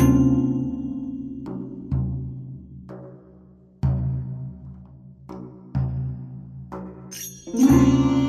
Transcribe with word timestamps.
Thank 0.00 0.14
you. 7.54 8.19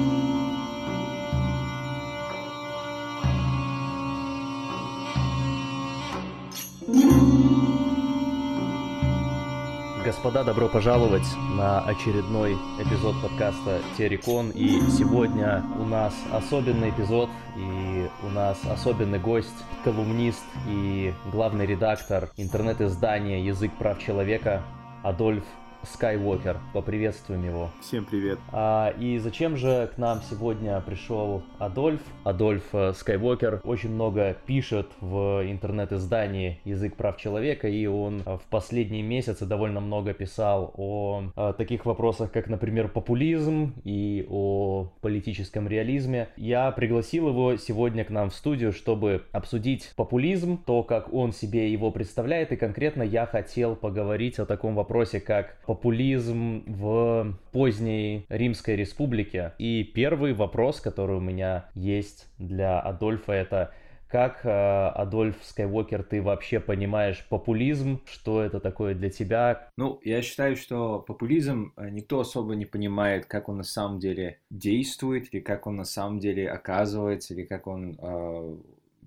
Господа, 10.12 10.43
добро 10.43 10.68
пожаловать 10.68 11.25
на 11.55 11.80
очередной 11.86 12.55
эпизод 12.82 13.16
подкаста 13.21 13.80
Терекон. 13.98 14.50
И 14.50 14.82
сегодня 14.89 15.64
у 15.80 15.86
нас 15.86 16.14
особенный 16.34 16.89
эпизод, 16.89 17.30
и 17.55 18.10
у 18.21 18.28
нас 18.28 18.60
особенный 18.66 19.20
гость, 19.20 19.55
колумнист 19.86 20.43
и 20.68 21.14
главный 21.32 21.66
редактор 21.66 22.29
интернет-издания 22.36 23.42
«Язык 23.42 23.71
прав 23.79 24.00
человека» 24.00 24.64
Адольф 25.01 25.46
Скайуокер. 25.84 26.58
Поприветствуем 26.74 27.44
его. 27.46 27.70
Всем 27.82 28.06
привет. 28.06 28.40
А, 28.52 28.94
и 29.00 29.18
зачем 29.18 29.58
же 29.58 29.90
к 29.94 29.98
нам 29.98 30.21
сегодня 30.30 30.80
пришел 30.82 31.44
Адольф? 31.60 32.02
Адольф 32.23 32.64
э, 32.73 32.94
Скайуокер 32.94 33.62
очень 33.64 33.90
много 33.90 34.36
пишет 34.45 34.88
в 35.02 35.42
интернет-издании 35.50 36.59
«Язык 36.66 36.95
прав 36.95 37.17
человека», 37.17 37.67
и 37.67 37.86
он 37.88 38.22
э, 38.26 38.38
в 38.38 38.44
последние 38.50 39.02
месяцы 39.02 39.45
довольно 39.45 39.80
много 39.80 40.14
писал 40.14 40.73
о, 40.78 41.23
о 41.36 41.50
э, 41.50 41.54
таких 41.54 41.86
вопросах, 41.86 42.32
как, 42.32 42.48
например, 42.48 42.88
популизм 42.88 43.73
и 43.84 44.26
о 44.30 44.92
политическом 45.02 45.68
реализме. 45.68 46.30
Я 46.38 46.72
пригласил 46.72 47.30
его 47.30 47.56
сегодня 47.58 48.06
к 48.06 48.09
нам 48.09 48.30
в 48.30 48.36
студию, 48.36 48.72
чтобы 48.72 49.23
обсудить 49.32 49.92
популизм, 49.95 50.58
то, 50.64 50.84
как 50.84 51.12
он 51.14 51.34
себе 51.34 51.72
его 51.72 51.92
представляет, 51.92 52.52
и 52.52 52.56
конкретно 52.56 53.04
я 53.04 53.26
хотел 53.26 53.76
поговорить 53.76 54.38
о 54.40 54.45
таком 54.45 54.76
вопросе, 54.76 55.20
как 55.20 55.58
популизм 55.72 56.66
в 56.67 57.33
поздней 57.53 58.25
Римской 58.27 58.75
Республике. 58.75 59.53
И 59.58 59.86
первый 59.86 60.33
вопрос, 60.33 60.81
который 60.81 61.16
у 61.16 61.22
меня 61.22 61.69
есть 61.75 62.27
для 62.38 62.81
Адольфа, 62.81 63.31
это 63.31 63.73
как, 64.09 64.45
э, 64.45 64.49
Адольф 64.49 65.38
Скайуокер, 65.42 66.03
ты 66.03 66.22
вообще 66.22 66.59
понимаешь 66.59 67.25
популизм? 67.30 68.02
Что 68.05 68.42
это 68.42 68.59
такое 68.59 68.95
для 68.95 69.09
тебя? 69.09 69.69
Ну, 69.77 70.02
я 70.03 70.22
считаю, 70.22 70.58
что 70.58 70.99
популизм 70.99 71.72
э, 71.77 71.89
никто 71.89 72.19
особо 72.19 72.53
не 72.55 72.66
понимает, 72.66 73.25
как 73.25 73.47
он 73.47 73.55
на 73.55 73.64
самом 73.64 73.99
деле 73.99 74.42
действует, 74.49 75.33
или 75.33 75.39
как 75.39 75.67
он 75.67 75.77
на 75.77 75.86
самом 75.86 76.19
деле 76.19 76.49
оказывается, 76.49 77.33
или 77.33 77.45
как 77.45 77.67
он 77.67 77.97
э, 77.97 78.58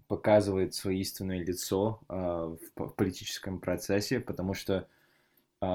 показывает 0.08 0.72
свое 0.72 1.00
истинное 1.00 1.40
лицо 1.40 2.00
э, 2.08 2.14
в, 2.14 2.88
политическом 2.94 3.58
процессе, 3.58 4.18
потому 4.18 4.54
что 4.54 4.88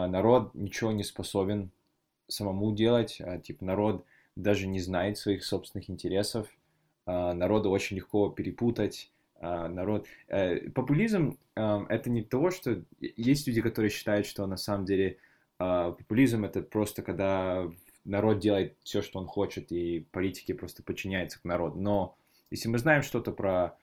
народ 0.08 0.54
ничего 0.54 0.92
не 0.92 1.04
способен 1.04 1.72
самому 2.28 2.74
делать, 2.74 3.22
а, 3.22 3.38
типа 3.40 3.66
народ 3.66 4.06
даже 4.36 4.68
не 4.68 4.80
знает 4.80 5.18
своих 5.18 5.44
собственных 5.44 5.90
интересов, 5.90 6.48
а, 7.06 7.34
народу 7.34 7.70
очень 7.70 7.98
легко 7.98 8.30
перепутать, 8.30 9.12
народ... 9.42 10.06
Э, 10.28 10.70
популизм— 10.72 11.38
это 11.56 12.10
не 12.10 12.24
то, 12.24 12.52
что... 12.52 12.84
Есть 13.00 13.48
люди, 13.48 13.62
которые 13.62 13.90
считают, 13.90 14.26
что 14.26 14.46
на 14.46 14.58
самом 14.58 14.86
деле 14.86 15.18
популизм— 15.58 16.44
это 16.46 16.62
просто 16.62 17.04
когда 17.04 17.72
народ 18.04 18.40
делает 18.40 18.76
все, 18.84 19.02
что 19.02 19.20
он 19.20 19.28
хочет, 19.28 19.72
и 19.72 20.06
политики 20.12 20.52
просто 20.52 20.84
подчиняются 20.84 21.40
к 21.40 21.46
народу. 21.46 21.80
Но 21.80 22.18
если 22.52 22.68
мы 22.68 22.80
знаем 22.80 23.02
что-то 23.02 23.32
про 23.32 23.78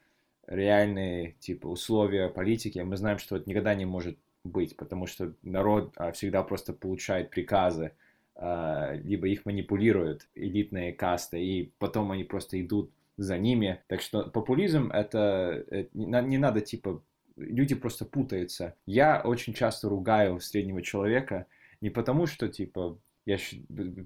реальные 0.46 1.32
типа 1.40 1.66
условия 1.68 2.28
политики, 2.28 2.78
мы 2.80 2.96
знаем, 2.96 3.18
что 3.18 3.36
это 3.36 3.48
никогда 3.48 3.74
не 3.74 3.84
может 3.84 4.18
быть, 4.46 4.76
потому 4.76 5.06
что 5.06 5.34
народ 5.42 5.92
а, 5.96 6.12
всегда 6.12 6.42
просто 6.42 6.72
получает 6.72 7.30
приказы, 7.30 7.92
а, 8.34 8.94
либо 8.94 9.28
их 9.28 9.46
манипулируют 9.46 10.28
элитные 10.34 10.92
касты, 10.92 11.42
и 11.44 11.72
потом 11.78 12.12
они 12.12 12.24
просто 12.24 12.60
идут 12.60 12.90
за 13.16 13.38
ними. 13.38 13.82
Так 13.88 14.00
что 14.00 14.24
популизм 14.24 14.90
это, 14.90 15.64
это 15.70 15.88
не 15.94 16.38
надо 16.38 16.60
типа 16.60 17.02
люди 17.36 17.74
просто 17.74 18.04
путаются. 18.04 18.74
Я 18.86 19.20
очень 19.22 19.54
часто 19.54 19.88
ругаю 19.88 20.40
среднего 20.40 20.82
человека 20.82 21.46
не 21.80 21.90
потому, 21.90 22.26
что 22.26 22.48
типа 22.48 22.98
я, 23.26 23.38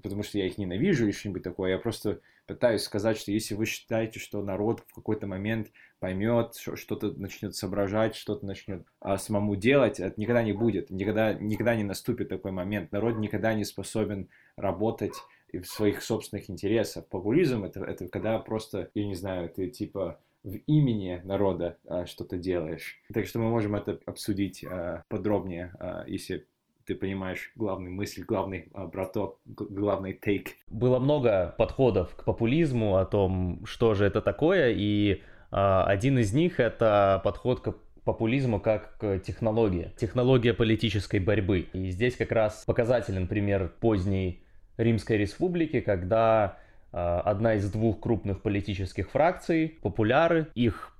потому 0.01 0.23
что 0.23 0.39
я 0.39 0.47
их 0.47 0.57
ненавижу 0.57 1.05
или 1.05 1.11
что-нибудь 1.11 1.43
такое, 1.43 1.71
я 1.71 1.77
просто 1.77 2.19
пытаюсь 2.47 2.81
сказать, 2.81 3.17
что 3.17 3.31
если 3.31 3.53
вы 3.53 3.65
считаете, 3.65 4.19
что 4.19 4.41
народ 4.41 4.83
в 4.87 4.93
какой-то 4.95 5.27
момент 5.27 5.71
поймет, 5.99 6.55
что-то 6.55 7.11
начнет 7.11 7.55
соображать, 7.55 8.15
что-то 8.15 8.47
начнет 8.47 8.85
а, 8.99 9.17
самому 9.17 9.55
делать, 9.55 9.99
это 9.99 10.19
никогда 10.19 10.41
не 10.41 10.53
будет, 10.53 10.89
никогда, 10.89 11.33
никогда 11.33 11.75
не 11.75 11.83
наступит 11.83 12.29
такой 12.29 12.51
момент. 12.51 12.91
Народ 12.91 13.17
никогда 13.19 13.53
не 13.53 13.63
способен 13.63 14.27
работать 14.55 15.13
в 15.53 15.63
своих 15.65 16.01
собственных 16.01 16.49
интересах. 16.49 17.05
Популизм 17.07 17.63
это, 17.63 17.83
это 17.83 18.07
когда 18.07 18.39
просто, 18.39 18.89
я 18.95 19.05
не 19.05 19.15
знаю, 19.15 19.49
ты 19.49 19.69
типа 19.69 20.19
в 20.43 20.55
имени 20.65 21.21
народа 21.23 21.77
а, 21.85 22.07
что-то 22.07 22.37
делаешь. 22.37 22.99
Так 23.13 23.27
что 23.27 23.37
мы 23.37 23.49
можем 23.49 23.75
это 23.75 23.99
обсудить 24.05 24.65
а, 24.65 25.03
подробнее, 25.07 25.73
а, 25.79 26.05
если 26.07 26.47
ты 26.85 26.95
понимаешь 26.95 27.51
главный 27.55 27.89
мысль, 27.89 28.23
главный 28.23 28.69
а, 28.73 28.87
браток, 28.87 29.39
главный 29.45 30.13
тейк. 30.13 30.49
Было 30.69 30.99
много 30.99 31.55
подходов 31.57 32.15
к 32.15 32.23
популизму, 32.23 32.97
о 32.97 33.05
том, 33.05 33.65
что 33.65 33.93
же 33.93 34.05
это 34.05 34.21
такое, 34.21 34.73
и 34.75 35.21
а, 35.51 35.85
один 35.85 36.17
из 36.17 36.33
них 36.33 36.59
это 36.59 37.21
подход 37.23 37.61
к 37.61 37.75
популизму 38.03 38.59
как 38.59 38.97
к 38.97 39.19
технологии, 39.19 39.91
технология 39.97 40.53
политической 40.53 41.19
борьбы. 41.19 41.67
И 41.73 41.89
здесь 41.91 42.15
как 42.15 42.31
раз 42.31 42.63
показателен 42.65 43.27
пример 43.27 43.71
поздней 43.79 44.43
Римской 44.77 45.17
Республики, 45.17 45.81
когда 45.81 46.57
а, 46.91 47.21
одна 47.21 47.55
из 47.55 47.71
двух 47.71 47.99
крупных 47.99 48.41
политических 48.41 49.09
фракций, 49.09 49.77
популяры, 49.81 50.47
их 50.55 50.90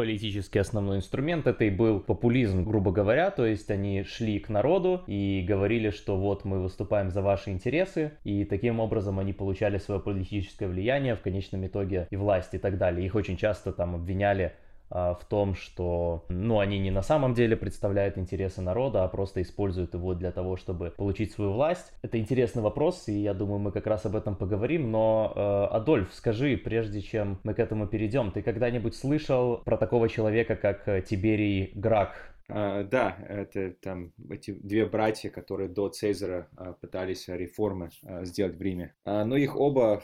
политический 0.00 0.60
основной 0.60 0.96
инструмент 0.96 1.46
это 1.46 1.64
и 1.64 1.68
был 1.68 2.00
популизм, 2.00 2.64
грубо 2.64 2.90
говоря, 2.90 3.30
то 3.30 3.44
есть 3.44 3.70
они 3.70 4.02
шли 4.04 4.38
к 4.38 4.48
народу 4.48 5.02
и 5.06 5.44
говорили, 5.46 5.90
что 5.90 6.16
вот 6.16 6.46
мы 6.46 6.62
выступаем 6.62 7.10
за 7.10 7.20
ваши 7.20 7.50
интересы, 7.50 8.12
и 8.24 8.46
таким 8.46 8.80
образом 8.80 9.18
они 9.18 9.34
получали 9.34 9.76
свое 9.76 10.00
политическое 10.00 10.68
влияние 10.68 11.16
в 11.16 11.20
конечном 11.20 11.66
итоге 11.66 12.08
и 12.08 12.16
власть 12.16 12.54
и 12.54 12.58
так 12.58 12.78
далее. 12.78 13.04
Их 13.04 13.14
очень 13.14 13.36
часто 13.36 13.72
там 13.72 13.94
обвиняли 13.94 14.54
в 14.90 15.20
том, 15.28 15.54
что 15.54 16.24
ну, 16.28 16.58
они 16.58 16.78
не 16.78 16.90
на 16.90 17.02
самом 17.02 17.34
деле 17.34 17.56
представляют 17.56 18.18
интересы 18.18 18.60
народа, 18.60 19.04
а 19.04 19.08
просто 19.08 19.40
используют 19.42 19.94
его 19.94 20.14
для 20.14 20.32
того, 20.32 20.56
чтобы 20.56 20.90
получить 20.96 21.32
свою 21.32 21.52
власть. 21.52 21.92
Это 22.02 22.18
интересный 22.18 22.62
вопрос, 22.62 23.08
и 23.08 23.18
я 23.18 23.34
думаю, 23.34 23.60
мы 23.60 23.72
как 23.72 23.86
раз 23.86 24.06
об 24.06 24.16
этом 24.16 24.34
поговорим. 24.34 24.90
Но, 24.90 25.32
э, 25.34 25.74
Адольф, 25.74 26.12
скажи, 26.12 26.56
прежде 26.56 27.00
чем 27.00 27.38
мы 27.44 27.54
к 27.54 27.58
этому 27.58 27.86
перейдем, 27.86 28.32
ты 28.32 28.42
когда-нибудь 28.42 28.96
слышал 28.96 29.58
про 29.58 29.76
такого 29.76 30.08
человека, 30.08 30.56
как 30.56 30.88
э, 30.88 31.02
Тиберий 31.02 31.72
Грак? 31.74 32.29
Uh, 32.50 32.82
да, 32.82 33.16
это 33.28 33.70
там 33.80 34.12
эти 34.28 34.50
две 34.50 34.84
братья, 34.84 35.30
которые 35.30 35.68
до 35.68 35.88
Цезаря 35.88 36.48
uh, 36.56 36.74
пытались 36.80 37.28
реформы 37.28 37.90
uh, 38.02 38.24
сделать 38.24 38.56
в 38.56 38.62
Риме. 38.62 38.94
Но 39.04 39.36
их 39.36 39.56
оба, 39.56 40.02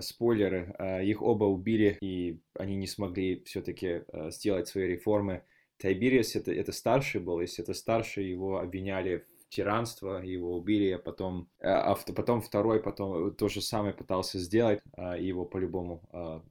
спойлеры, 0.00 0.74
их 1.04 1.20
оба 1.22 1.44
убили, 1.44 1.98
и 2.00 2.40
они 2.54 2.76
не 2.76 2.86
смогли 2.86 3.42
все-таки 3.44 4.02
сделать 4.28 4.68
свои 4.68 4.86
реформы. 4.86 5.42
Тайбириус 5.78 6.36
это, 6.36 6.52
это 6.52 6.72
старший 6.72 7.20
был, 7.20 7.40
если 7.40 7.64
это 7.64 7.74
старший, 7.74 8.28
его 8.28 8.58
обвиняли 8.58 9.24
в 9.40 9.48
тиранство, 9.48 10.22
его 10.22 10.56
убили, 10.56 10.90
а 10.90 10.98
потом, 10.98 11.48
а 11.60 11.94
потом 12.14 12.40
второй 12.40 12.82
потом 12.82 13.34
то 13.34 13.48
же 13.48 13.60
самое 13.60 13.94
пытался 13.94 14.38
сделать, 14.38 14.80
и 15.18 15.24
его 15.24 15.44
по-любому 15.44 16.02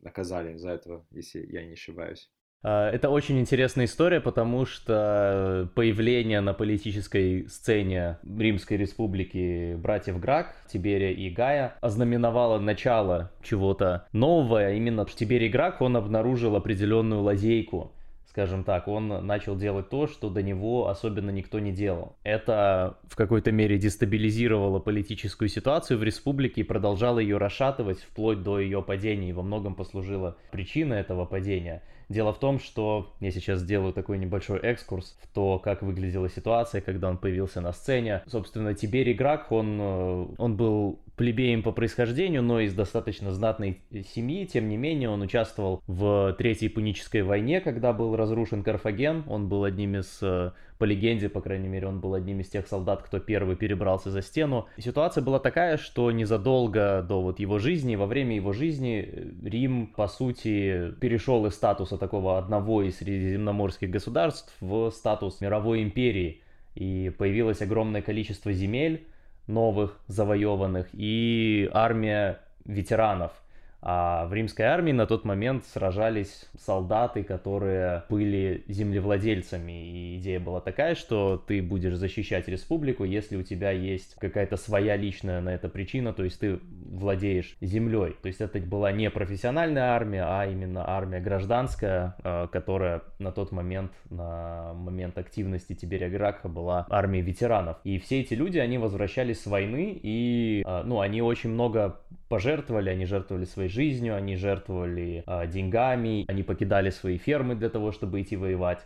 наказали 0.01 0.57
за 0.57 0.71
это, 0.71 1.06
если 1.11 1.45
я 1.51 1.66
не 1.66 1.73
ошибаюсь. 1.73 2.29
А, 2.61 2.89
это 2.89 3.09
очень 3.09 3.39
интересная 3.39 3.85
история, 3.85 4.19
потому 4.19 4.65
что 4.65 5.69
появление 5.75 6.41
на 6.41 6.53
политической 6.53 7.47
сцене 7.47 8.17
Римской 8.23 8.77
Республики 8.77 9.75
братьев 9.75 10.19
Грак, 10.19 10.56
Тиберия 10.71 11.11
и 11.11 11.29
Гая 11.29 11.75
ознаменовало 11.81 12.59
начало 12.59 13.31
чего-то 13.41 14.07
нового. 14.11 14.73
Именно 14.73 15.06
Тиберий 15.06 15.50
Грак, 15.50 15.81
он 15.81 15.95
обнаружил 15.95 16.56
определенную 16.56 17.21
лазейку 17.21 17.94
скажем 18.29 18.63
так, 18.63 18.88
он 18.88 19.07
начал 19.25 19.57
делать 19.57 19.89
то, 19.89 20.07
что 20.07 20.29
до 20.29 20.41
него 20.44 20.88
особенно 20.88 21.31
никто 21.31 21.59
не 21.59 21.71
делал. 21.71 22.15
Это 22.23 22.97
в 23.07 23.15
какой-то 23.15 23.51
мере 23.51 23.77
дестабилизировало 23.77 24.79
политическую 24.79 25.50
ситуацию 25.50 25.97
в 25.97 26.03
республике 26.03 26.62
и 26.62 26.63
продолжало 26.63 27.19
ее 27.19 27.38
расшатывать 27.38 28.00
вплоть 28.00 28.44
до 28.44 28.59
ее 28.59 28.83
падения, 28.83 29.29
и 29.29 29.33
во 29.33 29.41
многом 29.41 29.73
послужило 29.75 30.38
причиной 30.51 31.00
этого 31.00 31.25
падения. 31.25 31.81
Дело 32.09 32.33
в 32.33 32.39
том, 32.39 32.59
что 32.59 33.13
я 33.19 33.29
сейчас 33.29 33.59
сделаю 33.59 33.94
такой 33.94 34.17
небольшой 34.17 34.59
экскурс 34.59 35.15
в 35.21 35.27
то, 35.27 35.59
как 35.59 35.83
выглядела 35.83 36.27
ситуация, 36.27 36.81
когда 36.81 37.07
он 37.07 37.17
появился 37.17 37.61
на 37.61 37.71
сцене. 37.71 38.23
Собственно, 38.25 38.73
Тиберий 38.73 39.13
Грак, 39.13 39.51
он, 39.51 39.77
э, 39.79 40.25
он 40.39 40.57
был 40.57 41.00
плебеем 41.15 41.61
по 41.61 41.71
происхождению, 41.71 42.41
но 42.41 42.61
из 42.61 42.73
достаточно 42.73 43.31
знатной 43.31 43.81
семьи. 44.15 44.45
Тем 44.45 44.69
не 44.69 44.77
менее, 44.77 45.09
он 45.09 45.21
участвовал 45.21 45.83
в 45.85 46.33
Третьей 46.38 46.69
Пунической 46.69 47.21
войне, 47.21 47.61
когда 47.61 47.94
был 47.94 48.15
разрушен 48.15 48.63
Карфаген. 48.63 49.25
Он 49.27 49.47
был 49.47 49.63
одним 49.63 49.97
из, 49.97 50.17
э, 50.23 50.51
по 50.79 50.85
легенде, 50.85 51.27
по 51.27 51.41
крайней 51.41 51.67
мере, 51.67 51.87
он 51.87 51.99
был 51.99 52.13
одним 52.13 52.39
из 52.39 52.47
тех 52.47 52.65
солдат, 52.65 53.03
кто 53.03 53.19
первый 53.19 53.57
перебрался 53.57 54.11
за 54.11 54.21
стену. 54.21 54.67
Ситуация 54.77 55.21
была 55.21 55.37
такая, 55.39 55.77
что 55.77 56.09
незадолго 56.09 57.05
до 57.07 57.21
вот 57.21 57.39
его 57.39 57.59
жизни, 57.59 57.97
во 57.97 58.05
время 58.05 58.37
его 58.37 58.53
жизни, 58.53 59.05
э, 59.05 59.29
Рим, 59.43 59.87
по 59.87 60.07
сути, 60.07 60.91
перешел 61.01 61.45
из 61.45 61.55
статуса 61.55 61.97
такого 61.97 62.37
одного 62.37 62.81
из 62.81 62.97
средиземноморских 62.97 63.89
государств 63.89 64.55
в 64.61 64.89
статус 64.91 65.41
мировой 65.41 65.83
империи. 65.83 66.41
И 66.75 67.11
появилось 67.17 67.61
огромное 67.61 68.01
количество 68.01 68.53
земель, 68.53 69.05
новых 69.47 69.99
завоеванных 70.07 70.87
и 70.93 71.69
армия 71.73 72.39
ветеранов– 72.63 73.33
а 73.81 74.25
в 74.25 74.33
римской 74.33 74.65
армии 74.65 74.91
на 74.91 75.05
тот 75.05 75.23
момент 75.25 75.65
сражались 75.65 76.49
солдаты, 76.57 77.23
которые 77.23 78.03
были 78.09 78.63
землевладельцами. 78.67 79.89
И 79.89 80.17
идея 80.17 80.39
была 80.39 80.59
такая, 80.59 80.95
что 80.95 81.37
ты 81.37 81.61
будешь 81.61 81.95
защищать 81.95 82.47
республику, 82.47 83.03
если 83.03 83.37
у 83.37 83.43
тебя 83.43 83.71
есть 83.71 84.15
какая-то 84.15 84.57
своя 84.57 84.97
личная 84.97 85.41
на 85.41 85.49
это 85.49 85.69
причина, 85.69 86.13
то 86.13 86.23
есть 86.23 86.39
ты 86.39 86.59
владеешь 86.89 87.55
землей. 87.61 88.15
То 88.21 88.27
есть 88.27 88.41
это 88.41 88.59
была 88.59 88.91
не 88.91 89.09
профессиональная 89.09 89.91
армия, 89.91 90.23
а 90.25 90.45
именно 90.45 90.89
армия 90.89 91.21
гражданская, 91.21 92.15
э, 92.23 92.47
которая 92.51 93.03
на 93.19 93.31
тот 93.31 93.51
момент, 93.51 93.91
на 94.09 94.73
момент 94.73 95.17
активности 95.17 95.73
Тиберия 95.73 96.09
Гракха 96.09 96.49
была 96.49 96.85
армией 96.89 97.23
ветеранов. 97.23 97.77
И 97.83 97.97
все 97.99 98.21
эти 98.21 98.33
люди, 98.33 98.57
они 98.57 98.77
возвращались 98.77 99.41
с 99.41 99.47
войны, 99.47 99.97
и 100.01 100.63
э, 100.65 100.83
ну, 100.83 100.99
они 100.99 101.21
очень 101.21 101.51
много 101.51 102.01
пожертвовали, 102.27 102.89
они 102.89 103.05
жертвовали 103.05 103.45
своей 103.45 103.69
жизнью, 103.69 104.16
они 104.16 104.36
жертвовали 104.36 105.24
э, 105.25 105.48
деньгами, 105.48 106.25
они 106.27 106.44
покидали 106.44 106.89
свои 106.89 107.18
фермы 107.18 107.56
для 107.56 107.69
того, 107.69 107.92
чтобы 107.92 108.21
идти 108.21 108.36
воевать. 108.36 108.80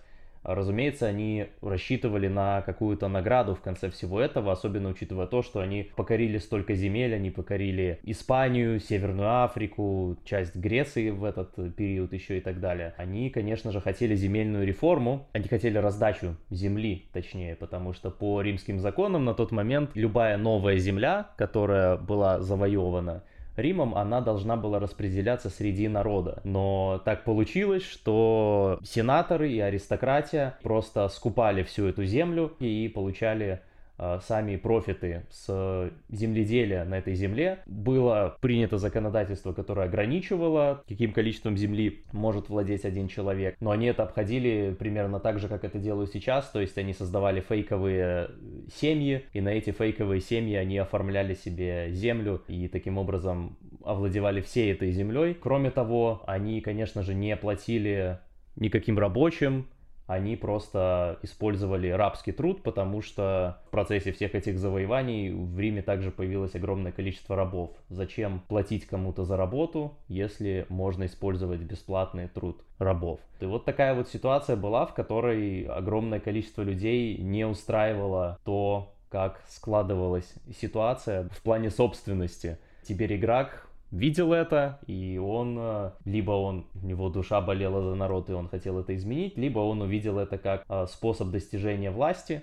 Разумеется, 0.43 1.07
они 1.07 1.47
рассчитывали 1.61 2.27
на 2.27 2.61
какую-то 2.61 3.07
награду 3.07 3.55
в 3.55 3.61
конце 3.61 3.89
всего 3.89 4.19
этого, 4.19 4.51
особенно 4.51 4.89
учитывая 4.89 5.25
то, 5.25 5.41
что 5.41 5.61
они 5.61 5.89
покорили 5.95 6.37
столько 6.37 6.75
земель, 6.75 7.15
они 7.15 7.31
покорили 7.31 7.99
Испанию, 8.03 8.79
Северную 8.79 9.43
Африку, 9.43 10.17
часть 10.25 10.55
Греции 10.55 11.11
в 11.11 11.23
этот 11.23 11.75
период 11.75 12.11
еще 12.11 12.37
и 12.37 12.41
так 12.41 12.59
далее. 12.59 12.93
Они, 12.97 13.29
конечно 13.29 13.71
же, 13.71 13.79
хотели 13.79 14.15
земельную 14.15 14.67
реформу, 14.67 15.27
они 15.31 15.47
хотели 15.47 15.77
раздачу 15.77 16.35
земли, 16.49 17.05
точнее, 17.13 17.55
потому 17.55 17.93
что 17.93 18.11
по 18.11 18.41
римским 18.41 18.79
законам 18.79 19.23
на 19.23 19.33
тот 19.33 19.51
момент 19.51 19.91
любая 19.93 20.37
новая 20.37 20.77
земля, 20.77 21.29
которая 21.37 21.95
была 21.95 22.41
завоевана, 22.41 23.23
Римом 23.55 23.95
она 23.95 24.21
должна 24.21 24.55
была 24.57 24.79
распределяться 24.79 25.49
среди 25.49 25.87
народа. 25.87 26.41
Но 26.43 27.01
так 27.05 27.23
получилось, 27.23 27.83
что 27.83 28.79
сенаторы 28.83 29.51
и 29.51 29.59
аристократия 29.59 30.57
просто 30.63 31.07
скупали 31.09 31.63
всю 31.63 31.85
эту 31.85 32.05
землю 32.05 32.53
и 32.59 32.87
получали 32.87 33.61
сами 33.97 34.55
профиты 34.55 35.25
с 35.29 35.91
земледелия 36.09 36.83
на 36.85 36.97
этой 36.97 37.13
земле. 37.13 37.59
Было 37.65 38.37
принято 38.41 38.77
законодательство, 38.77 39.53
которое 39.53 39.87
ограничивало, 39.87 40.83
каким 40.87 41.13
количеством 41.13 41.57
земли 41.57 42.03
может 42.11 42.49
владеть 42.49 42.85
один 42.85 43.07
человек. 43.07 43.55
Но 43.59 43.71
они 43.71 43.87
это 43.87 44.03
обходили 44.03 44.75
примерно 44.77 45.19
так 45.19 45.39
же, 45.39 45.47
как 45.47 45.63
это 45.63 45.79
делают 45.79 46.11
сейчас. 46.11 46.49
То 46.49 46.59
есть 46.59 46.77
они 46.77 46.93
создавали 46.93 47.41
фейковые 47.41 48.31
семьи, 48.73 49.25
и 49.33 49.41
на 49.41 49.49
эти 49.49 49.71
фейковые 49.71 50.21
семьи 50.21 50.55
они 50.55 50.77
оформляли 50.77 51.33
себе 51.35 51.91
землю 51.91 52.41
и 52.47 52.67
таким 52.67 52.97
образом 52.97 53.57
овладевали 53.83 54.41
всей 54.41 54.71
этой 54.71 54.91
землей. 54.91 55.33
Кроме 55.33 55.71
того, 55.71 56.23
они, 56.25 56.61
конечно 56.61 57.03
же, 57.03 57.13
не 57.13 57.35
платили 57.35 58.19
никаким 58.55 58.99
рабочим, 58.99 59.67
они 60.07 60.35
просто 60.35 61.19
использовали 61.21 61.89
рабский 61.89 62.33
труд, 62.33 62.61
потому 62.61 63.01
что 63.01 63.61
в 63.67 63.71
процессе 63.71 64.11
всех 64.11 64.35
этих 64.35 64.59
завоеваний 64.59 65.31
в 65.31 65.57
Риме 65.59 65.81
также 65.81 66.11
появилось 66.11 66.55
огромное 66.55 66.91
количество 66.91 67.35
рабов. 67.35 67.71
Зачем 67.89 68.41
платить 68.47 68.85
кому-то 68.85 69.23
за 69.23 69.37
работу, 69.37 69.97
если 70.07 70.65
можно 70.69 71.05
использовать 71.05 71.61
бесплатный 71.61 72.27
труд 72.27 72.63
рабов? 72.79 73.21
И 73.39 73.45
вот 73.45 73.65
такая 73.65 73.93
вот 73.93 74.09
ситуация 74.09 74.55
была, 74.55 74.85
в 74.85 74.93
которой 74.93 75.63
огромное 75.63 76.19
количество 76.19 76.61
людей 76.61 77.17
не 77.17 77.45
устраивало 77.45 78.39
то, 78.43 78.93
как 79.09 79.41
складывалась 79.47 80.33
ситуация 80.59 81.29
в 81.29 81.41
плане 81.43 81.69
собственности. 81.69 82.57
Теперь 82.81 83.15
игрок 83.15 83.69
видел 83.93 84.33
это, 84.33 84.79
и 84.87 85.19
он, 85.23 85.55
э, 85.59 85.91
либо 86.05 86.31
он, 86.31 86.65
у 86.81 86.85
него 86.85 87.09
душа 87.09 87.39
болела 87.41 87.81
за 87.81 87.95
народ, 87.95 88.29
и 88.29 88.33
он 88.33 88.49
хотел 88.49 88.79
это 88.79 88.95
изменить, 88.95 89.37
либо 89.37 89.59
он 89.59 89.81
увидел 89.81 90.17
это 90.17 90.37
как 90.37 90.65
э, 90.67 90.85
способ 90.89 91.29
достижения 91.29 91.91
власти, 91.91 92.41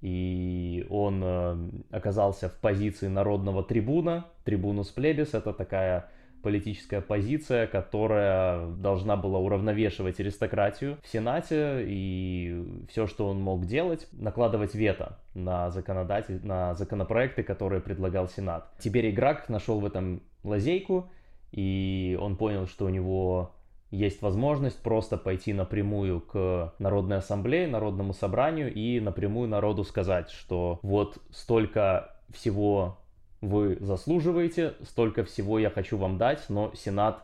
и 0.00 0.86
он 0.88 1.20
э, 1.22 1.56
оказался 1.90 2.48
в 2.48 2.54
позиции 2.54 3.08
народного 3.08 3.62
трибуна, 3.62 4.26
трибунус 4.44 4.88
плебис, 4.88 5.34
это 5.34 5.52
такая 5.52 6.08
политическая 6.46 7.00
позиция, 7.00 7.66
которая 7.66 8.68
должна 8.68 9.16
была 9.16 9.40
уравновешивать 9.40 10.20
аристократию 10.20 10.96
в 11.02 11.08
Сенате, 11.08 11.84
и 11.84 12.86
все, 12.88 13.08
что 13.08 13.26
он 13.26 13.40
мог 13.40 13.66
делать, 13.66 14.06
накладывать 14.12 14.76
вето 14.76 15.18
на, 15.34 15.70
законодатель, 15.70 16.38
на 16.46 16.72
законопроекты, 16.74 17.42
которые 17.42 17.80
предлагал 17.80 18.28
Сенат. 18.28 18.70
Теперь 18.78 19.10
игрок 19.10 19.48
нашел 19.48 19.80
в 19.80 19.86
этом 19.86 20.22
лазейку, 20.44 21.10
и 21.50 22.16
он 22.22 22.36
понял, 22.36 22.68
что 22.68 22.84
у 22.84 22.90
него 22.90 23.50
есть 23.90 24.22
возможность 24.22 24.80
просто 24.80 25.16
пойти 25.16 25.52
напрямую 25.52 26.20
к 26.20 26.74
Народной 26.78 27.16
Ассамблее, 27.16 27.66
Народному 27.66 28.12
собранию 28.12 28.72
и 28.72 29.00
напрямую 29.00 29.48
народу 29.48 29.82
сказать, 29.82 30.30
что 30.30 30.78
вот 30.82 31.18
столько 31.32 32.12
всего 32.32 32.98
вы 33.40 33.76
заслуживаете, 33.80 34.74
столько 34.84 35.24
всего 35.24 35.58
я 35.58 35.70
хочу 35.70 35.96
вам 35.96 36.18
дать, 36.18 36.44
но 36.48 36.72
Сенат 36.74 37.22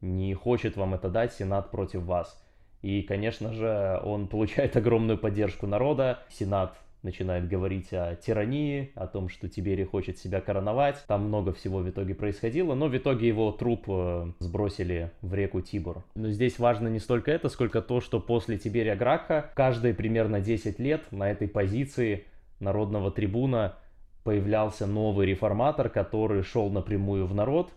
не 0.00 0.34
хочет 0.34 0.76
вам 0.76 0.94
это 0.94 1.08
дать, 1.08 1.32
Сенат 1.32 1.70
против 1.70 2.02
вас. 2.02 2.42
И, 2.82 3.02
конечно 3.02 3.52
же, 3.52 4.00
он 4.04 4.26
получает 4.28 4.76
огромную 4.76 5.18
поддержку 5.18 5.66
народа, 5.66 6.20
Сенат 6.30 6.76
начинает 7.02 7.48
говорить 7.48 7.92
о 7.92 8.16
тирании, 8.16 8.90
о 8.94 9.06
том, 9.06 9.28
что 9.28 9.48
Тиберий 9.48 9.84
хочет 9.84 10.18
себя 10.18 10.40
короновать. 10.40 11.02
Там 11.06 11.28
много 11.28 11.52
всего 11.52 11.78
в 11.78 11.88
итоге 11.88 12.14
происходило, 12.14 12.74
но 12.74 12.88
в 12.88 12.96
итоге 12.96 13.28
его 13.28 13.52
труп 13.52 13.84
э, 13.86 14.32
сбросили 14.40 15.12
в 15.22 15.32
реку 15.32 15.60
Тибур. 15.60 16.04
Но 16.16 16.30
здесь 16.30 16.58
важно 16.58 16.88
не 16.88 16.98
столько 16.98 17.30
это, 17.30 17.48
сколько 17.48 17.80
то, 17.80 18.00
что 18.00 18.18
после 18.18 18.58
Тиберия 18.58 18.96
Грака 18.96 19.50
каждые 19.54 19.94
примерно 19.94 20.40
10 20.40 20.78
лет 20.80 21.00
на 21.12 21.30
этой 21.30 21.48
позиции 21.48 22.24
народного 22.58 23.10
трибуна 23.10 23.76
появлялся 24.26 24.88
новый 24.88 25.24
реформатор, 25.24 25.88
который 25.88 26.42
шел 26.42 26.68
напрямую 26.68 27.28
в 27.28 27.34
народ 27.34 27.72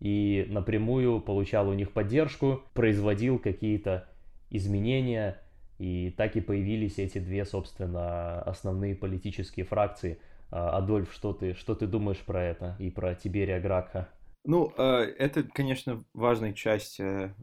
и 0.00 0.46
напрямую 0.48 1.20
получал 1.20 1.68
у 1.68 1.74
них 1.74 1.92
поддержку, 1.92 2.62
производил 2.72 3.38
какие-то 3.38 4.08
изменения, 4.48 5.36
и 5.78 6.14
так 6.16 6.36
и 6.36 6.40
появились 6.40 6.98
эти 6.98 7.18
две, 7.18 7.44
собственно, 7.44 8.40
основные 8.40 8.94
политические 8.94 9.66
фракции. 9.66 10.18
А, 10.50 10.78
Адольф, 10.78 11.12
что 11.12 11.34
ты, 11.34 11.52
что 11.52 11.74
ты 11.74 11.86
думаешь 11.86 12.20
про 12.20 12.42
это 12.44 12.76
и 12.78 12.90
про 12.90 13.14
Тиберия 13.14 13.60
Гракха? 13.60 14.08
Ну, 14.44 14.72
э, 14.78 15.02
это, 15.18 15.42
конечно, 15.42 16.02
важная 16.14 16.54
часть 16.54 16.98
э, 16.98 17.34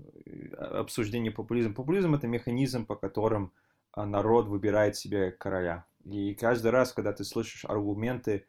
обсуждения 0.58 1.30
популизма. 1.30 1.76
Популизм— 1.76 2.16
это 2.16 2.26
механизм, 2.26 2.88
по 2.88 2.96
которым 2.96 3.46
а, 3.46 3.67
народ 4.06 4.48
выбирает 4.48 4.96
себе 4.96 5.32
короля. 5.32 5.86
И 6.04 6.34
каждый 6.36 6.72
раз, 6.72 6.94
когда 6.94 7.14
ты 7.14 7.24
слышишь 7.24 7.66
аргументы 7.66 8.46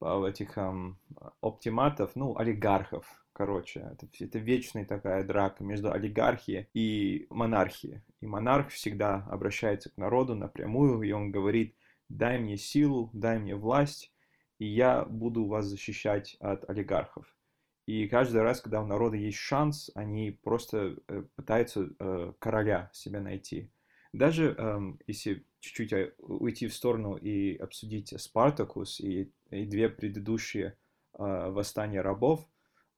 этих 0.00 0.58
эм, 0.58 0.98
оптиматов, 1.40 2.16
ну, 2.16 2.36
олигархов, 2.36 3.06
короче, 3.32 3.80
это, 3.92 4.08
это 4.18 4.38
вечная 4.38 4.84
такая 4.84 5.24
драка 5.24 5.62
между 5.62 5.92
олигархией 5.92 6.68
и 6.74 7.26
монархией. 7.30 8.02
И 8.20 8.26
монарх 8.26 8.70
всегда 8.70 9.26
обращается 9.30 9.90
к 9.90 9.96
народу 9.96 10.34
напрямую, 10.34 11.02
и 11.02 11.12
он 11.12 11.30
говорит, 11.30 11.76
дай 12.08 12.38
мне 12.38 12.56
силу, 12.56 13.10
дай 13.12 13.38
мне 13.38 13.54
власть, 13.54 14.12
и 14.58 14.66
я 14.66 15.04
буду 15.04 15.46
вас 15.46 15.66
защищать 15.66 16.36
от 16.40 16.68
олигархов. 16.68 17.26
И 17.86 18.06
каждый 18.06 18.42
раз, 18.42 18.60
когда 18.60 18.80
у 18.80 18.86
народа 18.86 19.16
есть 19.16 19.38
шанс, 19.38 19.90
они 19.94 20.38
просто 20.42 20.96
э, 21.08 21.24
пытаются 21.34 21.88
э, 21.98 22.32
короля 22.38 22.90
себя 22.92 23.20
найти. 23.20 23.70
Даже 24.12 24.54
эм, 24.58 24.98
если 25.06 25.44
чуть-чуть 25.60 25.92
э, 25.92 26.12
уйти 26.18 26.68
в 26.68 26.74
сторону 26.74 27.16
и 27.16 27.56
обсудить 27.56 28.12
Спартакус 28.20 29.00
и, 29.00 29.32
и 29.50 29.64
две 29.64 29.88
предыдущие 29.88 30.76
э, 31.18 31.50
восстания 31.50 32.02
рабов, 32.02 32.46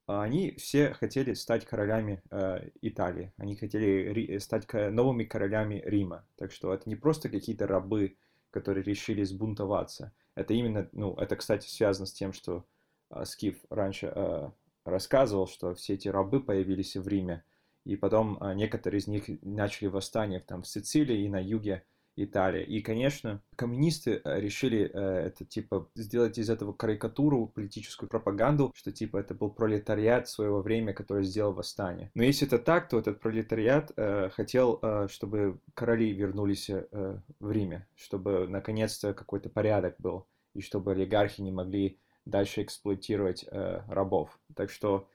они 0.07 0.55
все 0.57 0.93
хотели 0.93 1.33
стать 1.35 1.65
королями 1.65 2.23
э, 2.31 2.69
Италии, 2.83 3.33
они 3.37 3.57
хотели 3.57 4.39
стать 4.39 4.71
новыми 4.73 5.25
королями 5.25 5.83
Рима. 5.85 6.27
Так 6.37 6.53
что 6.53 6.75
это 6.75 6.89
не 6.89 6.97
просто 6.97 7.29
какие-то 7.29 7.67
рабы, 7.67 8.17
которые 8.51 8.85
решили 8.85 9.25
сбунтоваться. 9.25 10.13
Это 10.35 10.55
именно, 10.55 10.89
ну, 10.93 11.15
это, 11.15 11.37
кстати, 11.37 11.69
связано 11.69 12.07
с 12.07 12.13
тем, 12.13 12.33
что 12.33 12.65
э, 13.11 13.25
Скиф 13.25 13.65
раньше 13.71 14.13
э, 14.15 14.51
рассказывал, 14.85 15.47
что 15.47 15.75
все 15.75 15.95
эти 15.95 16.09
рабы 16.09 16.41
появились 16.41 16.97
в 16.97 17.07
Риме, 17.07 17.45
и 17.85 17.97
потом 17.97 18.39
э, 18.41 18.55
некоторые 18.55 19.01
из 19.01 19.07
них 19.07 19.25
начали 19.43 19.89
восстание 19.89 20.41
там 20.41 20.63
в 20.63 20.69
Сицилии 20.69 21.25
и 21.25 21.29
на 21.29 21.43
юге 21.43 21.85
Италия. 22.17 22.63
И, 22.63 22.81
конечно, 22.81 23.43
коммунисты 23.57 24.21
э, 24.25 24.41
решили 24.41 24.91
э, 24.93 25.27
это, 25.27 25.45
типа, 25.45 25.89
сделать 25.95 26.39
из 26.39 26.49
этого 26.49 26.73
карикатуру, 26.73 27.47
политическую 27.49 28.09
пропаганду, 28.09 28.73
что, 28.75 28.93
типа, 28.93 29.19
это 29.19 29.35
был 29.35 29.51
пролетариат 29.51 30.29
своего 30.29 30.63
времени, 30.63 30.93
который 30.93 31.25
сделал 31.25 31.53
восстание. 31.53 32.11
Но 32.15 32.23
если 32.23 32.47
это 32.47 32.59
так, 32.59 32.89
то 32.89 32.99
этот 32.99 33.21
пролетариат 33.21 33.93
э, 33.97 34.31
хотел, 34.31 34.79
э, 34.81 35.09
чтобы 35.11 35.59
короли 35.75 36.13
вернулись 36.13 36.71
э, 36.71 37.19
в 37.41 37.51
Риме, 37.51 37.87
чтобы, 37.97 38.47
наконец-то, 38.49 39.13
какой-то 39.13 39.49
порядок 39.49 39.97
был, 39.99 40.27
и 40.55 40.61
чтобы 40.61 40.93
олигархи 40.93 41.41
не 41.41 41.51
могли 41.51 41.99
дальше 42.25 42.63
эксплуатировать 42.63 43.45
э, 43.51 43.83
рабов. 43.89 44.39
Так 44.55 44.71
что 44.71 44.97
а, 44.97 45.14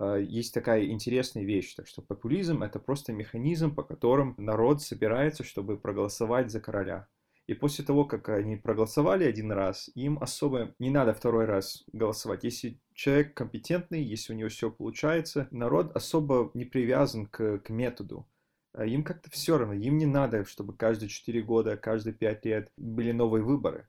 есть 0.00 0.54
такая 0.54 0.86
интересная 0.86 1.44
вещь, 1.44 1.74
так 1.74 1.86
что 1.86 2.02
популизм 2.02 2.62
это 2.62 2.78
просто 2.78 3.12
механизм, 3.12 3.74
по 3.74 3.82
которым 3.82 4.34
народ 4.38 4.82
собирается, 4.82 5.44
чтобы 5.44 5.78
проголосовать 5.78 6.50
за 6.50 6.60
короля. 6.60 7.08
И 7.50 7.54
после 7.54 7.84
того, 7.84 8.04
как 8.04 8.28
они 8.28 8.56
проголосовали 8.56 9.24
один 9.24 9.50
раз, 9.50 9.90
им 9.96 10.18
особо 10.22 10.72
не 10.78 10.88
надо 10.88 11.12
второй 11.12 11.46
раз 11.46 11.82
голосовать. 11.92 12.44
Если 12.44 12.80
человек 12.94 13.34
компетентный, 13.34 14.04
если 14.04 14.32
у 14.32 14.36
него 14.36 14.48
все 14.50 14.70
получается, 14.70 15.48
народ 15.50 15.96
особо 15.96 16.52
не 16.54 16.64
привязан 16.64 17.26
к, 17.26 17.58
к 17.58 17.70
методу. 17.70 18.28
А 18.72 18.86
им 18.86 19.02
как-то 19.02 19.30
все 19.30 19.58
равно, 19.58 19.74
им 19.74 19.98
не 19.98 20.06
надо, 20.06 20.44
чтобы 20.44 20.76
каждые 20.76 21.08
4 21.08 21.42
года, 21.42 21.76
каждые 21.76 22.14
5 22.14 22.44
лет 22.44 22.72
были 22.76 23.10
новые 23.10 23.42
выборы. 23.42 23.88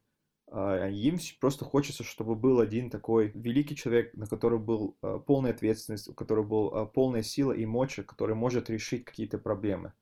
А, 0.53 0.89
им 0.89 1.17
просто 1.39 1.63
хочется, 1.63 2.03
чтобы 2.03 2.35
был 2.35 2.59
один 2.59 2.89
такой 2.89 3.31
великий 3.33 3.75
человек, 3.75 4.13
на 4.13 4.27
котором 4.27 4.63
был 4.63 4.97
а, 5.01 5.17
полная 5.19 5.51
ответственность, 5.51 6.09
у 6.09 6.13
которого 6.13 6.43
была 6.43 6.85
полная 6.85 7.23
сила 7.23 7.53
и 7.53 7.65
мощь, 7.65 7.99
который 8.05 8.35
может 8.35 8.69
решить 8.69 9.05
какие-то 9.05 9.37
проблемы. 9.37 9.93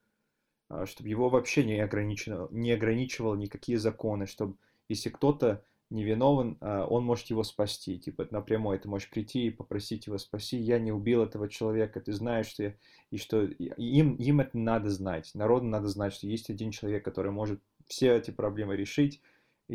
А, 0.67 0.87
чтобы 0.87 1.09
его 1.09 1.29
вообще 1.29 1.63
не 1.63 1.79
ограничивал, 1.79 2.49
не 2.49 2.71
ограничивал 2.71 3.35
никакие 3.35 3.77
законы, 3.77 4.25
чтобы 4.25 4.55
если 4.87 5.09
кто-то 5.09 5.63
невиновен, 5.91 6.57
он 6.61 7.03
может 7.03 7.27
его 7.27 7.43
спасти. 7.43 7.97
Типа 7.97 8.27
напрямую 8.29 8.79
ты 8.79 8.87
можешь 8.87 9.09
прийти 9.09 9.47
и 9.47 9.51
попросить 9.51 10.05
его 10.05 10.19
спаси. 10.19 10.57
Я 10.57 10.79
не 10.79 10.91
убил 10.91 11.23
этого 11.23 11.49
человека, 11.49 11.99
ты 11.99 12.13
знаешь, 12.13 12.45
что 12.45 12.63
я... 12.63 12.75
и 13.09 13.17
что 13.17 13.43
им, 13.43 14.15
им 14.15 14.39
это 14.39 14.55
надо 14.57 14.89
знать. 14.89 15.31
Народу 15.33 15.65
надо 15.65 15.87
знать, 15.87 16.13
что 16.13 16.27
есть 16.27 16.51
один 16.51 16.69
человек, 16.69 17.03
который 17.03 17.31
может 17.31 17.59
все 17.87 18.15
эти 18.15 18.29
проблемы 18.29 18.75
решить, 18.75 19.19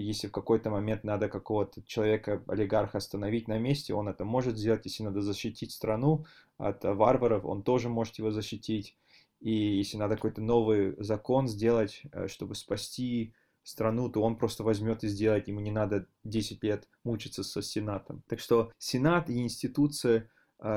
если 0.01 0.27
в 0.27 0.33
какой-то 0.33 0.71
момент 0.71 1.05
надо 1.05 1.29
какого-то 1.29 1.83
человека, 1.83 2.43
олигарха 2.49 2.99
остановить 2.99 3.49
на 3.49 3.59
месте, 3.59 3.95
он 3.95 4.09
это 4.09 4.25
может 4.25 4.59
сделать. 4.59 4.85
Если 4.85 5.05
надо 5.05 5.23
защитить 5.23 5.73
страну 5.73 6.27
от 6.59 6.83
варваров, 6.85 7.45
он 7.45 7.63
тоже 7.63 7.89
может 7.89 8.17
его 8.19 8.31
защитить. 8.31 8.97
И 9.41 9.53
если 9.53 9.97
надо 9.97 10.17
какой-то 10.17 10.41
новый 10.41 10.97
закон 10.99 11.49
сделать, 11.49 12.03
э, 12.13 12.29
чтобы 12.29 12.55
спасти 12.55 13.35
страну, 13.63 14.09
то 14.09 14.23
он 14.23 14.37
просто 14.37 14.65
возьмет 14.65 15.05
и 15.05 15.09
сделает. 15.09 15.49
Ему 15.49 15.61
не 15.61 15.71
надо 15.71 16.07
10 16.25 16.63
лет 16.63 16.89
мучиться 17.05 17.45
со 17.45 17.63
Сенатом. 17.63 18.23
Так 18.27 18.41
что 18.41 18.73
Сенат 18.79 19.31
и 19.31 19.41
институция 19.41 20.29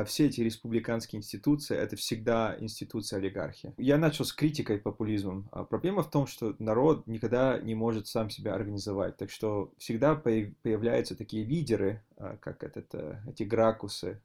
все 0.05 0.25
эти 0.25 0.41
республиканские 0.41 1.19
институции— 1.19 1.77
это 1.77 1.95
всегда 1.95 2.55
институции 2.59 3.17
олигархии. 3.17 3.73
Я 3.77 3.97
начал 3.97 4.25
с 4.25 4.33
критикой 4.33 4.79
популизмом. 4.79 5.47
А 5.51 5.63
проблема 5.63 6.03
в 6.03 6.09
том, 6.09 6.27
что 6.27 6.55
народ 6.59 7.07
никогда 7.07 7.57
не 7.59 7.75
может 7.75 8.07
сам 8.07 8.29
себя 8.29 8.53
организовать. 8.53 9.17
Так 9.17 9.29
что 9.29 9.71
всегда 9.77 10.15
появляются 10.15 11.15
такие 11.15 11.45
лидеры, 11.45 12.03
а, 12.17 12.37
как 12.37 12.63
этот, 12.63 12.93
э, 12.95 13.21
эти 13.27 13.43
Гракусы, 13.43 14.21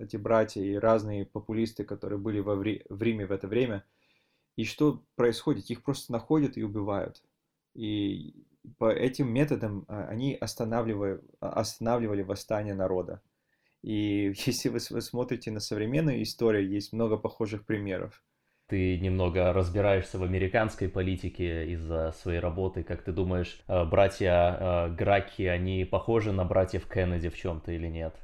эти 0.00 0.16
братья 0.16 0.62
и 0.62 0.74
разные 0.74 1.24
популисты, 1.24 1.84
которые 1.84 2.18
были 2.18 2.40
во 2.40 2.56
в 2.56 3.02
Риме 3.02 3.26
в 3.26 3.32
это 3.32 3.48
время. 3.48 3.84
И 4.56 4.64
что 4.64 5.02
происходит? 5.14 5.70
Их 5.70 5.82
просто 5.82 6.12
находят 6.12 6.56
и 6.56 6.64
убивают. 6.64 7.22
И 7.74 8.34
по 8.78 8.90
этим 8.90 9.32
методам 9.32 9.84
они 9.88 10.34
останавливали, 10.34 11.20
останавливали 11.40 12.22
восстание 12.22 12.74
народа. 12.74 13.22
И 13.82 14.32
если 14.46 14.68
вы, 14.68 14.78
вы 14.90 15.00
смотрите 15.00 15.50
на 15.50 15.60
современную 15.60 16.22
историю, 16.22 16.68
есть 16.68 16.92
много 16.92 17.16
похожих 17.16 17.64
примеров. 17.66 18.22
Ты 18.68 18.98
немного 18.98 19.52
разбираешься 19.54 20.18
в 20.18 20.22
американской 20.22 20.90
политике 20.90 21.66
из-за 21.72 22.12
своей 22.12 22.38
работы. 22.38 22.82
Как 22.82 23.02
ты 23.02 23.12
думаешь, 23.12 23.62
э, 23.66 23.84
братья 23.84 24.58
э, 24.60 24.94
Граки, 24.94 25.42
они 25.42 25.86
похожи 25.86 26.32
на 26.32 26.44
братьев 26.44 26.86
Кеннеди 26.86 27.30
в 27.30 27.36
чем-то 27.36 27.72
или 27.72 27.86
нет? 27.88 28.14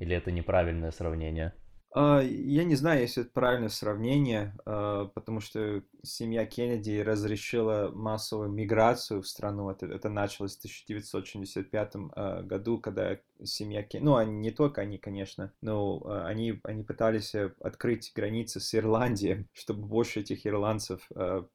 Или 0.00 0.14
это 0.14 0.30
неправильное 0.30 0.90
сравнение? 0.90 1.54
А, 1.96 2.20
я 2.22 2.64
не 2.64 2.74
знаю, 2.74 3.02
если 3.02 3.22
это 3.22 3.30
правильное 3.30 3.68
сравнение, 3.68 4.56
а, 4.66 5.06
потому 5.14 5.38
что 5.38 5.84
семья 6.02 6.44
Кеннеди 6.44 6.98
разрешила 6.98 7.92
массовую 7.94 8.50
миграцию 8.50 9.22
в 9.22 9.28
страну. 9.28 9.70
Это, 9.70 9.86
это 9.86 10.08
началось 10.08 10.56
в 10.56 10.58
1975 10.58 11.92
а, 12.16 12.42
году, 12.42 12.78
когда 12.80 13.16
семья 13.44 13.84
Кеннеди, 13.84 14.06
ну, 14.06 14.16
они, 14.16 14.32
не 14.32 14.50
только 14.50 14.80
они, 14.80 14.98
конечно, 14.98 15.52
но 15.60 16.02
они, 16.24 16.60
они 16.64 16.82
пытались 16.82 17.32
открыть 17.60 18.10
границы 18.12 18.58
с 18.58 18.74
Ирландией, 18.74 19.46
чтобы 19.52 19.86
больше 19.86 20.18
этих 20.18 20.48
ирландцев 20.48 21.08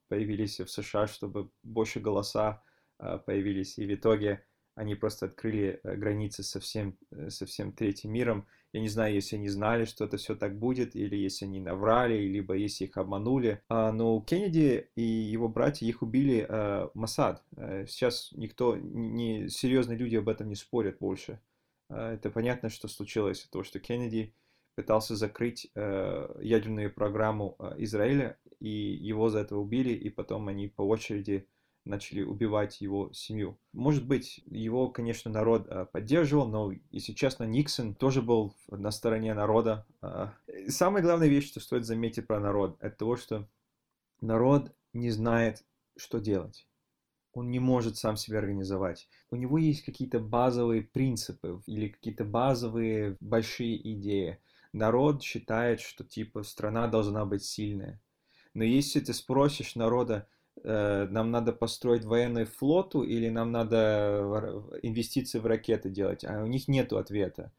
появились 0.08 0.62
в 0.62 0.70
США, 0.70 1.08
чтобы 1.08 1.50
больше 1.64 2.00
голоса 2.00 2.64
появились. 2.98 3.78
И 3.78 3.86
в 3.86 3.94
итоге 3.94 4.46
они 4.80 4.96
просто 4.96 5.26
открыли 5.26 5.82
границы 5.84 6.42
со 6.42 6.62
всем, 6.62 6.98
э, 7.12 7.30
со 7.30 7.46
всем 7.46 7.74
третьим 7.74 8.14
миром. 8.14 8.48
Я 8.72 8.82
не 8.82 8.88
знаю, 8.88 9.16
если 9.16 9.36
они 9.36 9.50
знали, 9.50 9.86
что 9.86 10.06
это 10.06 10.18
все 10.18 10.36
так 10.36 10.60
будет, 10.60 10.96
или 10.96 11.16
если 11.16 11.46
они 11.46 11.60
наврали, 11.60 12.18
либо 12.18 12.54
если 12.54 12.86
их 12.86 12.98
обманули. 12.98 13.64
А, 13.68 13.92
но 13.92 14.22
Кеннеди 14.22 14.90
и 14.96 15.02
его 15.02 15.48
братья, 15.48 15.88
их 15.88 16.04
убили 16.04 16.46
а, 16.48 16.92
Масад. 16.94 17.44
А, 17.58 17.86
сейчас 17.88 18.30
никто, 18.34 18.78
не, 18.78 19.50
серьезные 19.50 19.98
люди 19.98 20.18
об 20.18 20.30
этом 20.30 20.50
не 20.50 20.56
спорят 20.56 21.00
больше. 21.00 21.40
А, 21.90 22.14
это 22.14 22.30
понятно, 22.30 22.70
что 22.70 22.88
случилось. 22.88 23.48
То, 23.52 23.64
что 23.64 23.80
Кеннеди 23.80 24.36
пытался 24.76 25.18
закрыть 25.18 25.70
ядерную 25.76 26.94
программу 26.94 27.58
Израиля, 27.80 28.38
и 28.62 28.70
его 28.70 29.28
за 29.30 29.40
это 29.40 29.58
убили, 29.58 29.92
и 29.92 30.10
потом 30.10 30.48
они 30.48 30.70
по 30.70 30.84
очереди 30.84 31.48
начали 31.86 32.22
убивать 32.22 32.82
его 32.82 33.12
семью. 33.14 33.60
Может 33.74 34.06
быть, 34.06 34.42
его, 34.46 34.90
конечно, 34.90 35.32
народ 35.32 35.68
а, 35.68 35.86
поддерживал, 35.86 36.48
но, 36.48 36.72
если 36.92 37.14
честно, 37.14 37.44
Никсон 37.44 37.96
тоже 37.96 38.22
был 38.22 38.56
на 38.68 38.92
стороне 38.92 39.34
народа. 39.34 39.86
А, 40.02 40.34
самая 40.68 41.04
главная 41.04 41.28
вещь, 41.28 41.48
что 41.48 41.60
стоит 41.60 41.86
заметить 41.86 42.28
про 42.28 42.40
народ, 42.40 42.78
это 42.80 42.98
то, 42.98 43.16
что 43.16 43.48
народ 44.22 44.74
не 44.94 45.10
знает, 45.10 45.64
что 45.98 46.20
делать. 46.20 46.68
Он 47.34 47.52
не 47.52 47.60
может 47.60 47.98
сам 47.98 48.18
себя 48.18 48.40
организовать. 48.40 49.08
У 49.30 49.36
него 49.36 49.58
есть 49.58 49.84
какие-то 49.84 50.20
базовые 50.20 50.82
принципы 50.82 51.62
или 51.68 51.90
какие-то 51.90 52.26
базовые 52.26 53.18
большие 53.20 53.78
идеи. 53.94 54.40
Народ 54.74 55.24
считает, 55.24 55.80
что 55.80 56.04
типа 56.04 56.44
страна 56.44 56.88
должна 56.88 57.26
быть 57.26 57.44
сильная. 57.44 58.02
Но 58.56 58.64
если 58.64 59.00
ты 59.00 59.14
спросишь 59.14 59.76
народа, 59.76 60.28
Э, 60.39 60.39
нам 60.64 61.32
надо 61.32 61.54
построить 61.54 62.06
военную 62.06 62.46
флоту 62.46 63.04
или 63.04 63.30
нам 63.30 63.52
надо 63.52 64.64
инвестиции 64.82 65.40
в 65.40 65.46
ракеты 65.46 65.90
делать, 65.90 66.24
а 66.26 66.44
у 66.44 66.48
них 66.48 66.68
нет 66.68 66.94
ответа. 66.94 67.52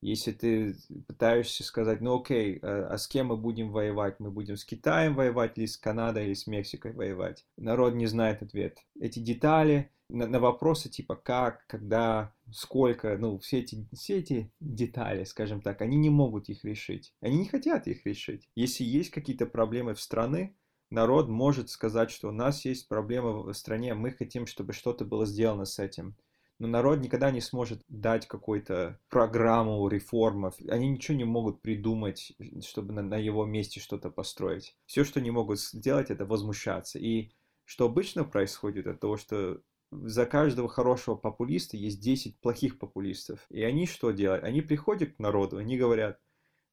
Если 0.00 0.30
ты 0.30 0.76
пытаешься 1.08 1.64
сказать, 1.64 2.00
ну 2.00 2.20
окей, 2.20 2.60
а, 2.62 2.88
а 2.90 2.98
с 2.98 3.08
кем 3.08 3.28
мы 3.28 3.36
будем 3.36 3.72
воевать? 3.72 4.20
Мы 4.20 4.30
будем 4.30 4.56
с 4.56 4.64
Китаем 4.64 5.14
воевать 5.14 5.58
или 5.58 5.66
с 5.66 5.76
Канадой 5.76 6.26
или 6.26 6.34
с 6.34 6.46
Мексикой 6.46 6.92
воевать? 6.92 7.44
Народ 7.56 7.94
не 7.94 8.06
знает 8.06 8.42
ответ. 8.42 8.78
Эти 9.00 9.18
детали 9.18 9.90
на, 10.08 10.28
на 10.28 10.38
вопросы 10.38 10.88
типа 10.88 11.16
как, 11.16 11.66
когда, 11.66 12.32
сколько, 12.52 13.16
ну 13.18 13.38
все 13.38 13.58
эти, 13.58 13.88
все 13.92 14.18
эти 14.18 14.52
детали, 14.60 15.24
скажем 15.24 15.60
так, 15.60 15.82
они 15.82 15.96
не 15.96 16.10
могут 16.10 16.48
их 16.48 16.64
решить. 16.64 17.12
Они 17.20 17.38
не 17.38 17.46
хотят 17.46 17.88
их 17.88 18.06
решить. 18.06 18.48
Если 18.54 18.84
есть 18.84 19.10
какие-то 19.10 19.46
проблемы 19.46 19.94
в 19.94 20.00
стране, 20.00 20.54
народ 20.90 21.28
может 21.28 21.70
сказать, 21.70 22.10
что 22.10 22.28
у 22.28 22.32
нас 22.32 22.64
есть 22.64 22.88
проблема 22.88 23.42
в 23.42 23.52
стране, 23.52 23.94
мы 23.94 24.10
хотим, 24.10 24.46
чтобы 24.46 24.72
что-то 24.72 25.04
было 25.04 25.26
сделано 25.26 25.64
с 25.64 25.78
этим. 25.78 26.16
Но 26.58 26.66
народ 26.66 26.98
никогда 26.98 27.30
не 27.30 27.40
сможет 27.40 27.82
дать 27.88 28.26
какую-то 28.26 28.98
программу 29.10 29.86
реформов. 29.86 30.56
Они 30.68 30.88
ничего 30.88 31.16
не 31.16 31.24
могут 31.24 31.62
придумать, 31.62 32.32
чтобы 32.66 32.92
на, 32.92 33.02
на 33.02 33.16
его 33.16 33.44
месте 33.44 33.78
что-то 33.78 34.10
построить. 34.10 34.76
Все, 34.84 35.04
что 35.04 35.20
они 35.20 35.30
могут 35.30 35.60
сделать, 35.60 36.10
это 36.10 36.26
возмущаться. 36.26 36.98
И 36.98 37.30
что 37.64 37.86
обычно 37.86 38.24
происходит, 38.24 38.86
это 38.86 38.98
то, 38.98 39.16
что 39.16 39.62
за 39.92 40.26
каждого 40.26 40.68
хорошего 40.68 41.14
популиста 41.14 41.76
есть 41.76 42.00
10 42.00 42.40
плохих 42.40 42.78
популистов. 42.78 43.46
И 43.50 43.62
они 43.62 43.86
что 43.86 44.10
делают? 44.10 44.42
Они 44.42 44.60
приходят 44.60 45.14
к 45.14 45.18
народу, 45.18 45.58
они 45.58 45.78
говорят, 45.78 46.18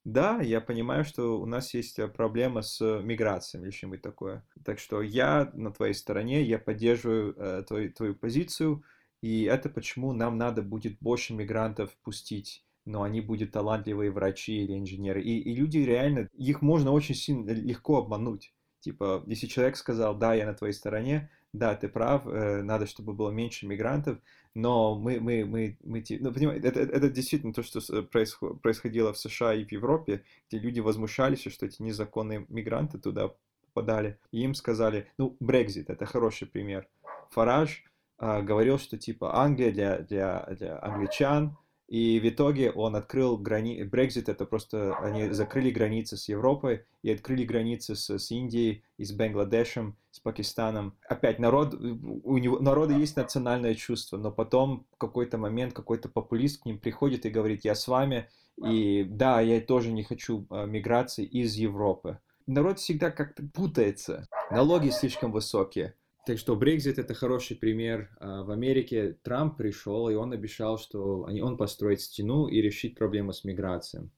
Да, 0.06 0.40
я 0.40 0.60
понимаю, 0.60 1.04
что 1.04 1.40
у 1.40 1.46
нас 1.46 1.74
есть 1.74 1.98
э, 1.98 2.06
проблема 2.06 2.62
с 2.62 2.80
миграцией 3.02 3.64
или 3.64 3.72
что-нибудь 3.72 4.02
такое. 4.02 4.46
Так 4.64 4.78
что 4.78 5.02
я 5.02 5.50
на 5.52 5.72
твоей 5.72 5.94
стороне, 5.94 6.44
я 6.44 6.60
поддерживаю 6.60 7.34
э, 7.36 7.64
твою, 7.66 7.92
твою 7.92 8.14
позицию, 8.14 8.84
и 9.20 9.42
это 9.42 9.68
почему 9.68 10.12
нам 10.12 10.38
надо 10.38 10.62
будет 10.62 11.00
больше 11.00 11.34
мигрантов 11.34 11.90
пустить 12.04 12.62
но 12.84 13.02
они 13.02 13.20
будут 13.20 13.50
талантливые 13.50 14.12
врачи 14.12 14.62
или 14.62 14.78
инженеры. 14.78 15.20
И, 15.20 15.40
и 15.40 15.56
люди 15.56 15.78
реально, 15.78 16.28
их 16.34 16.62
можно 16.62 16.92
очень 16.92 17.16
сильно, 17.16 17.50
легко 17.50 17.98
обмануть. 17.98 18.54
Типа, 18.78 19.24
если 19.26 19.48
человек 19.48 19.76
сказал, 19.76 20.16
да, 20.16 20.34
я 20.34 20.46
на 20.46 20.54
твоей 20.54 20.72
стороне, 20.72 21.28
да, 21.58 21.74
ты 21.74 21.88
прав, 21.88 22.26
э, 22.26 22.62
надо, 22.62 22.86
чтобы 22.86 23.12
было 23.12 23.30
меньше 23.30 23.66
мигрантов, 23.66 24.18
но 24.54 24.98
мы, 24.98 25.20
мы, 25.20 25.44
мы, 25.44 25.76
мы, 25.82 26.04
ну, 26.20 26.32
понимаете, 26.32 26.68
это, 26.68 26.80
это 26.80 27.10
действительно 27.10 27.52
то, 27.52 27.62
что 27.62 28.02
происходило 28.02 29.12
в 29.12 29.18
США 29.18 29.54
и 29.54 29.64
в 29.64 29.72
Европе, 29.72 30.22
где 30.48 30.58
люди 30.58 30.80
возмущались, 30.80 31.42
что 31.52 31.66
эти 31.66 31.82
незаконные 31.82 32.46
мигранты 32.48 32.98
туда 32.98 33.32
попадали, 33.66 34.18
и 34.32 34.40
им 34.42 34.54
сказали, 34.54 35.08
ну, 35.18 35.36
Брекзит, 35.40 35.90
это 35.90 36.06
хороший 36.06 36.46
пример. 36.46 36.88
Фараж 37.30 37.84
а, 38.18 38.40
говорил, 38.40 38.78
что 38.78 38.96
типа 38.96 39.36
Англия 39.36 39.72
для, 39.72 39.98
для, 39.98 40.46
для 40.58 40.82
англичан, 40.82 41.56
и 41.88 42.18
в 42.18 42.28
итоге 42.28 42.72
он 42.72 42.96
открыл 42.96 43.36
грани... 43.36 43.82
Брекзит 43.84 44.28
это 44.28 44.44
просто... 44.44 44.96
Они 44.98 45.30
закрыли 45.30 45.70
границы 45.70 46.16
с 46.16 46.28
Европой 46.28 46.84
и 47.02 47.12
открыли 47.12 47.44
границы 47.44 47.94
с, 47.94 48.10
с 48.10 48.30
Индией, 48.32 48.82
и 48.98 49.04
с 49.04 49.12
Бангладешем, 49.12 49.96
с 50.10 50.18
Пакистаном. 50.18 50.96
Опять, 51.08 51.38
народ... 51.38 51.74
у 51.74 52.38
него... 52.38 52.58
народа 52.58 52.94
есть 52.94 53.16
национальное 53.16 53.74
чувство, 53.74 54.16
но 54.16 54.32
потом 54.32 54.86
в 54.94 54.98
какой-то 54.98 55.38
момент 55.38 55.74
какой-то 55.74 56.08
популист 56.08 56.62
к 56.62 56.66
ним 56.66 56.78
приходит 56.78 57.24
и 57.24 57.30
говорит, 57.30 57.64
я 57.64 57.76
с 57.76 57.86
вами, 57.86 58.28
и 58.56 59.04
да, 59.04 59.40
я 59.40 59.60
тоже 59.60 59.92
не 59.92 60.02
хочу 60.02 60.46
а, 60.50 60.64
миграции 60.64 61.24
из 61.24 61.54
Европы. 61.54 62.18
Народ 62.46 62.80
всегда 62.80 63.10
как-то 63.10 63.44
путается. 63.54 64.26
Налоги 64.50 64.90
слишком 64.90 65.30
высокие 65.30 65.94
так 66.26 66.38
что 66.38 66.56
Брекзит 66.56 66.98
это 66.98 67.14
хороший 67.14 67.56
пример. 67.56 68.10
А, 68.18 68.42
в 68.42 68.50
Америке 68.50 69.16
Трамп 69.22 69.56
пришел, 69.56 70.08
и 70.08 70.14
он 70.14 70.32
обещал, 70.32 70.76
что 70.76 71.20
он 71.20 71.56
построит 71.56 72.00
стену 72.00 72.48
и 72.48 72.60
решит 72.60 72.96
проблему 72.96 73.32
с 73.32 73.44
миграцией. 73.44 74.10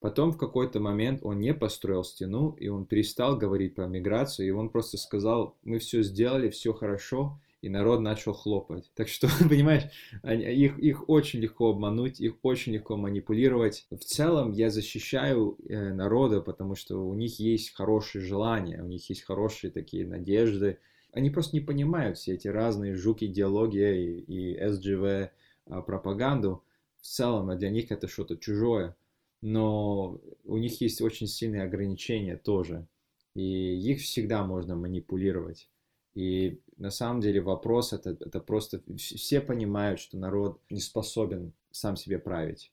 Потом 0.00 0.32
в 0.32 0.36
какой-то 0.36 0.80
момент 0.80 1.20
он 1.22 1.38
не 1.38 1.54
построил 1.54 2.04
стену, 2.04 2.56
и 2.58 2.68
он 2.68 2.84
перестал 2.84 3.38
говорить 3.38 3.74
про 3.74 3.86
миграцию, 3.86 4.48
и 4.48 4.50
он 4.50 4.68
просто 4.68 4.98
сказал, 4.98 5.56
мы 5.62 5.78
все 5.78 6.02
сделали, 6.02 6.50
все 6.50 6.74
хорошо, 6.74 7.40
и 7.62 7.68
народ 7.70 8.00
начал 8.00 8.34
хлопать. 8.34 8.90
Так 8.94 9.08
что, 9.08 9.28
понимаешь, 9.48 9.84
их, 10.24 10.78
их 10.78 11.08
очень 11.08 11.38
легко 11.38 11.70
обмануть, 11.70 12.20
их 12.20 12.34
очень 12.42 12.72
легко 12.72 12.96
манипулировать. 12.96 13.86
В 13.90 14.04
целом 14.04 14.50
я 14.50 14.70
защищаю 14.70 15.56
э, 15.68 15.94
народа, 15.94 16.40
потому 16.40 16.74
что 16.74 16.98
у 16.98 17.14
них 17.14 17.38
есть 17.38 17.74
хорошие 17.74 18.22
желания, 18.22 18.82
у 18.82 18.86
них 18.86 19.08
есть 19.08 19.22
хорошие 19.22 19.70
такие 19.70 20.04
надежды, 20.04 20.80
они 21.14 21.30
просто 21.30 21.56
не 21.56 21.60
понимают 21.60 22.18
все 22.18 22.34
эти 22.34 22.48
разные 22.48 22.96
жуки 22.96 23.26
идеологии 23.26 24.20
и, 24.26 24.54
и 24.54 24.60
SGV 24.60 25.30
а, 25.66 25.82
пропаганду. 25.82 26.64
В 26.96 27.06
целом, 27.06 27.50
а 27.50 27.56
для 27.56 27.70
них 27.70 27.92
это 27.92 28.08
что-то 28.08 28.36
чужое. 28.36 28.96
Но 29.40 30.20
у 30.44 30.56
них 30.56 30.80
есть 30.80 31.00
очень 31.00 31.28
сильные 31.28 31.62
ограничения 31.62 32.36
тоже. 32.36 32.86
И 33.34 33.42
их 33.42 34.00
всегда 34.00 34.44
можно 34.44 34.74
манипулировать. 34.74 35.68
И 36.14 36.60
на 36.78 36.90
самом 36.90 37.20
деле 37.20 37.40
вопрос 37.40 37.92
это, 37.92 38.10
это 38.10 38.40
просто... 38.40 38.82
Все 38.96 39.40
понимают, 39.40 40.00
что 40.00 40.16
народ 40.16 40.60
не 40.70 40.80
способен 40.80 41.52
сам 41.70 41.96
себе 41.96 42.18
править. 42.18 42.72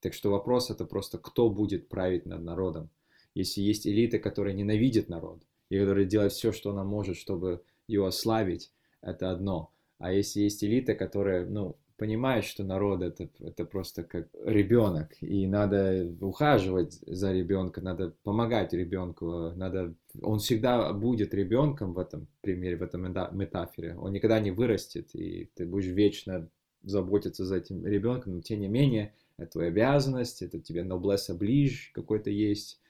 Так 0.00 0.14
что 0.14 0.30
вопрос 0.30 0.70
это 0.70 0.84
просто, 0.84 1.18
кто 1.18 1.50
будет 1.50 1.88
править 1.88 2.24
над 2.24 2.42
народом. 2.42 2.90
Если 3.34 3.62
есть 3.62 3.86
элита, 3.86 4.18
которая 4.18 4.54
ненавидит 4.54 5.08
народ, 5.08 5.42
и 5.70 5.78
которая 5.78 6.04
делает 6.04 6.32
все, 6.32 6.52
что 6.52 6.70
она 6.70 6.84
может, 6.84 7.16
чтобы 7.16 7.62
его 7.90 8.10
славить, 8.10 8.72
это 9.02 9.30
одно. 9.30 9.70
А 9.98 10.12
если 10.12 10.40
есть 10.40 10.64
элита, 10.64 10.94
которая, 10.94 11.46
ну, 11.46 11.76
понимает, 12.00 12.44
что 12.44 12.64
народ 12.64 13.02
это, 13.02 13.28
это 13.40 13.66
просто 13.66 14.04
как 14.04 14.28
ребенок, 14.42 15.10
и 15.20 15.46
надо 15.46 16.10
ухаживать 16.22 16.94
за 17.06 17.30
ребенком, 17.30 17.84
надо 17.84 18.14
помогать 18.22 18.72
ребенку, 18.72 19.52
надо, 19.54 19.94
он 20.22 20.38
всегда 20.38 20.94
будет 20.94 21.34
ребенком 21.34 21.92
в 21.92 21.98
этом 21.98 22.26
примере, 22.40 22.78
в 22.78 22.82
этом 22.82 23.02
метафоре, 23.36 23.96
он 23.98 24.12
никогда 24.12 24.40
не 24.40 24.50
вырастет, 24.50 25.14
и 25.14 25.50
ты 25.54 25.66
будешь 25.66 25.92
вечно 25.92 26.48
заботиться 26.82 27.44
за 27.44 27.56
этим 27.56 27.84
ребенком, 27.84 28.36
но 28.36 28.40
тем 28.40 28.60
не 28.60 28.68
менее, 28.68 29.12
это 29.36 29.52
твоя 29.52 29.68
обязанность, 29.68 30.40
это 30.40 30.58
тебе 30.58 30.80
noblesse 30.80 31.28
oblige 31.28 31.92
какой-то 31.92 32.30
есть, 32.30 32.80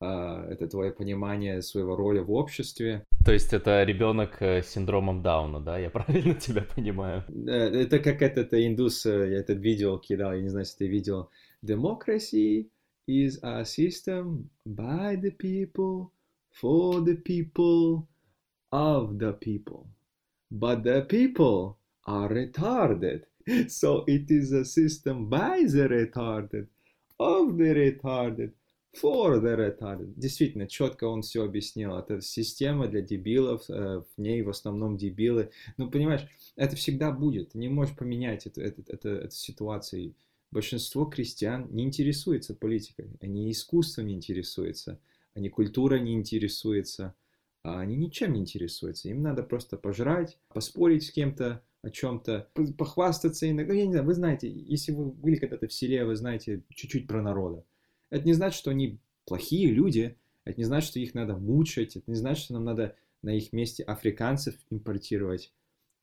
это 0.00 0.68
твое 0.68 0.92
понимание 0.92 1.62
своего 1.62 1.96
роли 1.96 2.20
в 2.20 2.32
обществе. 2.32 3.04
То 3.24 3.32
есть 3.32 3.52
это 3.52 3.82
ребенок 3.82 4.40
э, 4.40 4.62
с 4.62 4.68
синдромом 4.68 5.22
Дауна, 5.22 5.60
да? 5.60 5.78
Я 5.78 5.90
правильно 5.98 6.34
тебя 6.34 6.62
понимаю? 6.62 7.24
Это 7.46 7.98
как 7.98 8.22
этот 8.22 8.54
индус, 8.54 9.04
э, 9.06 9.30
я 9.30 9.38
этот 9.38 9.58
видео 9.58 9.98
кидал, 9.98 10.34
я 10.34 10.42
не 10.42 10.48
знаю, 10.48 10.64
если 10.64 10.84
ты 10.84 10.88
видел. 10.88 11.30
Democracy 11.64 12.70
is 13.08 13.38
a 13.42 13.64
system 13.64 14.48
by 14.64 15.16
the 15.16 15.30
people, 15.36 16.10
for 16.52 17.04
the 17.04 17.16
people, 17.16 18.06
of 18.70 19.18
the 19.18 19.32
people. 19.32 19.86
But 20.50 20.82
the 20.84 21.02
people 21.02 21.78
are 22.06 22.28
retarded. 22.28 23.24
So 23.68 24.04
it 24.06 24.30
is 24.30 24.52
a 24.52 24.64
system 24.64 25.28
by 25.28 25.64
the 25.66 25.88
retarded, 25.88 26.68
of 27.18 27.56
the 27.56 27.74
retarded, 27.74 28.52
For 28.94 29.40
the. 29.40 30.14
Действительно, 30.16 30.66
четко 30.66 31.04
он 31.04 31.22
все 31.22 31.44
объяснил. 31.44 31.96
Это 31.96 32.20
система 32.20 32.88
для 32.88 33.02
дебилов, 33.02 33.68
э, 33.68 34.02
в 34.16 34.20
ней 34.20 34.42
в 34.42 34.48
основном 34.48 34.96
дебилы. 34.96 35.50
Ну, 35.76 35.90
понимаешь, 35.90 36.26
это 36.56 36.74
всегда 36.74 37.12
будет. 37.12 37.50
Ты 37.50 37.58
не 37.58 37.68
можешь 37.68 37.96
поменять 37.96 38.46
эту, 38.46 38.60
эту, 38.62 38.82
эту, 38.88 39.08
эту 39.08 39.34
ситуацию. 39.34 40.14
Большинство 40.50 41.04
крестьян 41.04 41.68
не 41.70 41.84
интересуется 41.84 42.54
политикой, 42.54 43.10
они 43.20 43.50
искусством 43.50 44.06
не 44.06 44.14
интересуются, 44.14 44.98
они 45.34 45.50
культурой 45.50 46.00
не 46.00 46.14
интересуются, 46.14 47.14
а 47.62 47.80
они 47.80 47.96
ничем 47.96 48.32
не 48.32 48.40
интересуются. 48.40 49.10
Им 49.10 49.22
надо 49.22 49.42
просто 49.42 49.76
пожрать, 49.76 50.38
поспорить 50.48 51.04
с 51.04 51.10
кем-то, 51.10 51.62
о 51.82 51.90
чем-то, 51.90 52.48
похвастаться 52.76 53.48
иногда. 53.48 53.74
Я 53.74 53.86
не 53.86 53.92
знаю, 53.92 54.06
вы 54.06 54.14
знаете, 54.14 54.50
если 54.50 54.92
вы 54.92 55.10
были 55.10 55.36
когда-то 55.36 55.68
в 55.68 55.72
селе, 55.72 56.04
вы 56.04 56.16
знаете 56.16 56.62
чуть-чуть 56.70 57.06
про 57.06 57.22
народа. 57.22 57.64
Это 58.10 58.24
не 58.24 58.32
значит, 58.32 58.58
что 58.58 58.70
они 58.70 58.98
плохие 59.26 59.70
люди, 59.70 60.16
это 60.44 60.58
не 60.58 60.64
значит, 60.64 60.90
что 60.90 60.98
их 60.98 61.14
надо 61.14 61.36
мучать, 61.36 61.96
это 61.96 62.10
не 62.10 62.16
значит, 62.16 62.44
что 62.44 62.54
нам 62.54 62.64
надо 62.64 62.96
на 63.22 63.30
их 63.30 63.52
месте 63.52 63.82
африканцев 63.82 64.54
импортировать. 64.70 65.52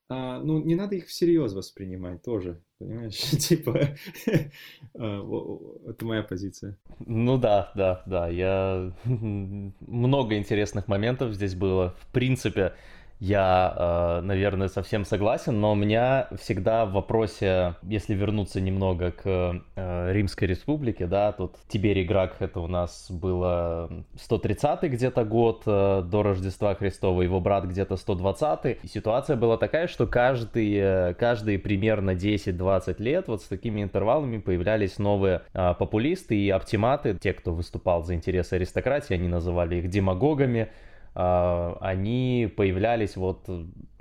А, 0.08 0.40
ну, 0.40 0.64
не 0.64 0.76
надо 0.76 0.96
их 0.96 1.08
всерьез 1.08 1.54
воспринимать 1.54 2.22
тоже, 2.22 2.62
понимаешь? 2.78 3.16
Типа, 3.48 3.98
а, 4.94 5.90
это 5.90 6.06
моя 6.06 6.22
позиция. 6.22 6.78
Ну 7.00 7.38
да, 7.40 7.72
да, 7.76 8.04
да, 8.06 8.28
я... 8.30 8.94
Много 9.06 10.38
интересных 10.38 10.88
моментов 10.88 11.34
здесь 11.34 11.56
было. 11.56 11.96
В 12.00 12.12
принципе, 12.12 12.76
я, 13.20 13.74
э, 13.76 14.22
наверное, 14.26 14.68
совсем 14.68 15.06
согласен, 15.06 15.60
но 15.62 15.72
у 15.72 15.76
меня 15.76 16.28
всегда 16.38 16.86
в 16.86 16.92
вопросе, 16.92 17.76
если 17.82 18.14
вернуться 18.14 18.60
немного 18.60 19.12
к 19.12 19.62
э, 19.76 20.12
Римской 20.12 20.50
Республике, 20.50 21.08
да, 21.08 21.32
тут 21.32 21.56
Тиберий 21.70 22.04
Грак, 22.04 22.36
это 22.40 22.60
у 22.60 22.68
нас 22.68 23.10
было 23.10 23.90
130-й 24.16 24.90
где-то 24.90 25.24
год 25.24 25.64
э, 25.66 26.04
до 26.06 26.24
Рождества 26.24 26.76
Христова, 26.76 27.22
его 27.22 27.40
брат 27.40 27.66
где-то 27.66 27.96
120-й. 27.96 28.80
И 28.84 28.88
ситуация 28.88 29.38
была 29.38 29.58
такая, 29.58 29.88
что 29.88 30.08
каждый, 30.08 31.14
каждые 31.16 31.58
примерно 31.58 32.12
10-20 32.12 33.02
лет 33.02 33.28
вот 33.30 33.42
с 33.42 33.46
такими 33.46 33.82
интервалами 33.82 34.40
появлялись 34.40 34.98
новые 34.98 35.42
популисты 35.54 36.36
и 36.36 36.50
оптиматы, 36.50 37.18
те, 37.20 37.34
кто 37.34 37.54
выступал 37.54 38.04
за 38.04 38.14
интересы 38.14 38.56
аристократии, 38.56 39.14
они 39.14 39.30
называли 39.30 39.78
их 39.78 39.90
демагогами, 39.90 40.70
они 41.16 42.52
появлялись 42.56 43.16
вот 43.16 43.48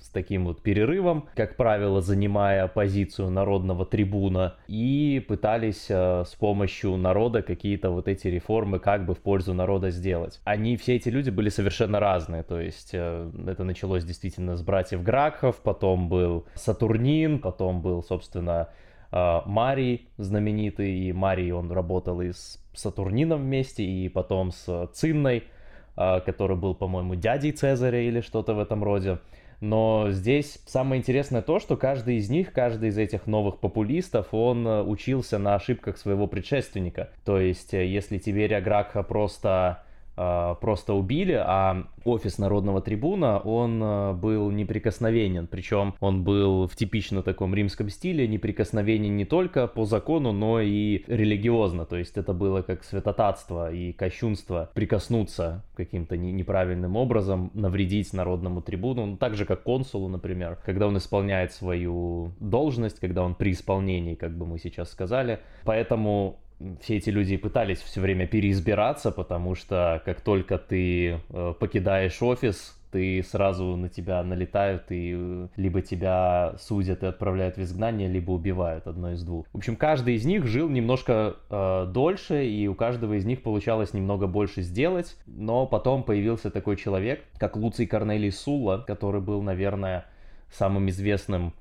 с 0.05 0.11
таким 0.11 0.45
вот 0.45 0.61
перерывом, 0.61 1.29
как 1.35 1.57
правило, 1.57 2.03
занимая 2.03 2.69
позицию 2.69 3.31
народного 3.31 3.87
трибуна, 3.87 4.57
и 4.69 5.25
пытались 5.27 5.87
а, 5.91 6.25
с 6.25 6.35
помощью 6.35 6.97
народа 6.99 7.41
какие-то 7.41 7.91
вот 7.91 8.07
эти 8.07 8.29
реформы 8.29 8.81
как 8.81 9.07
бы 9.07 9.15
в 9.15 9.21
пользу 9.21 9.55
народа 9.55 9.91
сделать. 9.91 10.41
Они, 10.45 10.77
все 10.77 10.97
эти 10.97 11.09
люди 11.09 11.31
были 11.31 11.49
совершенно 11.49 12.01
разные, 12.01 12.43
то 12.43 12.61
есть 12.61 12.91
э, 12.93 13.31
это 13.47 13.65
началось 13.65 14.05
действительно 14.05 14.57
с 14.57 14.63
братьев 14.63 15.03
Гракхов, 15.03 15.57
потом 15.63 16.11
был 16.11 16.45
Сатурнин, 16.55 17.39
потом 17.39 17.81
был, 17.81 18.03
собственно, 18.03 18.69
а, 19.11 19.43
Марий 19.47 20.09
знаменитый, 20.19 20.93
и 20.93 21.13
Марий, 21.15 21.51
он 21.53 21.73
работал 21.73 22.21
и 22.21 22.33
с 22.33 22.61
Сатурнином 22.75 23.41
вместе, 23.41 23.85
и 23.85 24.11
потом 24.11 24.51
с 24.51 24.91
Цинной, 24.93 25.39
а, 25.39 25.54
который 25.97 26.57
был, 26.57 26.75
по-моему, 26.75 27.15
дядей 27.15 27.53
Цезаря 27.53 28.01
или 28.01 28.21
что-то 28.21 28.55
в 28.55 28.59
этом 28.59 28.83
роде. 28.83 29.19
Но 29.65 30.09
здесь 30.11 30.59
самое 30.67 31.01
интересное 31.01 31.41
то, 31.41 31.59
что 31.59 31.79
каждый 31.79 32.17
из 32.17 32.29
них, 32.29 32.53
каждый 32.53 32.91
из 32.91 32.99
этих 32.99 33.27
новых 33.27 33.61
популистов, 33.61 34.29
он 34.33 34.67
э, 34.67 34.83
учился 34.83 35.39
на 35.39 35.55
ошибках 35.55 35.97
своего 35.97 36.27
предшественника. 36.27 37.11
То 37.25 37.41
есть, 37.41 37.73
э, 37.73 37.87
если 37.87 38.19
Тиберия 38.19 38.61
Гракха 38.61 39.03
просто 39.03 39.49
а, 39.49 39.83
просто 40.17 40.95
убили, 40.95 41.33
а 41.33 41.87
офис 42.05 42.39
народного 42.39 42.81
трибуна, 42.81 43.39
он 43.39 43.81
а, 43.83 44.13
был 44.13 44.51
неприкосновенен, 44.51 45.47
причем 45.47 45.95
он 46.01 46.23
был 46.23 46.69
в 46.69 46.77
типично 46.77 47.23
таком 47.23 47.55
римском 47.55 47.89
стиле, 47.89 48.29
неприкосновенен 48.29 49.17
не 49.17 49.25
только 49.25 49.67
по 49.67 49.85
закону, 49.85 50.33
но 50.33 50.61
и 50.61 51.03
религиозно, 51.07 51.87
то 51.87 51.97
есть 51.97 52.17
это 52.17 52.33
было 52.33 52.63
как 52.63 52.85
святотатство 52.85 53.73
и 53.73 53.93
кощунство 53.93 54.71
прикоснуться 54.75 55.65
каким-то 55.77 56.17
неправильным 56.17 56.97
образом, 56.97 57.51
навредить 57.55 58.13
народному 58.13 58.61
трибуну, 58.63 59.07
ну, 59.07 59.17
так 59.17 59.35
же 59.35 59.45
как 59.45 59.63
консулу, 59.63 60.09
например, 60.09 60.59
когда 60.65 60.87
он 60.87 60.97
исполняет 60.99 61.53
свою 61.53 62.33
должность, 62.41 63.01
когда 63.01 63.23
он 63.23 63.35
при 63.35 63.53
исполнении, 63.53 64.15
как 64.15 64.37
бы 64.37 64.47
мы 64.47 64.59
сейчас 64.59 64.91
сказали, 64.91 65.41
поэтому 65.65 66.39
все 66.81 66.97
эти 66.97 67.11
люди 67.11 67.37
пытались 67.37 67.79
все 67.79 68.01
время 68.01 68.27
переизбираться, 68.27 69.11
потому 69.11 69.55
что 69.55 70.03
как 70.05 70.21
только 70.21 70.59
ты 70.59 71.21
э, 71.29 71.55
покидаешь 71.59 72.21
офис, 72.23 72.77
ты 72.95 73.25
сразу 73.25 73.75
на 73.77 73.89
тебя 73.89 74.23
налетают 74.23 74.85
и 74.91 75.15
э, 75.17 75.49
либо 75.57 75.83
тебя 75.83 76.55
судят 76.61 77.03
и 77.03 77.07
отправляют 77.07 77.57
в 77.57 77.63
изгнание, 77.63 78.09
либо 78.09 78.31
убивают, 78.31 78.87
одно 78.87 79.11
из 79.13 79.25
двух. 79.25 79.47
В 79.53 79.57
общем, 79.57 79.75
каждый 79.75 80.15
из 80.15 80.25
них 80.25 80.47
жил 80.47 80.69
немножко 80.69 81.35
э, 81.51 81.87
дольше, 81.93 82.47
и 82.47 82.69
у 82.69 82.75
каждого 82.77 83.15
из 83.15 83.25
них 83.25 83.43
получалось 83.43 83.95
немного 83.95 84.29
больше 84.29 84.63
сделать, 84.63 85.17
но 85.27 85.67
потом 85.67 86.05
появился 86.05 86.53
такой 86.53 86.77
человек, 86.77 87.25
как 87.39 87.57
Луций 87.57 87.87
Корнелий 87.87 88.31
Сула, 88.31 88.85
который 88.87 89.21
был, 89.21 89.43
наверное, 89.43 90.07
самым 90.53 90.89
известным 90.89 91.53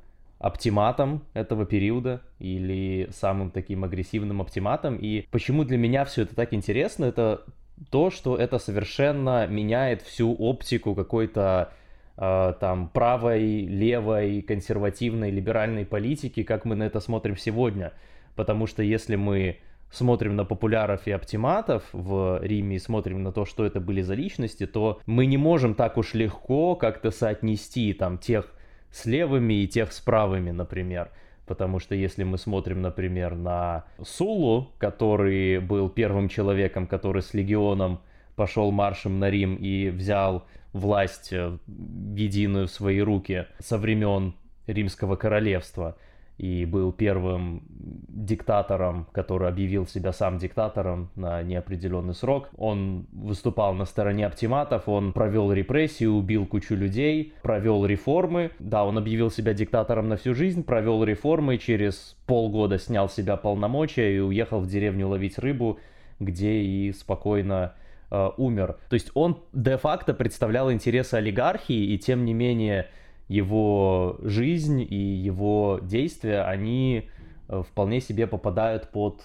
оптиматом 0.43 1.23
этого 1.33 1.65
периода 1.65 2.21
или 2.37 3.07
самым 3.11 3.49
таким 3.49 3.85
агрессивным 3.85 4.41
оптиматом. 4.41 4.97
И 4.97 5.25
почему 5.31 5.63
для 5.63 5.77
меня 5.77 6.03
все 6.03 6.23
это 6.23 6.35
так 6.35 6.53
интересно, 6.53 7.05
это 7.05 7.45
то, 7.89 8.11
что 8.11 8.35
это 8.35 8.59
совершенно 8.59 9.47
меняет 9.47 10.01
всю 10.01 10.33
оптику 10.33 10.95
какой-то 10.95 11.71
э, 12.17 12.53
там 12.59 12.89
правой, 12.89 13.61
левой, 13.61 14.41
консервативной, 14.41 15.31
либеральной 15.31 15.85
политики, 15.85 16.43
как 16.43 16.65
мы 16.65 16.75
на 16.75 16.83
это 16.83 16.99
смотрим 16.99 17.37
сегодня. 17.37 17.93
Потому 18.35 18.67
что 18.67 18.83
если 18.83 19.15
мы 19.15 19.59
смотрим 19.91 20.35
на 20.35 20.43
популяров 20.43 21.07
и 21.07 21.11
оптиматов 21.11 21.83
в 21.93 22.41
Риме 22.43 22.75
и 22.75 22.79
смотрим 22.79 23.23
на 23.23 23.31
то, 23.31 23.45
что 23.45 23.65
это 23.65 23.79
были 23.79 24.01
за 24.01 24.15
личности, 24.15 24.65
то 24.65 24.99
мы 25.05 25.25
не 25.25 25.37
можем 25.37 25.73
так 25.73 25.97
уж 25.97 26.13
легко 26.13 26.75
как-то 26.75 27.11
соотнести 27.11 27.93
там 27.93 28.17
тех 28.17 28.53
с 28.93 29.05
левыми 29.05 29.63
и 29.63 29.67
тех 29.67 29.91
с 29.91 29.99
правыми, 29.99 30.51
например. 30.51 31.09
Потому 31.45 31.79
что 31.79 31.95
если 31.95 32.23
мы 32.23 32.37
смотрим, 32.37 32.81
например, 32.81 33.35
на 33.35 33.83
Сулу, 34.01 34.71
который 34.77 35.59
был 35.59 35.89
первым 35.89 36.29
человеком, 36.29 36.87
который 36.87 37.21
с 37.21 37.33
легионом 37.33 37.99
пошел 38.35 38.71
маршем 38.71 39.19
на 39.19 39.29
Рим 39.29 39.55
и 39.55 39.89
взял 39.89 40.45
власть 40.71 41.33
э, 41.33 41.57
единую 41.67 42.67
в 42.67 42.71
свои 42.71 43.01
руки 43.01 43.47
со 43.59 43.77
времен 43.77 44.35
Римского 44.67 45.17
королевства– 45.17 45.97
и 46.37 46.65
был 46.65 46.91
первым 46.91 47.63
диктатором, 47.69 49.07
который 49.11 49.47
объявил 49.47 49.85
себя 49.85 50.11
сам 50.11 50.37
диктатором 50.37 51.09
на 51.15 51.43
неопределенный 51.43 52.15
срок. 52.15 52.49
Он 52.57 53.05
выступал 53.11 53.73
на 53.73 53.85
стороне 53.85 54.25
оптиматов, 54.25 54.89
он 54.89 55.13
провел 55.13 55.51
репрессии, 55.51 56.05
убил 56.05 56.45
кучу 56.45 56.75
людей, 56.75 57.33
провел 57.43 57.85
реформы. 57.85 58.51
Да, 58.59 58.83
он 58.83 58.97
объявил 58.97 59.29
себя 59.29 59.53
диктатором 59.53 60.09
на 60.09 60.17
всю 60.17 60.33
жизнь, 60.33 60.63
провел 60.63 61.03
реформы, 61.03 61.57
через 61.57 62.17
полгода 62.25 62.79
снял 62.79 63.09
с 63.09 63.13
себя 63.13 63.37
полномочия 63.37 64.15
и 64.15 64.19
уехал 64.19 64.59
в 64.59 64.67
деревню 64.67 65.09
ловить 65.09 65.37
рыбу, 65.37 65.79
где 66.19 66.61
и 66.61 66.91
спокойно 66.93 67.73
э, 68.09 68.29
умер. 68.37 68.77
То 68.89 68.95
есть 68.95 69.11
он 69.13 69.43
де-факто 69.53 70.13
представлял 70.13 70.71
интересы 70.71 71.15
олигархии, 71.15 71.93
и 71.93 71.97
тем 71.99 72.25
не 72.25 72.33
менее 72.33 72.87
его 73.33 74.19
жизнь 74.21 74.85
и 74.87 74.95
его 74.95 75.79
действия, 75.81 76.43
они 76.43 77.09
э, 77.47 77.63
вполне 77.67 77.99
себе 77.99 78.27
попадают 78.27 78.89
под 78.91 79.23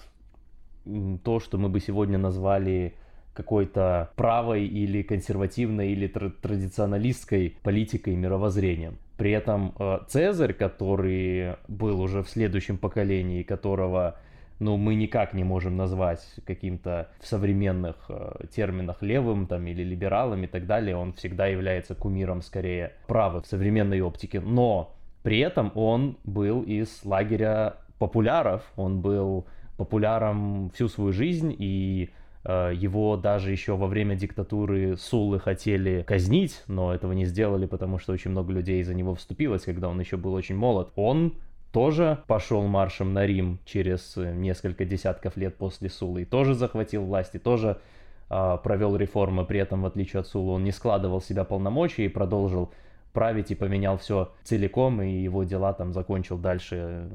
то, 1.23 1.39
что 1.39 1.59
мы 1.59 1.69
бы 1.69 1.79
сегодня 1.79 2.17
назвали 2.17 2.95
какой-то 3.35 4.09
правой 4.15 4.65
или 4.65 5.03
консервативной 5.03 5.91
или 5.91 6.09
тр- 6.09 6.33
традиционалистской 6.41 7.55
политикой 7.61 8.13
и 8.13 8.17
мировоззрением. 8.17 8.97
При 9.17 9.31
этом 9.31 9.75
э, 9.77 9.99
Цезарь, 10.07 10.53
который 10.53 11.55
был 11.67 12.01
уже 12.01 12.23
в 12.23 12.29
следующем 12.29 12.79
поколении, 12.79 13.43
которого 13.43 14.17
ну, 14.59 14.75
мы 14.77 14.95
никак 14.95 15.33
не 15.33 15.43
можем 15.43 15.77
назвать 15.77 16.21
каким-то 16.45 17.09
в 17.19 17.27
современных 17.27 17.95
э, 18.09 18.47
терминах 18.53 19.01
левым 19.01 19.47
там 19.47 19.65
или 19.67 19.83
либералом 19.83 20.43
и 20.43 20.47
так 20.47 20.65
далее, 20.65 20.95
он 20.95 21.13
всегда 21.13 21.47
является 21.47 21.95
кумиром 21.95 22.41
скорее 22.41 22.93
правых 23.07 23.45
в 23.45 23.47
современной 23.47 24.01
оптике, 24.01 24.41
но 24.41 24.95
при 25.23 25.39
этом 25.39 25.71
он 25.75 26.17
был 26.23 26.61
из 26.61 27.03
лагеря 27.05 27.77
популяров, 27.99 28.63
он 28.75 29.01
был 29.01 29.45
популяром 29.77 30.71
всю 30.73 30.89
свою 30.89 31.13
жизнь 31.13 31.55
и 31.57 32.09
э, 32.43 32.73
его 32.75 33.15
даже 33.15 33.51
еще 33.51 33.77
во 33.77 33.87
время 33.87 34.15
диктатуры 34.15 34.97
Сулы 34.97 35.39
хотели 35.39 36.03
казнить, 36.03 36.63
но 36.67 36.93
этого 36.93 37.13
не 37.13 37.25
сделали, 37.25 37.65
потому 37.65 37.97
что 37.97 38.11
очень 38.11 38.31
много 38.31 38.51
людей 38.51 38.83
за 38.83 38.93
него 38.93 39.15
вступилось, 39.15 39.63
когда 39.63 39.87
он 39.87 39.99
еще 39.99 40.17
был 40.17 40.33
очень 40.33 40.55
молод. 40.55 40.91
Он 40.95 41.35
тоже 41.71 42.19
пошел 42.27 42.65
маршем 42.67 43.13
на 43.13 43.25
Рим 43.25 43.59
через 43.65 44.17
э, 44.17 44.33
несколько 44.33 44.85
десятков 44.85 45.37
лет 45.37 45.55
после 45.55 45.89
Сулы 45.89 46.23
и 46.23 46.25
тоже 46.25 46.53
захватил 46.53 47.03
власть, 47.03 47.35
и 47.35 47.39
тоже 47.39 47.79
э, 48.29 48.57
провел 48.63 48.95
реформы, 48.95 49.45
при 49.45 49.59
этом, 49.59 49.83
в 49.83 49.85
отличие 49.85 50.21
от 50.21 50.27
Сулы, 50.27 50.53
он 50.53 50.63
не 50.63 50.71
складывал 50.71 51.21
себя 51.21 51.43
полномочий 51.43 52.05
и 52.05 52.09
продолжил 52.09 52.71
править 53.13 53.51
и 53.51 53.55
поменял 53.55 53.97
все 53.97 54.31
целиком, 54.43 55.01
и 55.01 55.09
его 55.09 55.43
дела 55.43 55.73
там 55.73 55.93
закончил 55.93 56.37
дальше 56.37 57.09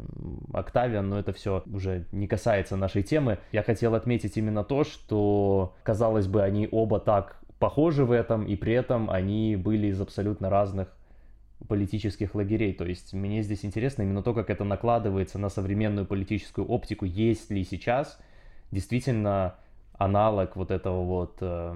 Октавиан, 0.52 1.08
но 1.08 1.18
это 1.18 1.32
все 1.32 1.62
уже 1.72 2.06
не 2.12 2.26
касается 2.26 2.76
нашей 2.76 3.02
темы. 3.02 3.38
Я 3.52 3.62
хотел 3.62 3.94
отметить 3.94 4.36
именно 4.36 4.64
то, 4.64 4.84
что, 4.84 5.74
казалось 5.82 6.26
бы, 6.26 6.42
они 6.42 6.68
оба 6.70 6.98
так 6.98 7.38
похожи 7.58 8.04
в 8.04 8.10
этом, 8.10 8.44
и 8.44 8.56
при 8.56 8.72
этом 8.72 9.08
они 9.08 9.56
были 9.56 9.86
из 9.86 10.00
абсолютно 10.00 10.50
разных 10.50 10.88
политических 11.68 12.34
лагерей. 12.34 12.72
То 12.74 12.84
есть 12.84 13.12
мне 13.12 13.42
здесь 13.42 13.64
интересно 13.64 14.02
именно 14.02 14.22
то, 14.22 14.34
как 14.34 14.50
это 14.50 14.64
накладывается 14.64 15.38
на 15.38 15.48
современную 15.48 16.06
политическую 16.06 16.66
оптику. 16.66 17.04
Есть 17.04 17.50
ли 17.50 17.64
сейчас 17.64 18.18
действительно 18.70 19.54
аналог 19.96 20.56
вот 20.56 20.70
этого 20.70 21.04
вот... 21.04 21.38
Э, 21.40 21.74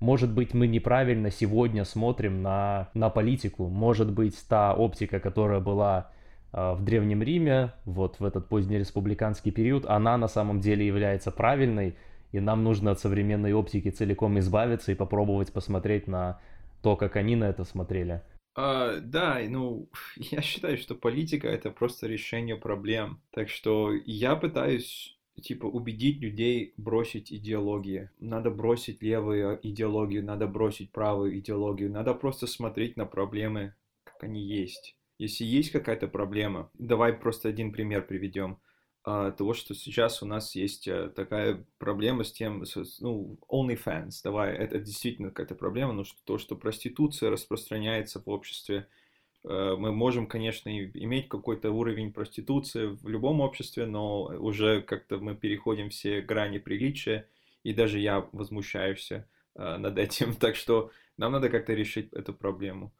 может 0.00 0.30
быть, 0.32 0.52
мы 0.52 0.66
неправильно 0.66 1.30
сегодня 1.30 1.84
смотрим 1.84 2.42
на, 2.42 2.88
на 2.94 3.08
политику. 3.08 3.68
Может 3.68 4.12
быть, 4.12 4.36
та 4.48 4.74
оптика, 4.74 5.18
которая 5.18 5.60
была 5.60 6.10
э, 6.52 6.74
в 6.74 6.84
Древнем 6.84 7.22
Риме, 7.22 7.72
вот 7.84 8.20
в 8.20 8.24
этот 8.24 8.48
поздний 8.48 8.78
республиканский 8.78 9.50
период, 9.50 9.86
она 9.86 10.18
на 10.18 10.28
самом 10.28 10.60
деле 10.60 10.86
является 10.86 11.30
правильной, 11.30 11.96
и 12.32 12.40
нам 12.40 12.64
нужно 12.64 12.90
от 12.90 13.00
современной 13.00 13.54
оптики 13.54 13.90
целиком 13.90 14.38
избавиться 14.40 14.92
и 14.92 14.96
попробовать 14.96 15.52
посмотреть 15.52 16.08
на 16.08 16.40
то, 16.82 16.96
как 16.96 17.16
они 17.16 17.36
на 17.36 17.44
это 17.44 17.64
смотрели. 17.64 18.20
А, 18.54 19.00
да, 19.00 19.40
ну, 19.48 19.88
я 20.16 20.40
считаю, 20.42 20.78
что 20.78 20.94
политика 20.94 21.48
это 21.48 21.70
просто 21.70 22.06
решение 22.06 22.56
проблем. 22.56 23.20
Так 23.30 23.48
что 23.48 23.92
я 23.92 24.36
пытаюсь 24.36 25.18
типа 25.42 25.66
убедить 25.66 26.20
людей 26.20 26.74
бросить 26.76 27.32
идеологии. 27.32 28.10
Надо 28.20 28.50
бросить 28.50 29.02
левую 29.02 29.58
идеологию, 29.62 30.24
надо 30.24 30.46
бросить 30.46 30.92
правую 30.92 31.38
идеологию. 31.38 31.90
Надо 31.90 32.14
просто 32.14 32.46
смотреть 32.46 32.96
на 32.96 33.04
проблемы, 33.06 33.74
как 34.04 34.22
они 34.24 34.42
есть. 34.42 34.96
Если 35.18 35.44
есть 35.44 35.70
какая-то 35.70 36.08
проблема, 36.08 36.70
давай 36.74 37.12
просто 37.12 37.48
один 37.48 37.72
пример 37.72 38.06
приведем. 38.06 38.58
А, 39.06 39.32
того, 39.32 39.52
что 39.52 39.74
сейчас 39.74 40.22
у 40.22 40.26
нас 40.26 40.54
есть 40.54 40.88
э, 40.88 41.10
такая 41.10 41.66
проблема 41.76 42.24
с 42.24 42.32
тем, 42.32 42.64
ну, 43.00 43.38
OnlyFans, 43.50 44.22
давай, 44.24 44.54
это 44.54 44.78
действительно 44.78 45.28
какая-то 45.28 45.54
проблема, 45.54 45.92
но 45.92 46.04
что, 46.04 46.18
то, 46.24 46.38
что 46.38 46.56
проституция 46.56 47.28
распространяется 47.28 48.22
в 48.24 48.30
обществе, 48.30 48.88
э, 49.44 49.76
мы 49.78 49.92
можем, 49.92 50.26
конечно, 50.26 50.70
иметь 50.70 51.28
какой-то 51.28 51.70
уровень 51.70 52.14
проституции 52.14 52.86
в 52.86 53.06
любом 53.06 53.42
обществе, 53.42 53.84
но 53.84 54.22
уже 54.22 54.80
как-то 54.80 55.18
мы 55.18 55.34
переходим 55.34 55.90
все 55.90 56.22
грани 56.22 56.56
приличия, 56.56 57.28
и 57.62 57.74
даже 57.74 57.98
я 57.98 58.26
возмущаюсь 58.32 59.12
э, 59.12 59.22
над 59.54 59.98
этим, 59.98 60.34
так 60.40 60.56
что 60.56 60.90
нам 61.18 61.32
надо 61.32 61.50
как-то 61.50 61.74
решить 61.74 62.10
эту 62.14 62.32
проблему. 62.32 62.90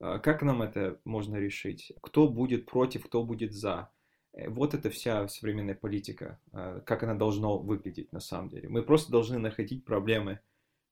А 0.00 0.18
как 0.18 0.42
нам 0.42 0.60
это 0.62 0.98
можно 1.04 1.36
решить? 1.36 1.92
Кто 2.00 2.26
будет 2.26 2.66
против, 2.66 3.06
кто 3.06 3.22
будет 3.22 3.52
за? 3.52 3.90
Э, 4.32 4.48
вот 4.48 4.74
это 4.74 4.90
вся 4.90 5.28
современная 5.28 5.74
политика, 5.74 6.40
а, 6.52 6.80
как 6.80 7.02
она 7.02 7.14
должна 7.14 7.48
выглядеть 7.48 8.12
на 8.12 8.20
самом 8.20 8.48
деле. 8.48 8.68
Мы 8.68 8.82
просто 8.82 9.12
должны 9.12 9.38
находить 9.38 9.84
проблемы, 9.84 10.40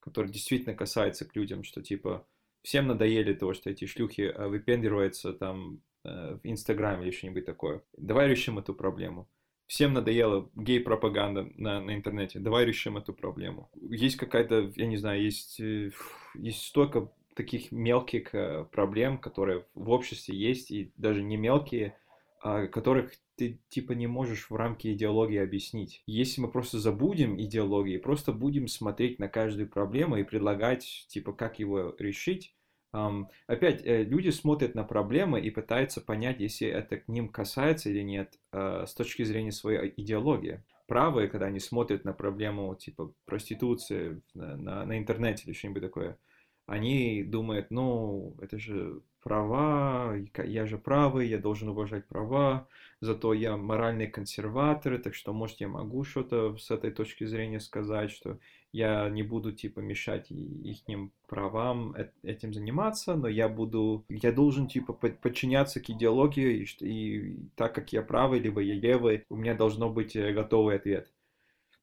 которые 0.01 0.33
действительно 0.33 0.75
касаются 0.75 1.25
к 1.25 1.37
людям, 1.37 1.65
что 1.65 1.83
типа 1.83 2.27
Всем 2.63 2.87
надоели 2.87 3.33
то, 3.33 3.55
что 3.55 3.71
эти 3.71 3.87
шлюхи 3.87 4.23
э, 4.23 4.47
выпендриваются 4.47 5.33
там 5.33 5.81
э, 6.05 6.35
в 6.35 6.41
Инстаграме 6.45 7.07
или 7.07 7.11
что-нибудь 7.11 7.47
такое. 7.47 7.83
Давай 7.97 8.29
решим 8.29 8.59
эту 8.59 8.75
проблему. 8.75 9.29
Всем 9.67 9.95
надоела 9.95 10.51
гей-пропаганда 10.57 11.49
на, 11.57 11.81
на 11.81 11.95
интернете. 11.95 12.39
Давай 12.39 12.67
решим 12.67 12.99
эту 12.99 13.15
проблему. 13.15 13.71
Есть 13.75 14.17
какая-то, 14.17 14.73
я 14.77 14.87
не 14.87 14.97
знаю, 14.99 15.23
есть, 15.23 15.59
э, 15.61 15.91
есть 16.35 16.63
столько 16.65 17.11
таких 17.35 17.73
мелких 17.73 18.33
проблем, 18.71 19.17
которые 19.17 19.65
в 19.75 19.89
обществе 19.91 20.37
есть, 20.37 20.71
и 20.71 20.93
даже 20.97 21.23
не 21.23 21.39
мелкие, 21.39 21.97
а 22.43 22.67
которых 22.67 23.13
ты 23.41 23.59
типа 23.71 23.93
не 23.93 24.07
можешь 24.07 24.51
в 24.51 24.55
рамке 24.55 24.93
идеологии 24.93 25.39
объяснить. 25.39 26.03
Если 26.07 26.43
мы 26.43 26.51
просто 26.51 26.79
забудем 26.79 27.41
идеологии, 27.41 27.97
просто 27.97 28.33
будем 28.33 28.69
смотреть 28.69 29.19
на 29.19 29.29
каждую 29.29 29.67
проблему 29.67 30.17
и 30.17 30.25
предлагать 30.25 31.07
типа 31.09 31.33
как 31.33 31.59
его 31.59 31.95
решить, 31.99 32.55
Um, 32.93 33.27
опять, 33.47 33.87
э, 33.87 34.03
люди 34.03 34.31
смотрят 34.31 34.75
на 34.75 34.83
проблемы 34.83 35.41
и 35.41 35.51
пытаются 35.51 36.01
понять, 36.01 36.41
если 36.41 36.67
это 36.67 36.97
к 36.97 37.07
ним 37.07 37.29
касается 37.29 37.89
или 37.89 38.03
нет, 38.03 38.37
uh, 38.53 38.85
с 38.85 38.95
точки 38.95 39.23
зрения 39.23 39.53
своей 39.53 39.95
идеологии. 39.97 40.65
Правые, 40.89 41.29
когда 41.29 41.47
они 41.47 41.61
смотрят 41.61 42.05
на 42.05 42.13
проблему 42.13 42.75
типа 42.75 43.13
проституции 43.27 44.21
на, 44.35 44.57
на, 44.57 44.85
на 44.87 44.99
интернете 44.99 45.45
или 45.47 45.53
что-нибудь 45.53 45.83
такое, 45.83 46.19
они 46.67 47.23
думают, 47.23 47.71
ну, 47.71 48.35
это 48.41 48.59
же 48.59 49.03
права, 49.23 50.17
я 50.45 50.67
же 50.67 50.79
правый, 50.79 51.29
я 51.29 51.39
должен 51.39 51.69
уважать 51.69 52.07
права, 52.07 52.69
зато 53.01 53.35
я 53.35 53.57
моральный 53.57 54.07
консерватор, 54.07 54.99
так 54.99 55.15
что, 55.15 55.33
может, 55.33 55.61
я 55.61 55.69
могу 55.69 56.05
что-то 56.05 56.57
с 56.57 56.71
этой 56.71 56.91
точки 56.91 57.25
зрения 57.25 57.61
сказать, 57.61 58.11
что 58.11 58.39
я 58.73 59.09
не 59.09 59.23
буду, 59.23 59.53
типа, 59.53 59.81
мешать 59.81 60.31
их 60.31 60.79
правам 61.27 61.95
этим 62.23 62.55
заниматься, 62.55 63.17
но 63.17 63.29
я 63.29 63.49
буду, 63.49 64.05
я 64.09 64.33
должен, 64.33 64.69
типа, 64.69 64.93
подчиняться 64.93 65.81
к 65.81 65.91
идеологии, 65.91 66.65
и, 66.81 66.87
и 66.87 67.37
так 67.57 67.75
как 67.75 67.93
я 67.93 68.03
правый, 68.03 68.41
либо 68.41 68.61
я 68.61 68.75
левый, 68.75 69.25
у 69.29 69.37
меня 69.37 69.55
должно 69.55 69.91
быть 69.91 70.15
э, 70.17 70.33
готовый 70.33 70.77
ответ. 70.77 71.11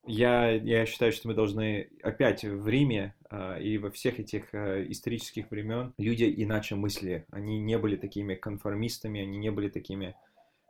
Я, 0.08 0.52
я 0.52 0.86
считаю, 0.86 1.12
что 1.12 1.28
мы 1.28 1.34
должны 1.34 1.90
опять 2.02 2.46
в 2.46 2.66
Риме 2.66 3.14
э, 3.30 3.62
и 3.62 3.78
во 3.78 3.92
всех 3.92 4.22
этих 4.22 4.56
э, 4.56 4.86
исторических 4.90 5.52
времен 5.52 5.94
люди 5.98 6.34
иначе 6.38 6.76
мыслили. 6.76 7.26
Они 7.30 7.60
не 7.60 7.78
были 7.78 7.98
такими 7.98 8.36
конформистами, 8.36 9.20
они 9.20 9.38
не 9.38 9.52
были 9.52 9.68
такими 9.68 10.16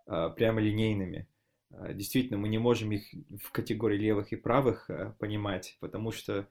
э, 0.08 0.32
прямо 0.36 0.60
линейными. 0.60 1.28
Э, 1.70 1.94
действительно, 1.94 2.40
мы 2.40 2.50
не 2.50 2.58
можем 2.58 2.92
их 2.92 3.04
в 3.40 3.52
категории 3.52 3.98
левых 3.98 4.32
и 4.32 4.38
правых 4.38 4.90
э, 4.90 5.14
понимать, 5.20 5.78
потому 5.82 6.12
что 6.12 6.48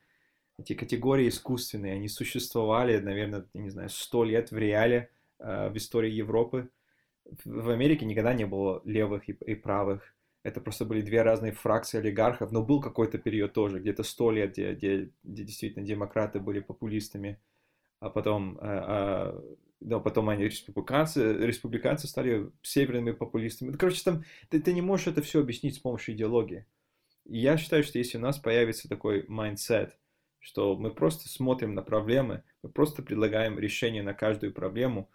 эти 0.56 0.74
категории 0.74 1.28
искусственные, 1.28 1.94
они 1.94 2.08
существовали, 2.08 2.98
наверное, 2.98 3.46
я 3.52 3.60
не 3.62 3.70
знаю, 3.70 3.88
сто 3.88 4.22
лет 4.22 4.52
в 4.52 4.58
реале 4.58 5.10
э, 5.40 5.70
в 5.70 5.76
истории 5.76 6.12
Европы. 6.12 6.70
В 7.44 7.70
Америке 7.70 8.04
никогда 8.04 8.32
не 8.32 8.46
было 8.46 8.80
левых 8.84 9.28
и, 9.28 9.32
и 9.32 9.56
правых 9.56 10.15
это 10.46 10.60
просто 10.60 10.84
были 10.84 11.00
две 11.00 11.22
разные 11.22 11.50
фракции 11.50 11.98
олигархов, 11.98 12.52
но 12.52 12.62
был 12.62 12.80
какой-то 12.80 13.18
период 13.18 13.52
тоже, 13.52 13.80
где-то 13.80 14.04
сто 14.04 14.30
лет, 14.30 14.52
где, 14.52 14.74
где, 14.74 15.10
где 15.24 15.44
действительно 15.44 15.84
демократы 15.84 16.38
были 16.38 16.60
популистами, 16.60 17.40
а 17.98 18.10
потом, 18.10 18.56
а, 18.60 18.84
а, 18.86 19.44
да, 19.80 19.98
потом 19.98 20.28
они 20.28 20.44
республиканцы, 20.44 21.32
республиканцы 21.34 22.06
стали 22.06 22.48
северными 22.62 23.10
популистами. 23.10 23.70
Ну, 23.70 23.78
короче, 23.78 24.02
там 24.04 24.24
ты, 24.48 24.60
ты 24.60 24.72
не 24.72 24.82
можешь 24.82 25.08
это 25.08 25.20
все 25.20 25.40
объяснить 25.40 25.74
с 25.74 25.80
помощью 25.80 26.14
идеологии. 26.14 26.64
И 27.24 27.38
я 27.38 27.56
считаю, 27.56 27.82
что 27.82 27.98
если 27.98 28.18
у 28.18 28.20
нас 28.20 28.38
появится 28.38 28.88
такой 28.88 29.24
mindset, 29.26 29.98
что 30.38 30.76
мы 30.76 30.94
просто 30.94 31.28
смотрим 31.28 31.74
на 31.74 31.82
проблемы, 31.82 32.44
мы 32.62 32.70
просто 32.70 33.02
предлагаем 33.02 33.58
решение 33.58 34.04
на 34.04 34.14
каждую 34.14 34.54
проблему, 34.54 35.10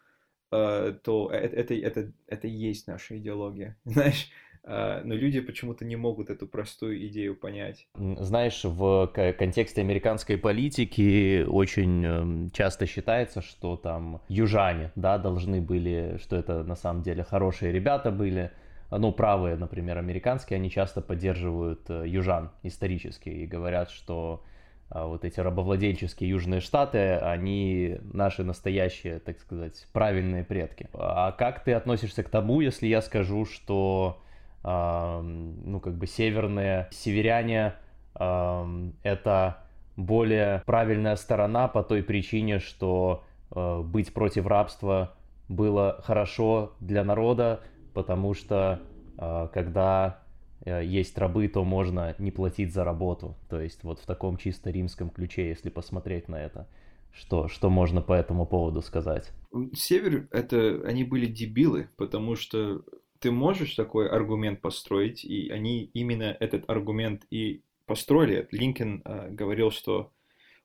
э, 0.51 0.93
то 1.01 1.31
это, 1.31 1.55
это, 1.55 1.73
это, 1.73 2.13
это 2.27 2.47
и 2.47 2.51
есть 2.51 2.87
наша 2.87 3.17
идеология. 3.17 3.77
Знаешь, 3.85 4.29
но 4.63 5.15
люди 5.15 5.39
почему-то 5.39 5.85
не 5.85 5.95
могут 5.95 6.29
эту 6.29 6.47
простую 6.47 7.07
идею 7.07 7.35
понять. 7.35 7.87
Знаешь, 7.95 8.63
в 8.63 9.07
контексте 9.07 9.81
американской 9.81 10.37
политики 10.37 11.43
очень 11.43 12.05
эм, 12.05 12.51
часто 12.51 12.85
считается, 12.85 13.41
что 13.41 13.75
там 13.75 14.21
южане, 14.27 14.91
да, 14.95 15.17
должны 15.17 15.61
были, 15.61 16.19
что 16.21 16.35
это 16.35 16.63
на 16.63 16.75
самом 16.75 17.01
деле 17.01 17.23
хорошие 17.23 17.71
ребята 17.71 18.11
были, 18.11 18.51
ну, 18.91 19.11
правые, 19.11 19.55
например, 19.55 19.97
американские, 19.97 20.57
они 20.57 20.69
часто 20.69 21.01
поддерживают 21.01 21.89
э, 21.89 22.03
южан 22.07 22.51
исторически 22.61 23.29
и 23.29 23.47
говорят, 23.47 23.89
что 23.89 24.43
а, 24.89 25.07
вот 25.07 25.23
эти 25.23 25.39
рабовладельческие 25.39 26.29
южные 26.29 26.59
штаты, 26.59 27.15
они 27.15 27.97
наши 28.01 28.43
настоящие, 28.43 29.19
так 29.19 29.39
сказать, 29.39 29.87
правильные 29.93 30.43
предки. 30.43 30.89
А 30.93 31.31
как 31.31 31.63
ты 31.63 31.71
относишься 31.73 32.23
к 32.23 32.29
тому, 32.29 32.59
если 32.59 32.87
я 32.87 33.01
скажу, 33.01 33.45
что 33.45 34.21
ну, 34.63 35.79
как 35.81 35.95
бы 35.97 36.05
северные 36.05 36.87
северяне 36.91 37.73
это 38.13 39.61
более 39.95 40.63
правильная 40.65 41.15
сторона 41.15 41.67
по 41.67 41.83
той 41.83 42.03
причине, 42.03 42.59
что 42.59 43.23
э, 43.53 43.81
быть 43.81 44.13
против 44.13 44.47
рабства 44.47 45.15
было 45.47 46.01
хорошо 46.03 46.73
для 46.79 47.03
народа, 47.03 47.61
потому 47.93 48.33
что 48.33 48.81
э, 49.17 49.47
когда 49.53 50.23
э, 50.65 50.83
есть 50.85 51.17
рабы, 51.17 51.47
то 51.47 51.63
можно 51.63 52.15
не 52.17 52.31
платить 52.31 52.73
за 52.73 52.83
работу. 52.83 53.35
То 53.49 53.59
есть 53.59 53.83
вот 53.83 53.99
в 53.99 54.05
таком 54.05 54.37
чисто 54.37 54.69
римском 54.69 55.09
ключе, 55.09 55.49
если 55.49 55.69
посмотреть 55.69 56.27
на 56.27 56.41
это. 56.41 56.67
Что, 57.13 57.49
что 57.49 57.69
можно 57.69 58.01
по 58.01 58.13
этому 58.13 58.45
поводу 58.45 58.81
сказать? 58.81 59.33
Север, 59.73 60.29
это 60.31 60.81
они 60.85 61.03
были 61.03 61.25
дебилы, 61.25 61.89
потому 61.97 62.37
что 62.37 62.83
ты 63.21 63.31
можешь 63.31 63.75
такой 63.75 64.09
аргумент 64.09 64.61
построить, 64.61 65.23
и 65.23 65.49
они 65.49 65.85
именно 65.93 66.35
этот 66.39 66.69
аргумент 66.69 67.25
и 67.29 67.61
построили. 67.85 68.47
Линкольн 68.51 69.03
э, 69.05 69.29
говорил, 69.29 69.69
что 69.69 70.11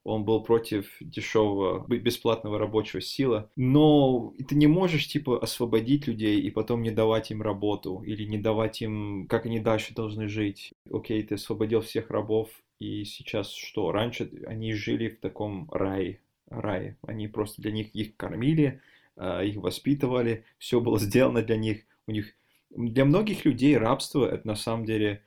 он 0.03 0.23
был 0.23 0.41
против 0.41 0.95
дешевого, 1.01 1.85
бесплатного 1.87 2.57
рабочего 2.57 3.01
сила. 3.01 3.51
Но 3.55 4.33
ты 4.47 4.55
не 4.55 4.65
можешь, 4.65 5.07
типа, 5.07 5.37
освободить 5.39 6.07
людей 6.07 6.39
и 6.39 6.49
потом 6.49 6.81
не 6.81 6.91
давать 6.91 7.29
им 7.29 7.41
работу 7.41 8.01
или 8.05 8.23
не 8.23 8.37
давать 8.37 8.81
им, 8.81 9.27
как 9.27 9.45
они 9.45 9.59
дальше 9.59 9.93
должны 9.93 10.27
жить. 10.27 10.73
Окей, 10.91 11.21
ты 11.23 11.35
освободил 11.35 11.81
всех 11.81 12.09
рабов, 12.09 12.49
и 12.79 13.03
сейчас 13.03 13.51
что? 13.51 13.91
Раньше 13.91 14.31
они 14.47 14.73
жили 14.73 15.09
в 15.09 15.19
таком 15.19 15.69
рае, 15.71 16.21
рае. 16.49 16.97
Они 17.01 17.27
просто 17.27 17.61
для 17.61 17.71
них 17.71 17.93
их 17.93 18.15
кормили, 18.15 18.81
э, 19.15 19.45
их 19.45 19.57
воспитывали, 19.57 20.45
все 20.57 20.79
было 20.79 20.97
сделано 20.99 21.43
для 21.43 21.57
них. 21.57 21.83
У 22.07 22.11
них 22.11 22.33
для 22.69 23.05
многих 23.05 23.45
людей 23.45 23.77
рабство 23.77 24.25
это 24.25 24.47
на 24.47 24.55
самом 24.55 24.85
деле 24.85 25.23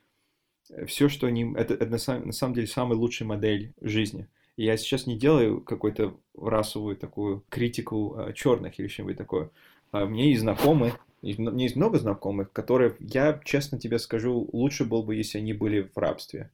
э, 0.69 0.85
все, 0.87 1.09
что 1.09 1.27
они... 1.27 1.53
Это, 1.57 1.75
это 1.75 1.87
на, 1.87 1.99
самом, 1.99 2.27
на 2.27 2.33
самом 2.33 2.55
деле 2.55 2.67
самая 2.67 2.99
лучшая 2.99 3.29
модель 3.29 3.73
жизни. 3.81 4.29
И 4.57 4.65
я 4.65 4.77
сейчас 4.77 5.07
не 5.07 5.19
делаю 5.19 5.61
какую-то 5.61 6.19
расовую 6.37 6.97
такую 6.97 7.45
критику 7.49 8.17
а, 8.17 8.33
черных 8.33 8.79
или 8.79 8.89
что-нибудь 8.89 9.17
такое. 9.17 9.51
А 9.93 10.07
мне 10.07 10.31
есть 10.31 10.43
знакомые, 10.43 10.95
у 11.23 11.27
меня 11.27 11.65
есть 11.65 11.77
много 11.77 11.99
знакомых, 11.99 12.53
которые, 12.53 12.97
я 12.99 13.41
честно 13.45 13.79
тебе 13.79 13.99
скажу, 13.99 14.49
лучше 14.53 14.85
было 14.85 15.03
бы, 15.03 15.15
если 15.15 15.39
они 15.39 15.53
были 15.53 15.91
в 15.95 15.97
рабстве. 15.97 16.51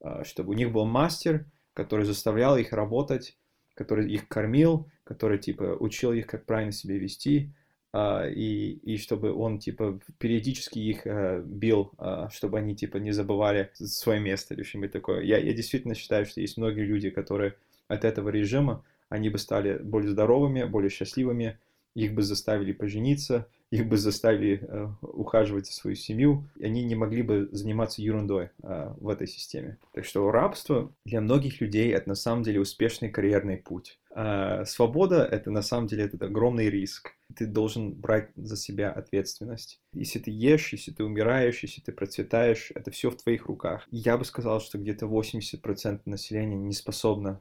А, 0.00 0.24
чтобы 0.24 0.50
у 0.50 0.54
них 0.54 0.72
был 0.72 0.86
мастер, 0.86 1.46
который 1.74 2.04
заставлял 2.04 2.56
их 2.56 2.72
работать, 2.72 3.36
который 3.74 4.10
их 4.10 4.28
кормил, 4.28 4.88
который, 5.04 5.38
типа, 5.38 5.76
учил 5.80 6.12
их, 6.12 6.26
как 6.26 6.46
правильно 6.46 6.72
себя 6.72 6.96
вести, 6.96 7.52
и, 7.94 8.78
и 8.84 8.98
чтобы 8.98 9.32
он, 9.32 9.58
типа, 9.58 9.98
периодически 10.18 10.78
их 10.78 11.06
uh, 11.06 11.42
бил, 11.42 11.92
uh, 11.98 12.30
чтобы 12.30 12.58
они, 12.58 12.76
типа, 12.76 12.98
не 12.98 13.10
забывали 13.10 13.70
свое 13.74 14.20
место 14.20 14.54
или 14.54 14.62
что-нибудь 14.62 14.92
такое. 14.92 15.22
Я, 15.22 15.38
я 15.38 15.52
действительно 15.52 15.94
считаю, 15.94 16.24
что 16.24 16.40
есть 16.40 16.56
многие 16.56 16.84
люди, 16.84 17.10
которые 17.10 17.54
от 17.88 18.04
этого 18.04 18.28
режима, 18.28 18.84
они 19.08 19.28
бы 19.28 19.38
стали 19.38 19.78
более 19.78 20.10
здоровыми, 20.10 20.62
более 20.62 20.90
счастливыми, 20.90 21.58
их 21.94 22.14
бы 22.14 22.22
заставили 22.22 22.72
пожениться, 22.72 23.48
их 23.70 23.86
бы 23.86 23.96
заставили 23.96 24.60
э, 24.62 24.88
ухаживать 25.00 25.66
за 25.66 25.72
свою 25.72 25.94
семью, 25.94 26.48
и 26.56 26.64
они 26.64 26.82
не 26.82 26.96
могли 26.96 27.22
бы 27.22 27.48
заниматься 27.52 28.02
ерундой 28.02 28.50
э, 28.62 28.94
в 28.98 29.08
этой 29.08 29.28
системе. 29.28 29.78
Так 29.92 30.04
что 30.04 30.28
рабство 30.30 30.92
для 31.04 31.20
многих 31.20 31.60
людей 31.60 31.92
это 31.92 32.08
на 32.08 32.14
самом 32.16 32.42
деле 32.42 32.60
успешный 32.60 33.10
карьерный 33.10 33.56
путь. 33.56 34.00
А 34.12 34.64
свобода 34.64 35.24
это 35.24 35.52
на 35.52 35.62
самом 35.62 35.86
деле 35.86 36.04
это 36.04 36.24
огромный 36.24 36.68
риск. 36.68 37.12
Ты 37.36 37.46
должен 37.46 37.92
брать 37.92 38.30
за 38.34 38.56
себя 38.56 38.90
ответственность. 38.90 39.80
Если 39.92 40.18
ты 40.18 40.32
ешь, 40.32 40.72
если 40.72 40.90
ты 40.90 41.04
умираешь, 41.04 41.62
если 41.62 41.80
ты 41.80 41.92
процветаешь, 41.92 42.72
это 42.74 42.90
все 42.90 43.10
в 43.10 43.16
твоих 43.16 43.46
руках. 43.46 43.86
Я 43.92 44.18
бы 44.18 44.24
сказал, 44.24 44.60
что 44.60 44.78
где-то 44.78 45.06
80% 45.06 46.00
населения 46.06 46.56
не 46.56 46.72
способно 46.72 47.40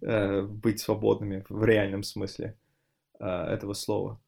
э, 0.00 0.42
быть 0.48 0.80
свободными 0.80 1.44
в 1.50 1.62
реальном 1.62 2.02
смысле 2.04 2.56
этого 3.18 3.74
слова. 3.74 4.20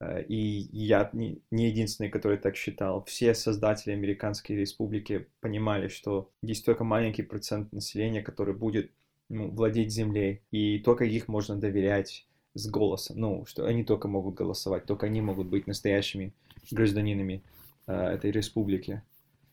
Э, 0.00 0.22
и 0.22 0.68
я 0.72 1.10
не 1.12 1.40
единственный, 1.50 2.08
который 2.08 2.38
так 2.38 2.56
считал. 2.56 3.04
Все 3.04 3.34
создатели 3.34 3.92
Американской 3.92 4.56
Республики 4.56 5.28
понимали, 5.40 5.88
что 5.88 6.30
есть 6.42 6.64
только 6.64 6.84
маленький 6.84 7.22
процент 7.22 7.72
населения, 7.72 8.22
который 8.22 8.54
будет 8.54 8.90
ну, 9.28 9.50
владеть 9.50 9.92
землей, 9.92 10.42
и 10.50 10.78
только 10.78 11.04
их 11.04 11.28
можно 11.28 11.56
доверять 11.56 12.26
с 12.54 12.68
голосом, 12.68 13.18
ну, 13.18 13.46
что 13.46 13.64
они 13.64 13.84
только 13.84 14.08
могут 14.08 14.34
голосовать, 14.34 14.86
только 14.86 15.06
они 15.06 15.20
могут 15.20 15.46
быть 15.46 15.68
настоящими 15.68 16.34
гражданинами 16.72 17.44
э, 17.86 17.92
этой 17.92 18.32
республики. 18.32 19.02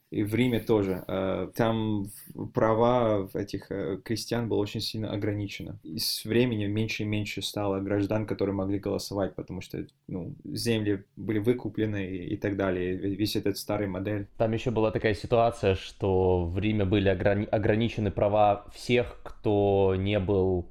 И 0.10 0.24
в 0.24 0.34
Риме 0.36 0.60
тоже. 0.60 1.04
Э, 1.08 1.50
там 1.54 2.06
права 2.54 3.30
этих 3.34 3.70
э, 3.72 3.98
крестьян 4.04 4.48
было 4.48 4.60
очень 4.60 4.80
сильно 4.80 5.12
ограничено. 5.12 5.80
И 5.84 5.98
с 6.00 6.24
временем 6.24 6.72
меньше 6.72 7.04
и 7.04 7.06
меньше 7.06 7.42
стало 7.42 7.82
граждан, 7.82 8.26
которые 8.26 8.56
могли 8.56 8.80
голосовать, 8.80 9.36
потому 9.36 9.60
что 9.60 9.86
ну, 10.08 10.34
земли 10.46 11.04
были 11.18 11.40
выкуплены 11.40 12.08
и, 12.08 12.38
так 12.38 12.56
далее. 12.56 12.96
Весь 12.96 13.36
этот 13.36 13.58
старый 13.58 13.88
модель. 13.88 14.28
Там 14.38 14.54
еще 14.54 14.72
была 14.72 14.92
такая 14.92 15.14
ситуация, 15.14 15.76
что 15.76 16.46
в 16.46 16.58
Риме 16.58 16.86
были 16.86 17.10
ограни- 17.10 17.48
ограничены 17.48 18.10
права 18.10 18.66
всех, 18.74 19.20
кто 19.24 19.94
не 19.98 20.20
был 20.20 20.70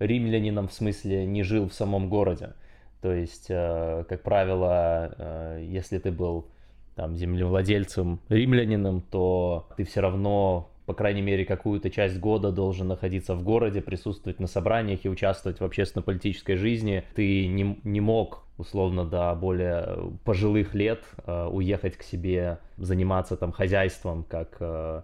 римлянином, 0.00 0.66
в 0.66 0.72
смысле 0.72 1.24
не 1.24 1.44
жил 1.44 1.68
в 1.68 1.74
самом 1.74 2.08
городе. 2.08 2.54
То 3.00 3.12
есть, 3.12 3.46
э, 3.48 4.04
как 4.08 4.22
правило, 4.22 5.56
если 5.60 5.98
ты 5.98 6.10
был 6.10 6.48
там, 6.94 7.16
землевладельцем, 7.16 8.20
римлянином, 8.28 9.00
то 9.00 9.68
ты 9.76 9.84
все 9.84 10.00
равно, 10.00 10.70
по 10.86 10.94
крайней 10.94 11.22
мере, 11.22 11.44
какую-то 11.44 11.90
часть 11.90 12.18
года 12.18 12.52
должен 12.52 12.88
находиться 12.88 13.34
в 13.34 13.42
городе, 13.42 13.80
присутствовать 13.80 14.40
на 14.40 14.46
собраниях 14.46 15.04
и 15.04 15.08
участвовать 15.08 15.60
в 15.60 15.64
общественно-политической 15.64 16.56
жизни. 16.56 17.04
Ты 17.14 17.46
не, 17.46 17.78
не 17.84 18.00
мог, 18.00 18.44
условно, 18.58 19.04
до 19.04 19.34
более 19.34 20.12
пожилых 20.24 20.74
лет 20.74 21.02
э, 21.26 21.46
уехать 21.46 21.96
к 21.96 22.02
себе, 22.02 22.58
заниматься 22.76 23.36
там 23.36 23.52
хозяйством, 23.52 24.24
как 24.28 24.56
э, 24.60 25.02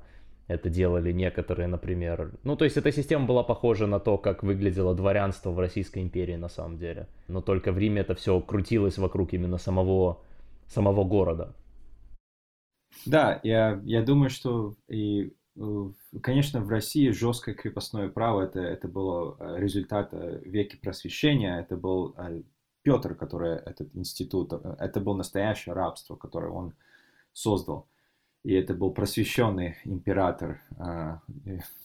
это 0.49 0.71
делали 0.71 1.13
некоторые, 1.13 1.69
например. 1.69 2.33
Ну, 2.43 2.57
то 2.57 2.65
есть 2.65 2.77
эта 2.77 2.91
система 2.91 3.27
была 3.27 3.43
похожа 3.43 3.87
на 3.87 4.01
то, 4.01 4.19
как 4.19 4.43
выглядело 4.43 4.95
дворянство 4.95 5.51
в 5.51 5.59
Российской 5.59 6.03
империи 6.03 6.37
на 6.37 6.49
самом 6.49 6.79
деле. 6.79 7.07
Но 7.29 7.41
только 7.43 7.71
в 7.71 7.79
Риме 7.79 8.01
это 8.01 8.15
все 8.15 8.41
крутилось 8.41 8.99
вокруг 8.99 9.35
именно 9.35 9.59
самого, 9.59 10.19
самого 10.67 11.05
города. 11.05 11.55
Да, 13.07 13.41
я, 13.43 13.81
я 13.85 14.03
думаю, 14.03 14.31
что 14.31 14.77
и, 14.89 15.33
э, 15.57 15.91
конечно, 16.23 16.61
в 16.61 16.69
России 16.69 17.11
жесткое 17.11 17.55
крепостное 17.55 18.09
право 18.09 18.43
это, 18.43 18.61
это 18.61 18.89
было 18.89 19.37
э, 19.39 19.57
результат 19.59 20.11
э, 20.13 20.41
веки 20.45 20.77
просвещения, 20.77 21.61
это 21.61 21.77
был 21.77 22.15
Петр, 22.83 23.15
который 23.15 23.57
этот 23.57 23.95
институт, 23.95 24.53
это 24.53 25.01
было 25.01 25.17
настоящее 25.17 25.75
рабство, 25.75 26.17
которое 26.17 26.51
он 26.51 26.75
создал. 27.33 27.87
И 28.45 28.55
это 28.55 28.73
был 28.73 28.93
просвещенный 28.93 29.77
император, 29.85 30.63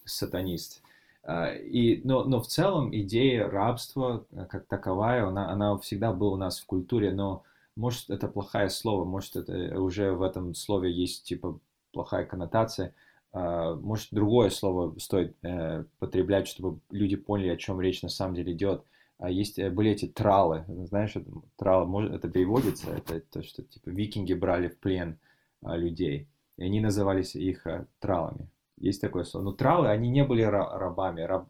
сатанист. 0.06 0.82
И, 1.28 2.02
но, 2.06 2.24
но 2.26 2.42
в 2.42 2.48
целом 2.48 2.96
идея 2.96 3.50
рабства 3.50 4.26
как 4.50 4.68
таковая, 4.68 5.26
она, 5.26 5.50
она 5.50 5.78
всегда 5.80 6.14
была 6.14 6.34
у 6.34 6.38
нас 6.38 6.60
в 6.60 6.66
культуре, 6.66 7.12
но 7.12 7.44
может, 7.76 8.10
это 8.10 8.28
плохое 8.28 8.70
слово, 8.70 9.06
может, 9.06 9.36
это 9.36 9.80
уже 9.80 10.12
в 10.12 10.22
этом 10.22 10.54
слове 10.54 10.92
есть, 10.92 11.26
типа, 11.26 11.60
плохая 11.92 12.26
коннотация. 12.26 12.94
А, 13.32 13.76
может, 13.76 14.10
другое 14.12 14.50
слово 14.50 14.98
стоит 15.00 15.36
э, 15.44 15.86
потреблять, 15.98 16.48
чтобы 16.48 16.80
люди 16.92 17.16
поняли, 17.16 17.50
о 17.50 17.58
чем 17.58 17.82
речь 17.82 18.04
на 18.04 18.10
самом 18.10 18.36
деле 18.36 18.54
идет. 18.54 18.84
А 19.18 19.30
есть, 19.30 19.58
э, 19.58 19.72
были 19.72 19.92
эти 19.92 20.08
тралы, 20.08 20.66
знаешь, 20.88 21.16
тралы, 21.56 21.88
может, 21.88 22.14
это 22.14 22.30
переводится, 22.30 22.92
это 22.92 23.22
то, 23.22 23.42
что, 23.42 23.64
типа, 23.64 23.90
викинги 23.90 24.34
брали 24.34 24.68
в 24.68 24.78
плен 24.78 25.18
а, 25.64 25.76
людей, 25.78 26.28
и 26.58 26.64
они 26.64 26.80
назывались 26.80 27.36
их 27.36 27.66
тралами. 28.00 28.50
Есть 28.78 29.02
такое 29.02 29.24
слово. 29.24 29.46
Но 29.46 29.52
тралы, 29.54 29.88
они 29.88 30.10
не 30.10 30.24
были 30.24 30.42
рабами. 30.42 31.22
Раб, 31.22 31.48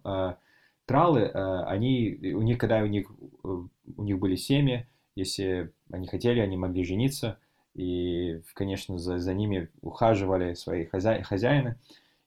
тралы, 0.86 1.28
они, 1.30 2.20
у 2.36 2.42
них, 2.42 2.58
когда 2.58 2.82
у 2.84 2.86
них, 2.86 3.10
у 3.44 4.04
них 4.04 4.20
были 4.20 4.36
семьи, 4.36 4.88
если 5.16 5.72
они 5.94 6.08
хотели, 6.08 6.40
они 6.40 6.58
могли 6.58 6.84
жениться, 6.84 7.38
и, 7.76 8.42
конечно, 8.54 8.98
за, 9.00 9.20
за 9.20 9.34
ними 9.34 9.70
ухаживали 9.82 10.54
свои 10.54 10.86
хозя, 10.86 11.22
хозяины, 11.24 11.78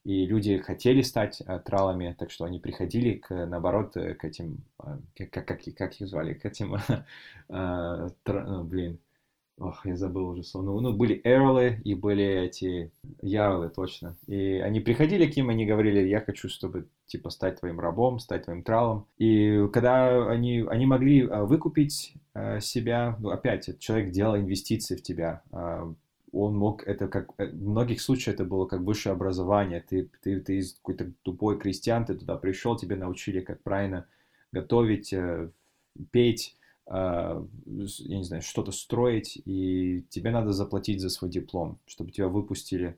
и 0.04 0.24
люди 0.24 0.58
хотели 0.58 1.02
стать 1.02 1.42
а, 1.46 1.58
тралами, 1.58 2.14
так 2.16 2.30
что 2.30 2.44
они 2.44 2.60
приходили, 2.60 3.14
к, 3.14 3.34
наоборот, 3.46 3.96
э, 3.96 4.14
к 4.14 4.24
этим, 4.24 4.58
как, 5.16 5.30
как, 5.30 5.60
как 5.76 6.00
их 6.00 6.08
звали, 6.08 6.34
к 6.34 6.46
этим, 6.46 6.76
а, 7.48 8.08
тр, 8.22 8.62
блин, 8.62 8.98
Ох, 9.58 9.86
я 9.86 9.96
забыл 9.96 10.28
уже 10.28 10.42
слово. 10.42 10.66
Ну, 10.66 10.80
ну, 10.80 10.92
были 10.92 11.18
эрлы 11.24 11.80
и 11.82 11.94
были 11.94 12.24
эти 12.24 12.92
ярлы, 13.22 13.70
точно. 13.70 14.14
И 14.26 14.58
они 14.58 14.80
приходили 14.80 15.26
к 15.30 15.34
ним, 15.34 15.48
они 15.48 15.64
говорили, 15.64 16.06
я 16.06 16.20
хочу, 16.20 16.50
чтобы, 16.50 16.88
типа, 17.06 17.30
стать 17.30 17.60
твоим 17.60 17.80
рабом, 17.80 18.18
стать 18.18 18.44
твоим 18.44 18.62
тралом. 18.62 19.06
И 19.16 19.66
когда 19.72 20.30
они, 20.30 20.62
они 20.68 20.84
могли 20.84 21.26
а, 21.26 21.44
выкупить 21.44 22.12
э, 22.34 22.60
себя, 22.60 23.16
ну, 23.18 23.30
опять, 23.30 23.78
человек 23.78 24.10
делал 24.10 24.36
инвестиции 24.36 24.94
в 24.94 25.02
тебя, 25.02 25.42
э, 25.50 25.94
он 26.32 26.54
мог, 26.54 26.86
это 26.86 27.08
как, 27.08 27.30
э, 27.38 27.46
в 27.46 27.66
многих 27.66 28.02
случаях 28.02 28.34
это 28.34 28.44
было 28.44 28.66
как 28.66 28.80
высшее 28.80 29.14
образование. 29.14 29.82
Ты, 29.88 30.10
ты, 30.22 30.38
ты 30.40 30.58
из 30.58 30.74
какой-то 30.74 31.12
тупой 31.22 31.58
крестьян, 31.58 32.04
ты 32.04 32.14
туда 32.14 32.36
пришел, 32.36 32.76
тебе 32.76 32.96
научили, 32.96 33.40
как 33.40 33.62
правильно 33.62 34.06
готовить, 34.52 35.14
э, 35.14 35.48
петь, 36.10 36.56
а, 36.60 36.65
я 36.88 37.42
не 37.66 38.22
знаю, 38.22 38.42
что-то 38.42 38.70
строить, 38.72 39.40
и 39.44 40.04
тебе 40.08 40.30
надо 40.30 40.52
заплатить 40.52 41.00
за 41.00 41.10
свой 41.10 41.30
диплом, 41.30 41.80
чтобы 41.86 42.12
тебя 42.12 42.28
выпустили 42.28 42.96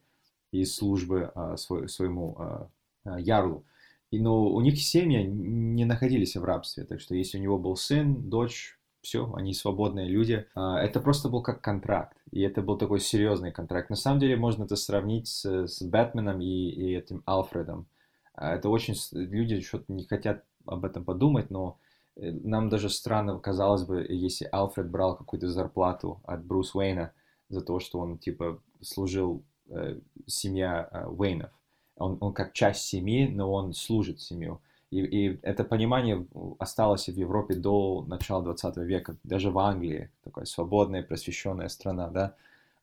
из 0.50 0.74
службы 0.74 1.30
а, 1.34 1.56
своему 1.56 2.36
а, 2.38 2.70
ярлу. 3.18 3.64
И, 4.10 4.20
но 4.20 4.46
у 4.46 4.60
них 4.60 4.80
семьи 4.80 5.22
не 5.24 5.84
находились 5.84 6.36
в 6.36 6.44
рабстве, 6.44 6.84
так 6.84 7.00
что 7.00 7.14
если 7.14 7.38
у 7.38 7.42
него 7.42 7.58
был 7.58 7.76
сын, 7.76 8.28
дочь, 8.28 8.78
все, 9.00 9.32
они 9.34 9.54
свободные 9.54 10.08
люди. 10.08 10.46
Это 10.54 11.00
просто 11.00 11.28
был 11.28 11.42
как 11.42 11.60
контракт, 11.60 12.16
и 12.30 12.40
это 12.40 12.62
был 12.62 12.76
такой 12.76 13.00
серьезный 13.00 13.52
контракт. 13.52 13.90
На 13.90 13.96
самом 13.96 14.18
деле 14.18 14.36
можно 14.36 14.64
это 14.64 14.76
сравнить 14.76 15.28
с, 15.28 15.66
с 15.66 15.82
Бэтменом 15.82 16.40
и, 16.40 16.70
и 16.70 16.96
этим 16.96 17.22
Алфредом. 17.24 17.86
Это 18.34 18.68
очень... 18.68 18.94
Люди 19.12 19.60
что-то 19.60 19.92
не 19.92 20.04
хотят 20.04 20.44
об 20.66 20.84
этом 20.84 21.04
подумать, 21.04 21.50
но 21.50 21.78
нам 22.18 22.68
даже 22.68 22.90
странно 22.90 23.38
казалось 23.38 23.84
бы, 23.84 24.04
если 24.08 24.48
Альфред 24.50 24.90
брал 24.90 25.16
какую-то 25.16 25.48
зарплату 25.48 26.20
от 26.24 26.44
Брус 26.44 26.74
Уэйна 26.74 27.12
за 27.48 27.60
то, 27.60 27.78
что 27.78 28.00
он, 28.00 28.18
типа, 28.18 28.60
служил 28.80 29.42
э, 29.68 29.98
семья 30.26 30.88
э, 30.90 31.06
Уэйнов. 31.06 31.50
Он, 31.96 32.18
он 32.20 32.32
как 32.32 32.52
часть 32.52 32.82
семьи, 32.82 33.28
но 33.28 33.52
он 33.52 33.72
служит 33.72 34.20
семью. 34.20 34.60
И, 34.90 35.00
и 35.00 35.38
это 35.42 35.64
понимание 35.64 36.26
осталось 36.58 37.08
в 37.08 37.16
Европе 37.16 37.54
до 37.54 38.04
начала 38.06 38.42
20 38.42 38.76
века, 38.78 39.16
даже 39.22 39.50
в 39.50 39.58
Англии, 39.58 40.10
такая 40.24 40.44
свободная, 40.44 41.02
просвещенная 41.02 41.68
страна, 41.68 42.08
да, 42.08 42.34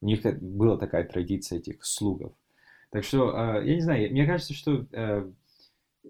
у 0.02 0.06
них 0.06 0.22
была 0.42 0.78
такая 0.78 1.04
традиция 1.04 1.60
этих 1.60 1.84
слугов. 1.84 2.34
Так 2.92 3.04
что, 3.04 3.32
э, 3.32 3.68
я 3.68 3.76
не 3.76 3.82
знаю, 3.82 4.12
мне 4.12 4.26
кажется, 4.26 4.54
что 4.54 4.86
э, 4.92 5.30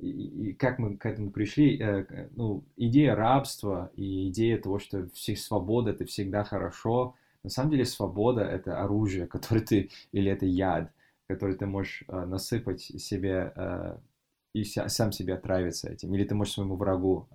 и, 0.01 0.53
как 0.53 0.79
мы 0.79 0.97
к 0.97 1.05
этому 1.05 1.31
пришли, 1.31 1.77
э, 1.79 2.27
ну, 2.35 2.63
идея 2.75 3.15
рабства 3.15 3.91
и 3.95 4.29
идея 4.29 4.57
того, 4.57 4.79
что 4.79 5.07
всех 5.09 5.39
свобода 5.39 5.91
это 5.91 6.05
всегда 6.05 6.43
хорошо, 6.43 7.15
на 7.43 7.49
самом 7.49 7.71
деле 7.71 7.85
свобода 7.85 8.41
это 8.41 8.81
оружие, 8.81 9.27
которое 9.27 9.61
ты, 9.61 9.89
или 10.11 10.31
это 10.31 10.45
яд, 10.45 10.91
который 11.27 11.55
ты 11.55 11.65
можешь 11.65 12.03
э, 12.07 12.25
насыпать 12.25 12.81
себе 12.81 13.53
э, 13.55 13.97
и 14.53 14.63
сам 14.63 15.11
себе 15.11 15.33
отравиться 15.33 15.89
этим, 15.89 16.13
или 16.13 16.23
ты 16.23 16.33
можешь 16.33 16.53
своему 16.53 16.77
врагу, 16.77 17.27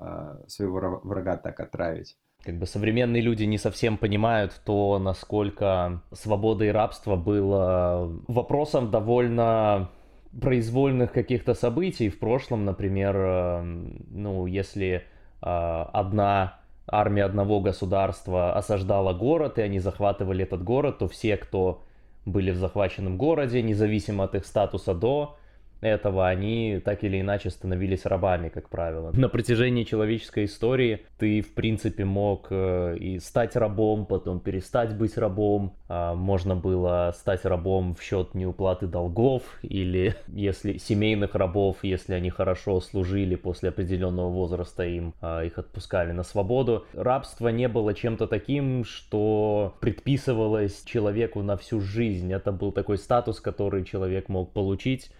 своего 0.46 1.00
врага 1.04 1.36
так 1.36 1.60
отравить. 1.60 2.16
Как 2.42 2.58
бы 2.58 2.64
современные 2.64 3.20
люди 3.20 3.44
не 3.44 3.58
совсем 3.58 3.98
понимают 3.98 4.62
то, 4.64 4.98
насколько 4.98 6.02
свобода 6.12 6.64
и 6.64 6.68
рабство 6.68 7.16
было 7.16 8.10
вопросом 8.26 8.90
довольно 8.90 9.90
произвольных 10.38 11.12
каких-то 11.12 11.54
событий 11.54 12.08
в 12.08 12.18
прошлом, 12.18 12.64
например, 12.64 13.16
э, 13.16 13.62
ну, 14.10 14.46
если 14.46 14.96
э, 14.96 15.02
одна 15.42 16.60
армия 16.86 17.24
одного 17.24 17.60
государства 17.60 18.54
осаждала 18.54 19.12
город, 19.12 19.58
и 19.58 19.62
они 19.62 19.78
захватывали 19.78 20.44
этот 20.44 20.62
город, 20.62 20.98
то 20.98 21.08
все, 21.08 21.36
кто 21.36 21.82
были 22.26 22.50
в 22.50 22.56
захваченном 22.56 23.16
городе, 23.16 23.62
независимо 23.62 24.24
от 24.24 24.34
их 24.34 24.46
статуса 24.46 24.94
до, 24.94 25.36
этого 25.80 26.28
они 26.28 26.80
так 26.84 27.04
или 27.04 27.20
иначе 27.20 27.50
становились 27.50 28.04
рабами, 28.04 28.48
как 28.48 28.68
правило. 28.68 29.10
На 29.12 29.28
протяжении 29.28 29.84
человеческой 29.84 30.44
истории 30.44 31.06
ты, 31.18 31.40
в 31.40 31.54
принципе, 31.54 32.04
мог 32.04 32.48
э, 32.50 32.96
и 32.98 33.18
стать 33.18 33.56
рабом, 33.56 34.06
потом 34.06 34.40
перестать 34.40 34.96
быть 34.96 35.16
рабом. 35.16 35.74
А, 35.88 36.14
можно 36.14 36.54
было 36.54 37.12
стать 37.16 37.44
рабом 37.44 37.94
в 37.94 38.02
счет 38.02 38.34
неуплаты 38.34 38.86
долгов 38.86 39.42
или 39.62 40.14
если 40.28 40.76
семейных 40.78 41.34
рабов, 41.34 41.78
если 41.82 42.14
они 42.14 42.30
хорошо 42.30 42.80
служили 42.80 43.36
после 43.36 43.70
определенного 43.70 44.28
возраста, 44.28 44.84
им 44.84 45.14
а, 45.20 45.44
их 45.44 45.58
отпускали 45.58 46.12
на 46.12 46.22
свободу. 46.22 46.84
Рабство 46.92 47.48
не 47.48 47.68
было 47.68 47.94
чем-то 47.94 48.26
таким, 48.26 48.84
что 48.84 49.74
предписывалось 49.80 50.82
человеку 50.84 51.42
на 51.42 51.56
всю 51.56 51.80
жизнь. 51.80 52.32
Это 52.32 52.52
был 52.52 52.72
такой 52.72 52.98
статус, 52.98 53.40
который 53.40 53.84
человек 53.84 54.28
мог 54.28 54.52
получить 54.52 55.10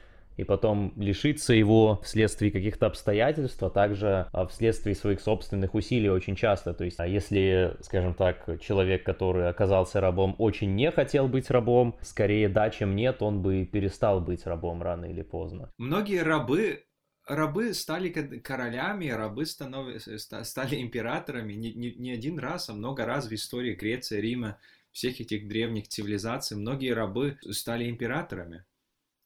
и 0.41 0.45
потом 0.45 0.93
лишиться 0.97 1.53
его 1.53 2.01
вследствие 2.03 2.51
каких-то 2.51 2.87
обстоятельств, 2.87 3.63
а 3.63 3.69
также 3.69 4.27
а, 4.33 4.47
вследствие 4.47 4.95
своих 4.95 5.21
собственных 5.21 5.75
усилий 5.75 6.09
очень 6.09 6.35
часто. 6.35 6.73
То 6.73 6.85
есть, 6.85 6.99
а 6.99 7.07
если, 7.07 7.77
скажем 7.83 8.15
так, 8.15 8.61
человек, 8.61 9.05
который 9.05 9.49
оказался 9.49 10.01
рабом, 10.01 10.35
очень 10.39 10.75
не 10.75 10.91
хотел 10.91 11.29
быть 11.29 11.51
рабом, 11.51 11.99
скорее 12.01 12.49
да, 12.49 12.71
чем 12.71 12.97
нет, 12.97 13.21
он 13.21 13.43
бы 13.43 13.67
перестал 13.67 14.21
быть 14.21 14.47
рабом 14.47 14.83
рано 14.83 15.05
или 15.05 15.23
поздно. 15.23 15.71
Многие 15.77 16.23
рабы 16.23 16.85
рабы 17.27 17.75
стали 17.75 18.09
королями, 18.09 19.09
рабы 19.09 19.45
станови, 19.45 19.99
стали 19.99 20.81
императорами 20.81 21.53
не, 21.53 21.73
не, 21.75 21.95
не 21.95 22.13
один 22.13 22.39
раз, 22.39 22.71
а 22.71 22.73
много 22.73 23.05
раз 23.05 23.29
в 23.29 23.33
истории 23.35 23.75
Греции, 23.75 24.21
Рима, 24.21 24.59
всех 24.91 25.21
этих 25.21 25.47
древних 25.47 25.89
цивилизаций. 25.89 26.57
Многие 26.57 26.93
рабы 26.93 27.39
стали 27.51 27.89
императорами. 27.89 28.65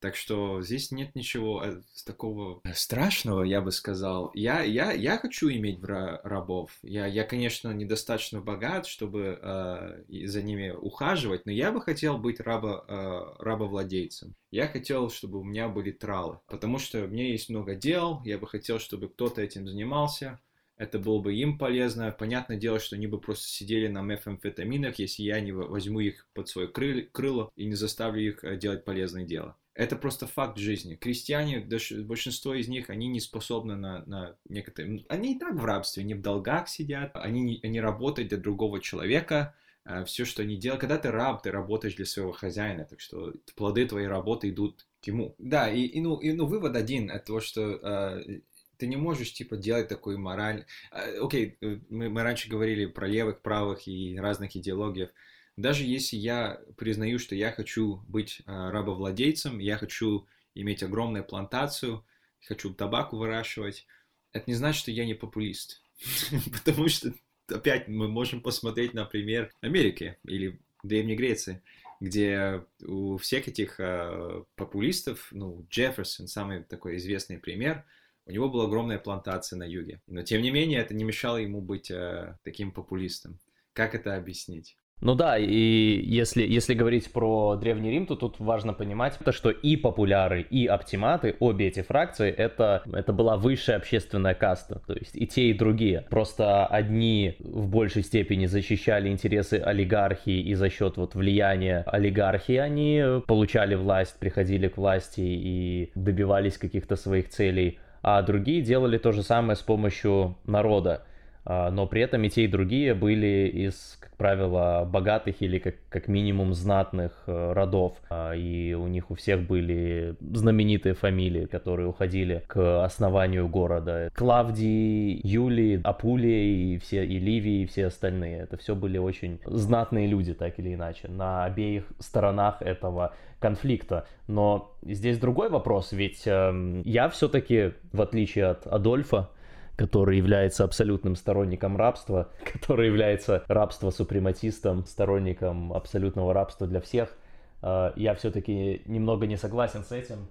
Так 0.04 0.16
что 0.16 0.60
здесь 0.60 0.90
нет 0.90 1.14
ничего 1.14 1.64
э, 1.64 1.80
такого 2.04 2.60
страшного, 2.74 3.42
я 3.42 3.62
бы 3.62 3.72
сказал. 3.72 4.30
Я, 4.34 4.60
я, 4.60 4.92
я 4.92 5.16
хочу 5.16 5.48
иметь 5.48 5.78
рабов. 5.82 6.72
Я, 6.82 7.06
я 7.06 7.24
конечно, 7.24 7.70
недостаточно 7.72 8.42
богат, 8.42 8.84
чтобы 8.84 9.38
э, 9.40 10.26
за 10.26 10.42
ними 10.42 10.72
ухаживать, 10.78 11.46
но 11.46 11.52
я 11.52 11.72
бы 11.72 11.80
хотел 11.80 12.18
быть 12.18 12.38
раба, 12.40 12.84
э, 12.86 13.42
рабовладельцем. 13.42 14.34
Я 14.50 14.68
хотел, 14.68 15.08
чтобы 15.08 15.38
у 15.38 15.42
меня 15.42 15.70
были 15.70 15.90
тралы, 15.90 16.38
потому 16.48 16.76
что 16.76 17.02
у 17.02 17.08
меня 17.08 17.26
есть 17.26 17.48
много 17.48 17.74
дел, 17.74 18.20
я 18.26 18.36
бы 18.36 18.46
хотел, 18.46 18.78
чтобы 18.78 19.08
кто-то 19.08 19.40
этим 19.40 19.66
занимался, 19.66 20.38
это 20.76 20.98
было 20.98 21.18
бы 21.18 21.34
им 21.34 21.56
полезно. 21.56 22.10
Понятное 22.10 22.58
дело, 22.58 22.78
что 22.78 22.96
они 22.96 23.06
бы 23.06 23.18
просто 23.18 23.48
сидели 23.48 23.86
на 23.86 24.02
мефамфетаминах, 24.02 24.98
если 24.98 25.22
я 25.22 25.40
не 25.40 25.52
возьму 25.52 26.00
их 26.00 26.28
под 26.34 26.50
свое 26.50 26.68
крыло 26.68 27.50
и 27.56 27.64
не 27.64 27.74
заставлю 27.74 28.20
их 28.22 28.44
э, 28.44 28.58
делать 28.58 28.84
полезное 28.84 29.24
дело. 29.24 29.56
Это 29.74 29.96
просто 29.96 30.28
факт 30.28 30.56
жизни. 30.56 30.94
Крестьяне, 30.94 31.58
большинство 32.04 32.54
из 32.54 32.68
них, 32.68 32.90
они 32.90 33.08
не 33.08 33.18
способны 33.18 33.74
на, 33.74 34.04
на 34.06 34.36
некоторые... 34.48 35.04
Они 35.08 35.34
и 35.34 35.38
так 35.38 35.54
в 35.54 35.64
рабстве, 35.64 36.04
они 36.04 36.14
в 36.14 36.22
долгах 36.22 36.68
сидят, 36.68 37.10
они, 37.14 37.58
они 37.62 37.80
работают 37.80 38.28
для 38.28 38.38
другого 38.38 38.80
человека, 38.80 39.56
э, 39.84 40.04
все, 40.04 40.24
что 40.24 40.42
они 40.42 40.56
делают. 40.56 40.80
Когда 40.80 40.96
ты 40.96 41.10
раб, 41.10 41.42
ты 41.42 41.50
работаешь 41.50 41.96
для 41.96 42.06
своего 42.06 42.30
хозяина, 42.30 42.84
так 42.84 43.00
что 43.00 43.34
плоды 43.56 43.84
твоей 43.86 44.06
работы 44.06 44.50
идут 44.50 44.86
к 45.02 45.08
ему. 45.08 45.34
Да, 45.38 45.68
и, 45.68 45.82
и, 45.82 46.00
ну, 46.00 46.18
и 46.18 46.32
ну, 46.32 46.46
вывод 46.46 46.76
один, 46.76 47.10
это 47.10 47.26
то, 47.26 47.40
что 47.40 47.72
э, 47.72 48.40
ты 48.76 48.86
не 48.86 48.96
можешь, 48.96 49.32
типа, 49.32 49.56
делать 49.56 49.88
такой 49.88 50.16
мораль... 50.16 50.66
Э, 50.92 51.18
окей, 51.18 51.58
мы, 51.88 52.10
мы 52.10 52.22
раньше 52.22 52.48
говорили 52.48 52.86
про 52.86 53.08
левых, 53.08 53.42
правых 53.42 53.88
и 53.88 54.16
разных 54.16 54.54
идеологиев. 54.54 55.10
Даже 55.56 55.84
если 55.84 56.16
я 56.16 56.60
признаю, 56.76 57.18
что 57.18 57.34
я 57.34 57.52
хочу 57.52 58.02
быть 58.08 58.42
э, 58.46 58.70
рабовладельцем, 58.70 59.58
я 59.58 59.76
хочу 59.76 60.26
иметь 60.54 60.82
огромную 60.82 61.24
плантацию, 61.24 62.04
хочу 62.46 62.74
табаку 62.74 63.16
выращивать, 63.16 63.86
это 64.32 64.44
не 64.48 64.54
значит, 64.54 64.80
что 64.80 64.90
я 64.90 65.06
не 65.06 65.14
популист. 65.14 65.82
Потому 66.52 66.88
что, 66.88 67.14
опять, 67.48 67.88
мы 67.88 68.08
можем 68.08 68.40
посмотреть 68.40 68.94
на 68.94 69.04
пример 69.04 69.52
Америки 69.60 70.18
или 70.24 70.60
Древней 70.82 71.14
Греции, 71.14 71.62
где 72.00 72.64
у 72.82 73.16
всех 73.16 73.46
этих 73.46 73.78
э, 73.78 74.44
популистов, 74.56 75.28
ну, 75.30 75.66
Джефферсон, 75.70 76.26
самый 76.26 76.64
такой 76.64 76.96
известный 76.96 77.38
пример, 77.38 77.84
у 78.26 78.32
него 78.32 78.48
была 78.48 78.64
огромная 78.64 78.98
плантация 78.98 79.56
на 79.56 79.64
юге. 79.64 80.00
Но, 80.06 80.22
тем 80.22 80.42
не 80.42 80.50
менее, 80.50 80.80
это 80.80 80.94
не 80.94 81.04
мешало 81.04 81.36
ему 81.36 81.60
быть 81.60 81.90
э, 81.90 82.38
таким 82.42 82.72
популистом. 82.72 83.38
Как 83.72 83.94
это 83.94 84.16
объяснить? 84.16 84.76
Ну 85.04 85.14
да, 85.14 85.36
и 85.36 86.00
если, 86.02 86.46
если 86.46 86.72
говорить 86.72 87.12
про 87.12 87.56
Древний 87.56 87.90
Рим, 87.90 88.06
то 88.06 88.16
тут 88.16 88.36
важно 88.40 88.72
понимать, 88.72 89.18
то, 89.22 89.32
что 89.32 89.50
и 89.50 89.76
популяры, 89.76 90.40
и 90.40 90.64
оптиматы, 90.64 91.36
обе 91.40 91.68
эти 91.68 91.82
фракции, 91.82 92.30
это, 92.30 92.82
это 92.90 93.12
была 93.12 93.36
высшая 93.36 93.76
общественная 93.76 94.32
каста, 94.32 94.80
то 94.86 94.94
есть 94.94 95.14
и 95.14 95.26
те, 95.26 95.50
и 95.50 95.52
другие. 95.52 96.06
Просто 96.08 96.64
одни 96.66 97.36
в 97.38 97.68
большей 97.68 98.02
степени 98.02 98.46
защищали 98.46 99.10
интересы 99.10 99.60
олигархии, 99.62 100.40
и 100.40 100.54
за 100.54 100.70
счет 100.70 100.96
вот 100.96 101.14
влияния 101.14 101.84
олигархии 101.86 102.56
они 102.56 103.04
получали 103.26 103.74
власть, 103.74 104.18
приходили 104.18 104.68
к 104.68 104.78
власти 104.78 105.20
и 105.20 105.92
добивались 105.94 106.56
каких-то 106.56 106.96
своих 106.96 107.28
целей, 107.28 107.78
а 108.00 108.22
другие 108.22 108.62
делали 108.62 108.96
то 108.96 109.12
же 109.12 109.22
самое 109.22 109.56
с 109.56 109.62
помощью 109.62 110.36
народа. 110.46 111.02
А, 111.44 111.70
но 111.70 111.86
при 111.86 112.02
этом 112.02 112.24
и 112.24 112.30
те, 112.30 112.44
и 112.44 112.48
другие 112.48 112.94
были 112.94 113.48
из, 113.48 113.98
как 114.00 114.16
правило, 114.16 114.88
богатых 114.90 115.42
или 115.42 115.58
как, 115.58 115.74
как 115.88 116.08
минимум 116.08 116.54
знатных 116.54 117.24
э, 117.26 117.52
родов. 117.52 117.96
А, 118.08 118.32
и 118.32 118.74
у 118.74 118.86
них 118.86 119.10
у 119.10 119.14
всех 119.14 119.42
были 119.46 120.16
знаменитые 120.20 120.94
фамилии, 120.94 121.46
которые 121.46 121.88
уходили 121.88 122.42
к 122.46 122.84
основанию 122.84 123.48
города. 123.48 124.10
Клавдий, 124.14 125.20
Юлий, 125.22 125.80
Апулия 125.84 126.74
и 126.74 126.78
все, 126.78 127.04
и 127.04 127.18
Ливий, 127.18 127.64
и 127.64 127.66
все 127.66 127.86
остальные. 127.86 128.38
Это 128.38 128.56
все 128.56 128.74
были 128.74 128.98
очень 128.98 129.40
знатные 129.44 130.06
люди, 130.06 130.32
так 130.32 130.58
или 130.58 130.74
иначе, 130.74 131.08
на 131.08 131.44
обеих 131.44 131.84
сторонах 131.98 132.62
этого 132.62 133.14
конфликта. 133.38 134.06
Но 134.26 134.74
здесь 134.82 135.18
другой 135.18 135.50
вопрос, 135.50 135.92
ведь 135.92 136.26
э, 136.26 136.82
я 136.84 137.10
все-таки, 137.10 137.72
в 137.92 138.00
отличие 138.00 138.46
от 138.46 138.66
Адольфа, 138.66 139.28
который 139.76 140.16
является 140.16 140.64
абсолютным 140.64 141.16
сторонником 141.16 141.76
рабства, 141.76 142.28
который 142.52 142.86
является 142.86 143.44
рабство-супрематистом, 143.48 144.84
сторонником 144.86 145.72
абсолютного 145.72 146.32
рабства 146.32 146.66
для 146.66 146.80
всех. 146.80 147.16
А, 147.62 147.92
я 147.96 148.14
все-таки 148.14 148.82
немного 148.86 149.26
не 149.26 149.36
согласен 149.36 149.84
с 149.84 149.92
этим. 149.92 150.28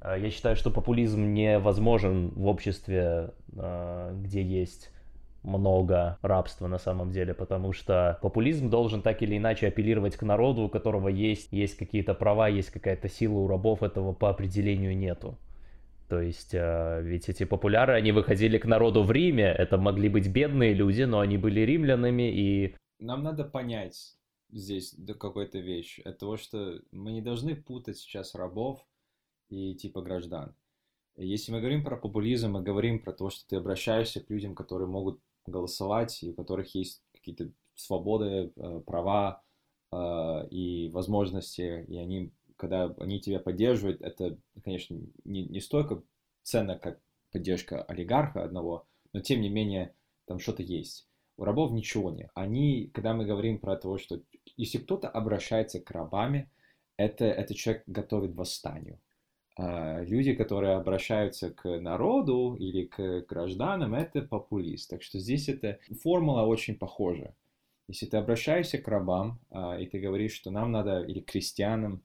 А, 0.00 0.16
я 0.16 0.30
считаю, 0.30 0.56
что 0.56 0.70
популизм 0.70 1.32
невозможен 1.32 2.30
в 2.30 2.46
обществе, 2.46 3.30
а, 3.56 4.12
где 4.14 4.42
есть 4.42 4.90
много 5.42 6.18
рабства 6.22 6.66
на 6.66 6.78
самом 6.78 7.12
деле, 7.12 7.32
потому 7.32 7.72
что 7.72 8.18
популизм 8.20 8.68
должен 8.68 9.00
так 9.00 9.22
или 9.22 9.36
иначе 9.36 9.68
апеллировать 9.68 10.16
к 10.16 10.22
народу, 10.22 10.62
у 10.62 10.68
которого 10.68 11.08
есть, 11.08 11.52
есть 11.52 11.76
какие-то 11.76 12.14
права, 12.14 12.48
есть 12.48 12.70
какая-то 12.70 13.08
сила 13.08 13.38
у 13.38 13.46
рабов, 13.46 13.82
этого 13.82 14.12
по 14.12 14.28
определению 14.28 14.96
нету. 14.96 15.38
То 16.08 16.20
есть, 16.20 16.54
э, 16.54 17.00
ведь 17.02 17.28
эти 17.28 17.44
популяры, 17.44 17.94
они 17.94 18.12
выходили 18.12 18.58
к 18.58 18.64
народу 18.64 19.02
в 19.02 19.10
Риме, 19.10 19.44
это 19.44 19.76
могли 19.76 20.08
быть 20.08 20.28
бедные 20.28 20.72
люди, 20.72 21.02
но 21.02 21.20
они 21.20 21.36
были 21.36 21.60
римлянами 21.60 22.30
и... 22.30 22.76
Нам 22.98 23.22
надо 23.22 23.44
понять 23.44 24.16
здесь 24.50 24.96
какую-то 25.18 25.58
вещь, 25.58 26.00
это 26.04 26.18
то, 26.18 26.36
что 26.36 26.80
мы 26.92 27.12
не 27.12 27.20
должны 27.20 27.56
путать 27.56 27.98
сейчас 27.98 28.34
рабов 28.34 28.86
и 29.48 29.74
типа 29.74 30.00
граждан. 30.00 30.54
Если 31.16 31.50
мы 31.50 31.60
говорим 31.60 31.82
про 31.82 31.96
популизм, 31.96 32.52
мы 32.52 32.62
говорим 32.62 33.00
про 33.00 33.12
то, 33.12 33.30
что 33.30 33.46
ты 33.48 33.56
обращаешься 33.56 34.20
к 34.20 34.30
людям, 34.30 34.54
которые 34.54 34.88
могут 34.88 35.20
голосовать, 35.46 36.22
и 36.22 36.30
у 36.30 36.34
которых 36.34 36.74
есть 36.74 37.02
какие-то 37.12 37.50
свободы, 37.74 38.52
э, 38.54 38.80
права 38.86 39.42
э, 39.92 40.48
и 40.50 40.90
возможности, 40.90 41.84
и 41.88 41.96
они 41.96 42.32
когда 42.56 42.94
они 42.98 43.20
тебя 43.20 43.38
поддерживают, 43.38 44.00
это, 44.02 44.38
конечно, 44.64 44.98
не, 45.24 45.44
не 45.44 45.60
столько 45.60 46.02
ценно, 46.42 46.78
как 46.78 47.00
поддержка 47.32 47.82
олигарха 47.82 48.44
одного, 48.44 48.86
но 49.12 49.20
тем 49.20 49.40
не 49.40 49.48
менее 49.48 49.94
там 50.26 50.38
что-то 50.38 50.62
есть. 50.62 51.08
У 51.36 51.44
рабов 51.44 51.72
ничего 51.72 52.10
нет. 52.10 52.30
Они, 52.34 52.90
когда 52.94 53.12
мы 53.12 53.26
говорим 53.26 53.58
про 53.58 53.76
то, 53.76 53.98
что 53.98 54.22
если 54.56 54.78
кто-то 54.78 55.08
обращается 55.08 55.80
к 55.80 55.90
рабами, 55.90 56.50
это, 56.96 57.26
это 57.26 57.54
человек 57.54 57.82
готовит 57.86 58.34
восстанию. 58.34 59.00
А 59.58 60.02
люди, 60.02 60.34
которые 60.34 60.76
обращаются 60.76 61.50
к 61.50 61.78
народу 61.78 62.56
или 62.58 62.84
к 62.84 63.26
гражданам, 63.26 63.94
это 63.94 64.22
популист. 64.22 64.90
Так 64.90 65.02
что 65.02 65.18
здесь 65.18 65.48
эта 65.48 65.78
формула 66.02 66.42
очень 66.42 66.76
похожа. 66.76 67.34
Если 67.88 68.06
ты 68.06 68.16
обращаешься 68.16 68.78
к 68.78 68.88
рабам, 68.88 69.38
а, 69.50 69.78
и 69.78 69.86
ты 69.86 69.98
говоришь, 69.98 70.32
что 70.32 70.50
нам 70.50 70.72
надо, 70.72 71.02
или 71.02 71.20
крестьянам, 71.20 72.02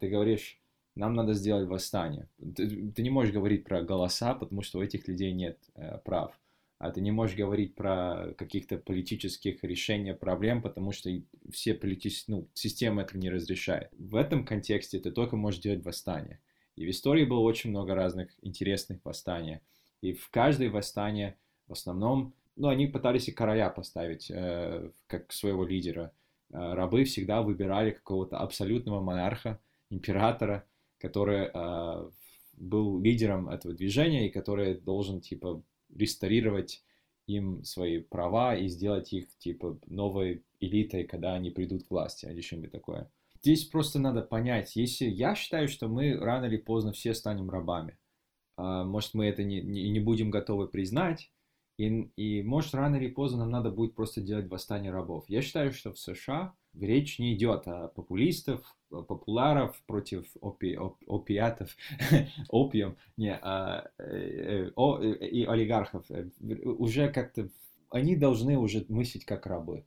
ты 0.00 0.08
говоришь, 0.08 0.58
нам 0.94 1.14
надо 1.14 1.34
сделать 1.34 1.68
восстание. 1.68 2.28
Ты, 2.38 2.92
ты 2.92 3.02
не 3.02 3.10
можешь 3.10 3.32
говорить 3.32 3.64
про 3.64 3.82
голоса, 3.82 4.34
потому 4.34 4.62
что 4.62 4.78
у 4.78 4.82
этих 4.82 5.08
людей 5.08 5.32
нет 5.32 5.58
э, 5.74 5.98
прав. 6.04 6.38
А 6.78 6.90
ты 6.90 7.00
не 7.00 7.12
можешь 7.12 7.36
говорить 7.36 7.74
про 7.74 8.34
каких-то 8.36 8.78
политических 8.78 9.62
решений 9.64 10.14
проблем, 10.14 10.60
потому 10.60 10.92
что 10.92 11.10
все 11.50 11.74
политические, 11.74 12.36
ну, 12.36 12.48
система 12.52 13.02
это 13.02 13.16
не 13.16 13.30
разрешает. 13.30 13.90
В 13.98 14.16
этом 14.16 14.44
контексте 14.44 14.98
ты 14.98 15.10
только 15.10 15.36
можешь 15.36 15.60
делать 15.60 15.84
восстание. 15.84 16.40
И 16.76 16.84
в 16.84 16.90
истории 16.90 17.24
было 17.24 17.40
очень 17.40 17.70
много 17.70 17.94
разных 17.94 18.30
интересных 18.42 18.98
восстаний. 19.04 19.60
И 20.00 20.12
в 20.12 20.28
каждой 20.30 20.68
восстание 20.68 21.36
в 21.68 21.72
основном, 21.72 22.34
ну, 22.56 22.68
они 22.68 22.86
пытались 22.86 23.28
и 23.28 23.32
короля 23.32 23.70
поставить 23.70 24.30
э, 24.30 24.90
как 25.06 25.32
своего 25.32 25.64
лидера. 25.64 26.12
Э, 26.54 26.74
рабы 26.74 27.04
всегда 27.04 27.42
выбирали 27.42 27.90
какого-то 27.90 28.38
абсолютного 28.38 29.00
монарха, 29.00 29.60
императора, 29.90 30.64
который 30.98 31.50
э, 31.52 32.10
был 32.52 33.00
лидером 33.00 33.48
этого 33.48 33.74
движения 33.74 34.28
и 34.28 34.32
который 34.32 34.76
должен, 34.76 35.20
типа, 35.20 35.62
реставрировать 35.92 36.84
им 37.26 37.64
свои 37.64 37.98
права 37.98 38.54
и 38.54 38.68
сделать 38.68 39.12
их, 39.12 39.26
типа, 39.38 39.80
новой 39.86 40.44
элитой, 40.60 41.04
когда 41.04 41.34
они 41.34 41.50
придут 41.50 41.84
к 41.84 41.90
власти, 41.90 42.26
или 42.26 42.40
что-нибудь 42.40 42.70
такое. 42.70 43.10
здесь 43.42 43.64
просто 43.64 43.98
надо 43.98 44.22
понять, 44.22 44.76
если 44.76 45.06
я 45.06 45.34
считаю, 45.34 45.66
что 45.66 45.88
мы 45.88 46.16
рано 46.16 46.44
или 46.44 46.56
поздно 46.56 46.92
все 46.92 47.14
станем 47.14 47.50
рабами, 47.50 47.98
а, 48.56 48.84
может, 48.84 49.14
мы 49.14 49.26
это 49.26 49.42
не, 49.42 49.60
не, 49.60 49.90
не 49.90 50.00
будем 50.00 50.30
готовы 50.30 50.68
признать, 50.68 51.32
и, 51.76 52.10
и 52.16 52.42
может, 52.42 52.74
рано 52.74 52.96
или 52.96 53.08
поздно 53.08 53.40
нам 53.40 53.50
надо 53.50 53.70
будет 53.70 53.94
просто 53.94 54.20
делать 54.20 54.48
восстание 54.48 54.92
рабов. 54.92 55.24
Я 55.28 55.42
считаю, 55.42 55.72
что 55.72 55.92
в 55.92 55.98
США 55.98 56.54
речь 56.78 57.18
не 57.18 57.34
идет 57.34 57.66
о 57.66 57.88
популистов, 57.88 58.76
популяров 58.88 59.80
против 59.86 60.26
опи, 60.40 60.76
оп, 60.76 60.98
опиатов, 61.08 61.76
опиум, 62.48 62.96
не, 63.16 63.34
а, 63.34 63.90
э, 63.98 64.70
о, 64.76 65.00
э, 65.00 65.26
и 65.26 65.44
олигархов. 65.44 66.08
Э, 66.10 66.28
уже 66.40 67.10
как-то 67.10 67.48
они 67.90 68.16
должны 68.16 68.58
уже 68.58 68.84
мыслить 68.88 69.24
как 69.24 69.46
рабы. 69.46 69.84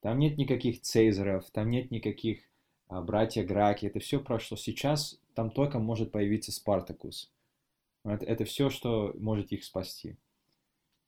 Там 0.00 0.18
нет 0.18 0.38
никаких 0.38 0.80
цезаров, 0.80 1.50
там 1.50 1.70
нет 1.70 1.90
никаких 1.90 2.40
а, 2.88 3.02
братья 3.02 3.44
Граки, 3.44 3.86
это 3.86 4.00
все 4.00 4.20
прошло. 4.20 4.56
Сейчас 4.56 5.20
там 5.34 5.50
только 5.50 5.78
может 5.78 6.10
появиться 6.10 6.52
Спартакус. 6.52 7.32
Это, 8.04 8.24
это 8.24 8.44
все, 8.44 8.70
что 8.70 9.12
может 9.18 9.52
их 9.52 9.64
спасти. 9.64 10.16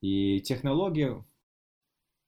И 0.02 0.40
технология, 0.40 1.24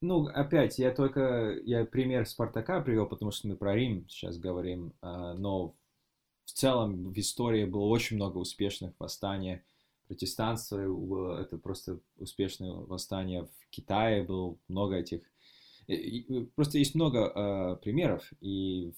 ну, 0.01 0.27
опять, 0.29 0.79
я 0.79 0.93
только, 0.93 1.59
я 1.65 1.85
пример 1.85 2.25
Спартака 2.25 2.81
привел, 2.81 3.07
потому 3.07 3.33
что 3.33 3.49
мы 3.49 3.57
про 3.57 3.75
Рим 3.75 4.09
сейчас 4.09 4.39
говорим, 4.39 4.95
а, 5.03 5.35
но 5.35 5.75
в 6.45 6.53
целом 6.53 7.13
в 7.13 7.19
истории 7.19 7.65
было 7.65 7.85
очень 7.87 8.17
много 8.17 8.39
успешных 8.39 8.95
восстаний. 8.99 9.63
Протестанство 10.07 11.41
это 11.41 11.59
просто 11.59 11.99
успешное 12.17 12.73
восстание. 12.73 13.45
В 13.45 13.71
Китае 13.71 14.23
было 14.23 14.57
много 14.69 14.97
этих. 14.97 15.23
Просто 16.55 16.79
есть 16.79 16.95
много 16.95 17.21
э, 17.21 17.77
примеров. 17.83 18.31
И 18.41 18.93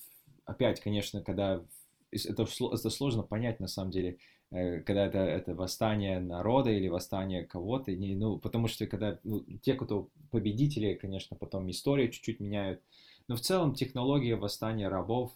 опять, 0.44 0.80
конечно, 0.80 1.22
когда 1.22 1.64
это, 2.10 2.42
это 2.42 2.90
сложно 2.90 3.22
понять 3.22 3.60
на 3.60 3.68
самом 3.68 3.92
деле, 3.92 4.18
Э, 4.18 4.36
когда 4.51 5.07
это, 5.07 5.18
это 5.18 5.55
восстание 5.55 6.20
народа 6.20 6.70
или 6.70 6.88
восстание 6.88 7.44
кого-то, 7.44 7.94
не, 7.94 8.14
ну, 8.14 8.38
потому 8.38 8.68
что 8.68 8.86
когда 8.86 9.18
ну, 9.24 9.44
те, 9.62 9.74
кто 9.74 10.09
победители, 10.30 10.94
конечно, 10.94 11.36
потом 11.36 11.68
историю 11.70 12.11
чуть-чуть 12.11 12.40
меняют, 12.40 12.80
но 13.28 13.36
в 13.36 13.40
целом 13.40 13.74
технология 13.74 14.36
восстания 14.36 14.88
рабов 14.88 15.32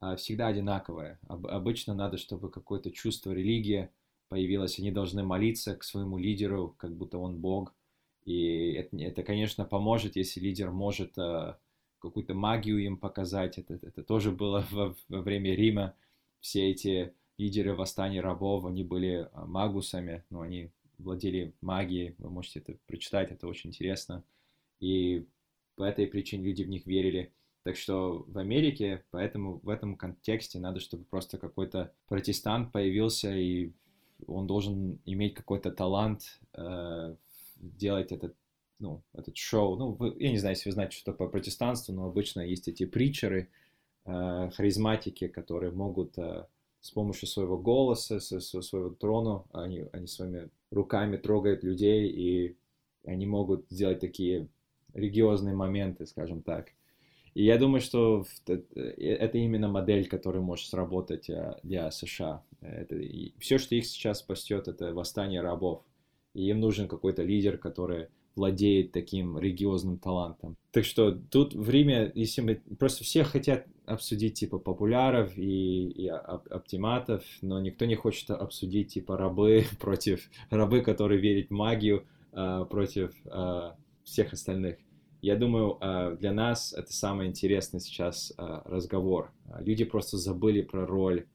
а, 0.00 0.16
всегда 0.16 0.48
одинаковая. 0.48 1.18
Об, 1.28 1.46
обычно 1.46 1.94
надо, 1.94 2.18
чтобы 2.18 2.50
какое-то 2.50 2.90
чувство 2.90 3.32
религии 3.32 3.90
появилось, 4.28 4.78
они 4.78 4.90
должны 4.90 5.22
молиться 5.22 5.74
к 5.74 5.82
своему 5.82 6.18
лидеру, 6.18 6.74
как 6.78 6.94
будто 6.94 7.18
он 7.18 7.38
Бог, 7.38 7.74
и 8.24 8.72
это, 8.72 8.96
это 8.96 9.22
конечно, 9.22 9.64
поможет, 9.64 10.16
если 10.16 10.40
лидер 10.40 10.70
может 10.70 11.18
а, 11.18 11.58
какую-то 11.98 12.34
магию 12.34 12.78
им 12.78 12.96
показать, 12.96 13.58
это, 13.58 13.74
это 13.74 14.02
тоже 14.02 14.30
было 14.30 14.66
во, 14.70 14.94
во 15.08 15.20
время 15.22 15.54
Рима, 15.54 15.94
все 16.40 16.70
эти 16.70 17.14
лидеры 17.40 17.74
восстания 17.74 18.20
рабов, 18.20 18.66
они 18.66 18.84
были 18.84 19.28
а, 19.32 19.46
магусами, 19.46 20.24
но 20.30 20.42
они 20.42 20.70
владели 20.98 21.54
магией, 21.62 22.14
вы 22.18 22.30
можете 22.30 22.60
это 22.60 22.74
прочитать, 22.86 23.32
это 23.32 23.48
очень 23.48 23.70
интересно. 23.70 24.22
И 24.78 25.26
по 25.76 25.84
этой 25.84 26.06
причине 26.06 26.44
люди 26.44 26.62
в 26.62 26.68
них 26.68 26.86
верили. 26.86 27.32
Так 27.62 27.76
что 27.76 28.24
в 28.26 28.38
Америке, 28.38 29.04
поэтому 29.10 29.60
в 29.62 29.68
этом 29.68 29.96
контексте 29.96 30.58
надо, 30.58 30.80
чтобы 30.80 31.04
просто 31.04 31.38
какой-то 31.38 31.92
протестант 32.08 32.72
появился, 32.72 33.34
и 33.34 33.72
он 34.26 34.46
должен 34.46 34.98
иметь 35.06 35.34
какой-то 35.34 35.70
талант 35.70 36.40
э, 36.54 37.14
делать 37.56 38.12
этот, 38.12 38.34
ну, 38.78 39.02
этот 39.14 39.36
шоу. 39.36 39.76
Ну, 39.76 39.92
вы, 39.92 40.14
я 40.18 40.30
не 40.30 40.38
знаю, 40.38 40.56
если 40.56 40.68
вы 40.68 40.74
знаете, 40.74 40.96
что 40.96 41.12
такое 41.12 41.28
протестанство, 41.28 41.92
но 41.92 42.06
обычно 42.06 42.40
есть 42.40 42.68
эти 42.68 42.84
притчеры, 42.84 43.48
э, 44.04 44.50
харизматики, 44.54 45.28
которые 45.28 45.72
могут 45.72 46.18
э, 46.18 46.46
с 46.80 46.90
помощью 46.90 47.28
своего 47.28 47.58
голоса, 47.58 48.20
своего 48.20 48.90
трона, 48.90 49.44
они, 49.52 49.86
они 49.92 50.06
своими 50.06 50.48
руками 50.70 51.16
трогают 51.16 51.62
людей, 51.62 52.08
и 52.08 52.56
они 53.04 53.26
могут 53.26 53.66
сделать 53.70 54.00
такие 54.00 54.48
религиозные 54.94 55.54
моменты, 55.54 56.06
скажем 56.06 56.42
так. 56.42 56.68
И 57.34 57.44
я 57.44 57.58
думаю, 57.58 57.80
что 57.80 58.24
это 58.46 59.38
именно 59.38 59.68
модель, 59.68 60.08
которая 60.08 60.42
может 60.42 60.66
сработать 60.66 61.30
э, 61.30 61.56
для 61.62 61.90
США. 61.90 62.42
Это, 62.60 63.00
все, 63.38 63.58
что 63.58 63.76
их 63.76 63.86
сейчас 63.86 64.18
спасет, 64.18 64.66
это 64.66 64.92
восстание 64.92 65.40
рабов. 65.40 65.84
И 66.34 66.48
им 66.48 66.60
нужен 66.60 66.88
какой-то 66.88 67.22
лидер, 67.22 67.56
который 67.56 68.08
владеет 68.36 68.92
таким 68.92 69.38
религиозным 69.38 69.98
талантом. 69.98 70.56
Так 70.70 70.84
что 70.84 71.12
тут 71.12 71.54
время, 71.54 72.10
если 72.14 72.40
мы 72.40 72.62
просто 72.78 73.04
все 73.04 73.24
хотят 73.24 73.66
обсудить 73.86 74.34
типа 74.34 74.58
популяров 74.58 75.36
и, 75.36 75.88
и 75.88 76.06
оптиматов, 76.06 77.24
но 77.42 77.60
никто 77.60 77.84
не 77.84 77.96
хочет 77.96 78.30
обсудить 78.30 78.94
типа 78.94 79.16
рабы 79.16 79.64
против 79.80 80.30
рабы, 80.50 80.80
которые 80.80 81.20
верят 81.20 81.48
в 81.48 81.52
магию 81.52 82.06
э, 82.32 82.64
против 82.70 83.12
э, 83.24 83.72
всех 84.04 84.32
остальных. 84.32 84.78
Я 85.22 85.36
думаю, 85.36 85.76
э, 85.80 86.16
для 86.18 86.32
нас 86.32 86.72
это 86.72 86.92
самый 86.92 87.26
интересный 87.26 87.80
сейчас 87.80 88.32
разговор. 88.38 89.32
Люди 89.58 89.84
просто 89.84 90.16
забыли 90.16 90.62
про 90.62 90.86
роль 90.86 91.26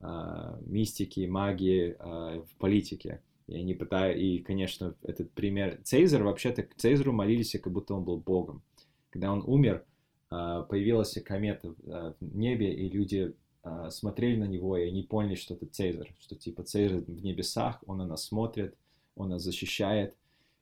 э, 0.00 0.58
мистики, 0.66 1.26
магии 1.26 1.96
в 2.00 2.56
политике. 2.58 3.22
И 3.50 3.56
они 3.56 3.74
пытаются, 3.74 4.22
и, 4.22 4.38
конечно, 4.38 4.94
этот 5.02 5.32
пример... 5.32 5.80
Цезарь, 5.82 6.22
вообще-то, 6.22 6.62
к 6.62 6.76
Цезарю 6.76 7.12
молились, 7.12 7.58
как 7.60 7.72
будто 7.72 7.94
он 7.94 8.04
был 8.04 8.18
богом. 8.18 8.62
Когда 9.10 9.32
он 9.32 9.42
умер, 9.44 9.84
а, 10.30 10.62
появилась 10.62 11.18
комета 11.24 11.74
а, 11.88 12.14
в 12.20 12.36
небе, 12.36 12.72
и 12.72 12.88
люди 12.88 13.34
а, 13.64 13.90
смотрели 13.90 14.36
на 14.36 14.44
него, 14.44 14.76
и 14.76 14.86
они 14.86 15.02
поняли, 15.02 15.34
что 15.34 15.54
это 15.54 15.66
Цезарь, 15.66 16.14
что 16.20 16.36
типа 16.36 16.62
Цезарь 16.62 17.00
в 17.00 17.24
небесах, 17.24 17.82
он 17.88 17.98
на 17.98 18.06
нас 18.06 18.24
смотрит, 18.24 18.76
он 19.16 19.30
нас 19.30 19.42
защищает. 19.42 20.14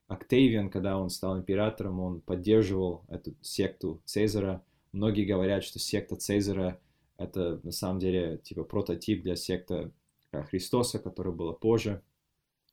Октавиан, 0.06 0.70
когда 0.70 0.98
он 0.98 1.10
стал 1.10 1.36
императором, 1.36 2.00
он 2.00 2.22
поддерживал 2.22 3.04
эту 3.08 3.34
секту 3.42 4.00
Цезаря. 4.06 4.62
Многие 4.92 5.26
говорят, 5.26 5.62
что 5.62 5.78
секта 5.78 6.16
Цезаря 6.16 6.80
это 7.18 7.60
на 7.64 7.72
самом 7.72 7.98
деле 7.98 8.38
типа 8.38 8.64
прототип 8.64 9.22
для 9.22 9.36
секты 9.36 9.90
Христоса, 10.32 10.98
которая 10.98 11.34
была 11.34 11.52
позже 11.52 12.02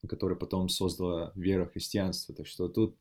которая 0.08 0.38
потом 0.38 0.70
создала 0.70 1.32
веру 1.36 1.68
христианства. 1.68 2.34
Так 2.36 2.47
что 2.47 2.68
тут, 2.68 2.95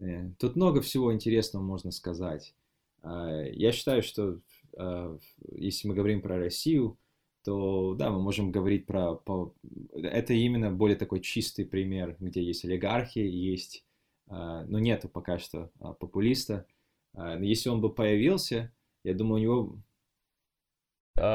э, 0.00 0.30
тут 0.38 0.56
много 0.56 0.80
всего 0.80 1.12
интересного 1.12 1.62
можно 1.62 1.90
сказать. 1.90 2.54
Э, 3.02 3.48
я 3.52 3.72
считаю, 3.72 4.02
что 4.02 4.40
э, 4.76 5.18
если 5.52 5.88
мы 5.88 5.94
говорим 5.94 6.22
про 6.22 6.38
Россию, 6.38 6.98
то 7.44 7.94
да, 7.94 8.10
мы 8.10 8.20
можем 8.20 8.50
говорить 8.50 8.86
про... 8.86 9.14
По, 9.14 9.54
это 9.94 10.34
именно 10.34 10.70
более 10.70 10.96
такой 10.96 11.20
чистый 11.20 11.64
пример, 11.64 12.16
где 12.20 12.42
есть 12.42 12.64
олигархи, 12.64 13.20
есть... 13.20 13.84
Э, 14.28 14.64
но 14.68 14.78
нету 14.78 15.08
пока 15.08 15.38
что 15.38 15.70
популиста. 15.98 16.66
Э, 17.14 17.38
если 17.40 17.68
он 17.68 17.80
бы 17.80 17.92
появился, 17.92 18.72
я 19.04 19.14
думаю, 19.14 19.40
у 19.40 19.42
него 19.42 19.78
а 19.78 19.87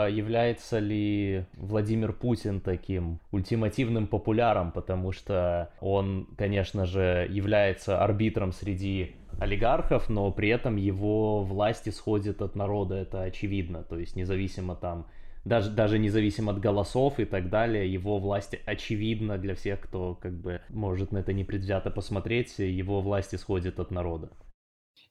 является 0.09 0.79
ли 0.79 1.45
Владимир 1.53 2.13
Путин 2.13 2.61
таким 2.61 3.19
ультимативным 3.31 4.07
популяром, 4.07 4.71
потому 4.71 5.11
что 5.11 5.71
он, 5.81 6.27
конечно 6.37 6.85
же, 6.85 7.27
является 7.29 8.01
арбитром 8.03 8.51
среди 8.51 9.15
олигархов, 9.39 10.09
но 10.09 10.31
при 10.31 10.49
этом 10.49 10.75
его 10.75 11.43
власть 11.43 11.87
исходит 11.87 12.41
от 12.41 12.55
народа, 12.55 12.95
это 12.95 13.23
очевидно, 13.23 13.83
то 13.83 13.97
есть 13.97 14.15
независимо 14.15 14.75
там, 14.75 15.07
даже, 15.45 15.71
даже 15.71 15.99
независимо 15.99 16.51
от 16.53 16.59
голосов 16.59 17.19
и 17.19 17.25
так 17.25 17.49
далее, 17.49 17.91
его 17.91 18.19
власть 18.19 18.55
очевидна 18.65 19.37
для 19.37 19.55
всех, 19.55 19.81
кто 19.81 20.15
как 20.15 20.39
бы 20.39 20.61
может 20.69 21.11
на 21.11 21.19
это 21.19 21.33
непредвзято 21.33 21.91
посмотреть, 21.91 22.57
его 22.59 23.01
власть 23.01 23.35
исходит 23.35 23.79
от 23.79 23.91
народа. 23.91 24.31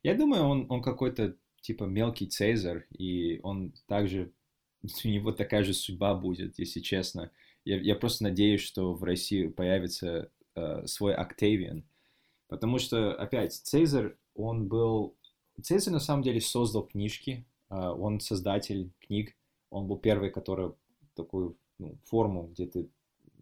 Я 0.03 0.15
думаю, 0.15 0.45
он, 0.45 0.67
он 0.69 0.83
какой-то 0.83 1.35
типа 1.61 1.85
мелкий 1.85 2.27
Цезарь, 2.27 2.87
и 2.91 3.41
он 3.43 3.75
также 3.87 4.33
у 4.83 5.09
него 5.09 5.33
такая 5.33 5.63
же 5.63 5.75
судьба 5.75 6.15
будет, 6.15 6.59
если 6.59 6.81
честно. 6.81 7.31
Я, 7.65 7.81
я 7.81 7.95
просто 7.95 8.25
надеюсь, 8.25 8.61
что 8.61 8.93
в 8.95 9.05
России 9.05 9.47
появится 9.47 10.31
э, 10.55 10.87
свой 10.87 11.15
Октавиан. 11.15 11.85
Потому 12.49 12.79
что, 12.79 13.15
опять, 13.15 13.55
Цезарь, 13.55 14.15
он 14.35 14.69
был... 14.69 15.17
Цезарь 15.63 15.93
на 15.93 16.01
самом 16.01 16.23
деле 16.23 16.41
создал 16.41 16.83
книжки, 16.83 17.47
э, 17.71 17.75
он 17.75 18.21
создатель 18.21 18.91
книг, 19.01 19.37
он 19.71 19.87
был 19.87 19.97
первый, 19.97 20.31
который 20.31 20.73
такую 21.15 21.57
ну, 21.79 21.97
форму, 22.05 22.49
где 22.49 22.67
ты 22.67 22.89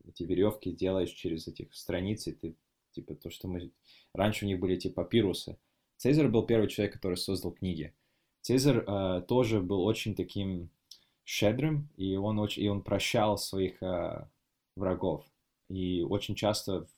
эти 0.07 0.25
веревки 0.25 0.73
делаешь 0.73 1.11
через 1.11 1.49
этих 1.49 1.75
страниц, 1.75 2.27
и 2.27 2.33
ты, 2.33 2.55
типа, 2.93 3.15
то, 3.15 3.31
что 3.31 3.49
мы... 3.49 3.71
Раньше 4.15 4.45
у 4.45 4.49
них 4.49 4.59
были, 4.59 4.77
типа, 4.77 5.05
папирусы. 5.05 5.57
Цезарь 5.97 6.29
был 6.29 6.45
первый 6.45 6.69
человек, 6.69 6.95
который 6.95 7.17
создал 7.17 7.53
книги. 7.53 7.95
Цезарь 8.43 8.83
э, 8.87 9.23
тоже 9.27 9.61
был 9.61 9.83
очень 9.83 10.15
таким 10.15 10.71
щедрым, 11.31 11.89
и 11.97 12.17
он, 12.17 12.41
очень, 12.41 12.65
и 12.65 12.69
он 12.69 12.83
прощал 12.83 13.39
своих 13.39 13.81
э, 13.83 14.27
врагов. 14.75 15.25
И 15.69 16.03
очень 16.03 16.35
часто 16.35 16.89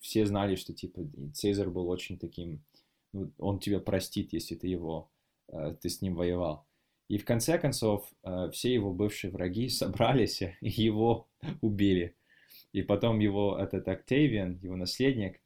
все 0.00 0.24
знали, 0.24 0.54
что 0.56 0.72
типа 0.72 1.02
Цезарь 1.34 1.68
был 1.68 1.90
очень 1.90 2.18
таким, 2.18 2.64
ну, 3.12 3.30
он 3.36 3.58
тебя 3.58 3.80
простит, 3.80 4.32
если 4.32 4.54
ты 4.54 4.66
его, 4.66 5.10
э, 5.52 5.76
ты 5.78 5.90
с 5.90 6.00
ним 6.00 6.14
воевал. 6.14 6.66
И 7.08 7.18
в 7.18 7.26
конце 7.26 7.58
концов 7.58 8.10
э, 8.24 8.50
все 8.50 8.72
его 8.72 8.94
бывшие 8.94 9.30
враги 9.30 9.68
собрались 9.80 10.40
и 10.40 10.70
его 10.70 11.28
убили. 11.60 12.16
И 12.72 12.80
потом 12.80 13.18
его 13.18 13.58
этот 13.58 13.86
Октавиан, 13.88 14.58
его 14.62 14.76
наследник, 14.76 15.41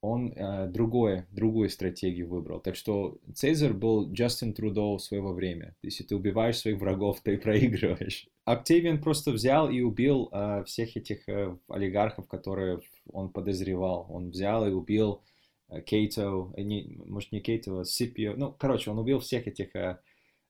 он 0.00 0.32
э, 0.32 0.68
другое, 0.68 1.26
другую 1.32 1.68
стратегию 1.68 2.28
выбрал. 2.28 2.60
Так 2.60 2.76
что 2.76 3.18
Цезарь 3.34 3.72
был 3.72 4.10
Джастин 4.12 4.52
Трудо 4.52 4.98
своего 4.98 5.32
времени. 5.32 5.74
Если 5.82 6.04
ты 6.04 6.14
убиваешь 6.14 6.58
своих 6.58 6.78
врагов, 6.78 7.20
ты 7.22 7.38
проигрываешь. 7.46 8.28
Октавиан 8.44 9.00
просто 9.02 9.32
взял 9.32 9.68
и 9.68 9.80
убил 9.80 10.28
э, 10.32 10.62
всех 10.64 10.96
этих 10.96 11.28
э, 11.28 11.56
олигархов, 11.68 12.28
которые 12.28 12.80
он 13.10 13.30
подозревал. 13.30 14.06
Он 14.08 14.30
взял 14.30 14.66
и 14.66 14.70
убил 14.70 15.22
э, 15.68 15.80
Кейто, 15.80 16.52
э, 16.56 16.62
не, 16.62 16.98
может 17.06 17.32
не 17.32 17.40
Кейто, 17.40 17.80
а 17.80 17.84
Сипио. 17.84 18.34
Ну, 18.36 18.54
короче, 18.56 18.90
он 18.90 18.98
убил 18.98 19.18
всех 19.18 19.48
этих 19.48 19.74
э, 19.74 19.98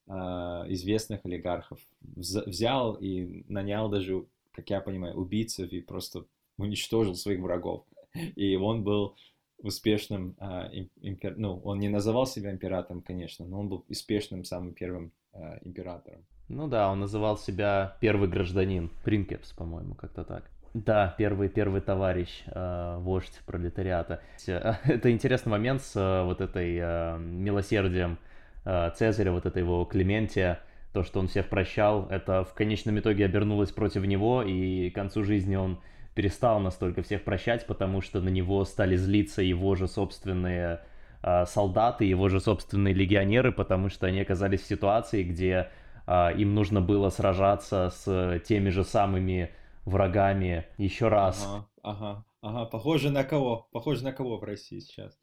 э, 0.09 0.13
известных 0.13 1.25
олигархов. 1.25 1.79
Взял 2.01 2.95
и 2.95 3.45
нанял 3.49 3.89
даже, 3.89 4.27
как 4.53 4.69
я 4.69 4.81
понимаю, 4.81 5.15
убийцев 5.15 5.73
и 5.73 5.81
просто 5.81 6.27
уничтожил 6.59 7.15
своих 7.15 7.41
врагов. 7.41 7.85
И 8.35 8.57
он 8.57 8.83
был 8.83 9.15
успешным 9.67 10.37
а, 10.39 10.69
импер... 11.03 11.37
ну, 11.37 11.61
он 11.65 11.79
не 11.79 11.89
называл 11.89 12.27
себя 12.27 12.51
императором, 12.51 13.03
конечно, 13.03 13.47
но 13.47 13.61
он 13.61 13.69
был 13.69 13.85
успешным 13.89 14.45
самым 14.45 14.73
первым 14.73 15.13
а, 15.33 15.59
императором. 15.63 16.25
Ну 16.49 16.69
да, 16.69 16.91
он 16.91 17.01
называл 17.01 17.37
себя 17.37 17.97
первый 18.01 18.29
гражданин, 18.29 18.91
Принкепс, 19.05 19.53
по-моему, 19.53 19.95
как-то 19.95 20.25
так. 20.25 20.51
Да, 20.75 21.15
первый, 21.17 21.49
первый 21.49 21.81
товарищ, 21.81 22.45
э, 22.47 22.97
вождь 22.99 23.41
пролетариата. 23.47 24.21
Это 24.47 25.11
интересный 25.11 25.51
момент 25.51 25.81
с 25.83 25.97
э, 25.97 26.23
вот 26.25 26.41
этой 26.41 26.77
э, 26.79 27.19
милосердием 27.19 28.19
э, 28.65 28.91
Цезаря, 28.95 29.33
вот 29.33 29.47
этой 29.47 29.63
его 29.63 29.85
Клементия, 29.87 30.61
то, 30.93 31.03
что 31.03 31.21
он 31.21 31.29
всех 31.29 31.49
прощал, 31.49 32.07
это 32.09 32.45
в 32.45 32.55
конечном 32.55 32.99
итоге 32.99 33.27
обернулось 33.27 33.71
против 33.71 34.05
него, 34.05 34.43
и 34.43 34.89
к 34.89 34.95
концу 34.95 35.25
жизни 35.25 35.55
он 35.55 35.79
перестал 36.17 36.61
настолько 36.61 37.03
всех 37.03 37.25
прощать, 37.25 37.67
потому 37.67 38.01
что 38.01 38.21
на 38.21 38.31
него 38.31 38.65
стали 38.65 38.97
злиться 38.97 39.43
его 39.43 39.75
же 39.77 39.87
собственные 39.87 40.81
э, 41.23 41.45
солдаты, 41.45 42.07
его 42.07 42.31
же 42.31 42.41
собственные 42.41 42.95
легионеры, 42.95 43.53
потому 43.53 43.91
что 43.91 44.07
они 44.07 44.21
оказались 44.21 44.63
в 44.63 44.67
ситуации, 44.67 45.23
где 45.23 45.69
э, 46.07 46.33
им 46.39 46.55
нужно 46.55 46.81
было 46.81 47.11
сражаться 47.11 47.91
с 47.95 48.41
теми 48.49 48.71
же 48.71 48.83
самыми 48.83 49.51
врагами 49.85 50.65
еще 50.79 51.09
раз. 51.09 51.47
Ага, 51.47 51.67
ага, 51.83 52.25
ага. 52.41 52.65
Похоже 52.65 53.11
на 53.11 53.23
кого? 53.23 53.69
Похоже 53.71 54.03
на 54.03 54.13
кого 54.13 54.39
в 54.39 54.43
России 54.43 54.81
сейчас? 54.81 55.19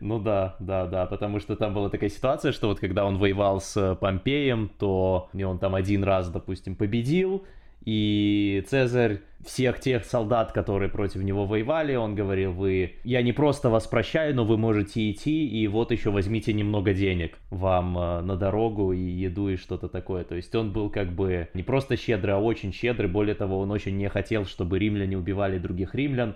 Ну 0.00 0.18
да, 0.18 0.56
да, 0.58 0.86
да, 0.86 1.06
потому 1.06 1.38
что 1.38 1.54
там 1.54 1.74
была 1.74 1.90
такая 1.90 2.10
ситуация, 2.10 2.50
что 2.50 2.66
вот 2.66 2.80
когда 2.80 3.04
он 3.04 3.18
воевал 3.18 3.60
с 3.60 3.94
Помпеем, 4.00 4.68
то 4.80 5.28
он 5.32 5.58
там 5.60 5.76
один 5.76 6.02
раз, 6.02 6.28
допустим, 6.28 6.74
победил, 6.74 7.46
и 7.86 8.64
Цезарь 8.68 9.20
всех 9.44 9.78
тех 9.78 10.04
солдат, 10.04 10.50
которые 10.50 10.88
против 10.88 11.22
него 11.22 11.46
воевали, 11.46 11.94
он 11.94 12.16
говорил, 12.16 12.52
вы, 12.52 12.94
я 13.04 13.22
не 13.22 13.32
просто 13.32 13.70
вас 13.70 13.86
прощаю, 13.86 14.34
но 14.34 14.44
вы 14.44 14.58
можете 14.58 15.08
идти, 15.10 15.46
и 15.46 15.68
вот 15.68 15.92
еще 15.92 16.10
возьмите 16.10 16.52
немного 16.52 16.92
денег 16.92 17.38
вам 17.50 17.96
э, 17.96 18.20
на 18.22 18.36
дорогу 18.36 18.92
и 18.92 18.98
еду 18.98 19.48
и 19.48 19.56
что-то 19.56 19.88
такое. 19.88 20.24
То 20.24 20.34
есть 20.34 20.52
он 20.54 20.72
был 20.72 20.90
как 20.90 21.12
бы 21.12 21.48
не 21.54 21.62
просто 21.62 21.96
щедрый, 21.96 22.34
а 22.34 22.38
очень 22.38 22.72
щедрый. 22.72 23.08
Более 23.08 23.36
того, 23.36 23.60
он 23.60 23.70
очень 23.70 23.96
не 23.96 24.08
хотел, 24.08 24.46
чтобы 24.46 24.80
римляне 24.80 25.16
убивали 25.16 25.58
других 25.58 25.94
римлян. 25.94 26.34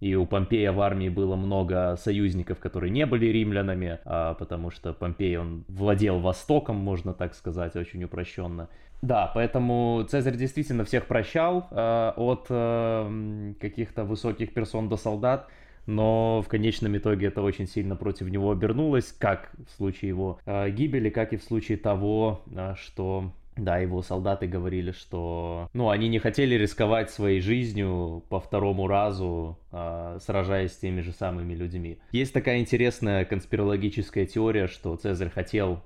И 0.00 0.14
у 0.14 0.24
Помпея 0.26 0.72
в 0.72 0.80
армии 0.80 1.10
было 1.10 1.36
много 1.36 1.96
союзников, 1.96 2.58
которые 2.58 2.90
не 2.90 3.04
были 3.04 3.26
римлянами, 3.26 3.98
а 4.04 4.34
потому 4.34 4.70
что 4.70 4.94
Помпей, 4.94 5.36
он 5.36 5.64
владел 5.68 6.20
Востоком, 6.20 6.76
можно 6.76 7.12
так 7.12 7.34
сказать, 7.34 7.76
очень 7.76 8.02
упрощенно. 8.04 8.68
Да, 9.02 9.30
поэтому 9.34 10.04
Цезарь 10.08 10.36
действительно 10.36 10.84
всех 10.84 11.06
прощал 11.06 11.68
э, 11.70 12.12
от 12.16 12.46
э, 12.50 13.52
каких-то 13.60 14.04
высоких 14.04 14.52
персон 14.52 14.88
до 14.88 14.96
солдат, 14.96 15.48
но 15.86 16.42
в 16.42 16.48
конечном 16.48 16.96
итоге 16.96 17.28
это 17.28 17.40
очень 17.40 17.66
сильно 17.66 17.96
против 17.96 18.28
него 18.28 18.50
обернулось, 18.50 19.12
как 19.12 19.50
в 19.66 19.76
случае 19.76 20.10
его 20.10 20.38
э, 20.44 20.70
гибели, 20.70 21.08
как 21.08 21.32
и 21.32 21.38
в 21.38 21.42
случае 21.42 21.78
того, 21.78 22.42
э, 22.54 22.74
что 22.76 23.32
да, 23.56 23.78
его 23.78 24.02
солдаты 24.02 24.46
говорили, 24.46 24.92
что, 24.92 25.68
ну, 25.72 25.90
они 25.90 26.08
не 26.08 26.18
хотели 26.18 26.54
рисковать 26.54 27.10
своей 27.10 27.40
жизнью 27.40 28.24
по 28.28 28.40
второму 28.40 28.86
разу, 28.86 29.58
э, 29.72 30.18
сражаясь 30.20 30.72
с 30.72 30.78
теми 30.78 31.00
же 31.00 31.12
самыми 31.12 31.54
людьми. 31.54 31.98
Есть 32.12 32.32
такая 32.32 32.60
интересная 32.60 33.24
конспирологическая 33.24 34.26
теория, 34.26 34.66
что 34.66 34.96
Цезарь 34.96 35.30
хотел 35.30 35.82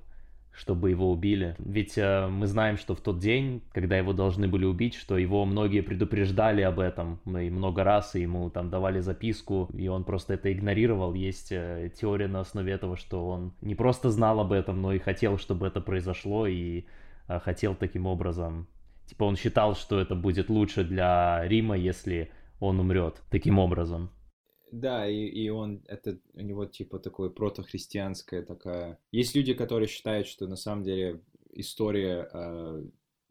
чтобы 0.56 0.90
его 0.90 1.10
убили. 1.10 1.56
Ведь 1.58 1.98
э, 1.98 2.28
мы 2.28 2.46
знаем, 2.46 2.76
что 2.76 2.94
в 2.94 3.00
тот 3.00 3.18
день, 3.18 3.62
когда 3.72 3.96
его 3.98 4.12
должны 4.12 4.46
были 4.46 4.64
убить, 4.64 4.94
что 4.94 5.18
его 5.18 5.44
многие 5.44 5.80
предупреждали 5.80 6.62
об 6.62 6.78
этом, 6.78 7.20
и 7.26 7.50
много 7.50 7.82
раз 7.82 8.14
и 8.14 8.20
ему 8.20 8.50
там 8.50 8.70
давали 8.70 9.00
записку, 9.00 9.68
и 9.74 9.88
он 9.88 10.04
просто 10.04 10.34
это 10.34 10.52
игнорировал. 10.52 11.14
Есть 11.14 11.50
э, 11.50 11.90
теория 12.00 12.28
на 12.28 12.40
основе 12.40 12.72
этого, 12.72 12.96
что 12.96 13.28
он 13.28 13.52
не 13.62 13.74
просто 13.74 14.10
знал 14.10 14.38
об 14.40 14.52
этом, 14.52 14.80
но 14.80 14.92
и 14.92 15.00
хотел, 15.00 15.38
чтобы 15.38 15.66
это 15.66 15.80
произошло, 15.80 16.46
и 16.46 16.84
хотел 17.26 17.74
таким 17.74 18.06
образом... 18.06 18.68
Типа 19.06 19.24
он 19.24 19.36
считал, 19.36 19.74
что 19.74 20.00
это 20.00 20.14
будет 20.14 20.48
лучше 20.48 20.82
для 20.82 21.46
Рима, 21.46 21.76
если 21.76 22.32
он 22.58 22.80
умрет 22.80 23.22
таким 23.30 23.58
образом. 23.58 24.10
Да, 24.72 25.06
и, 25.06 25.26
и 25.26 25.50
он, 25.50 25.84
это 25.86 26.18
у 26.32 26.40
него 26.40 26.64
типа 26.64 26.98
такое 26.98 27.30
протохристианская 27.30 28.42
такая... 28.42 28.98
Есть 29.12 29.36
люди, 29.36 29.54
которые 29.54 29.88
считают, 29.88 30.26
что 30.26 30.48
на 30.48 30.56
самом 30.56 30.82
деле 30.82 31.20
история 31.52 32.28
э, 32.32 32.84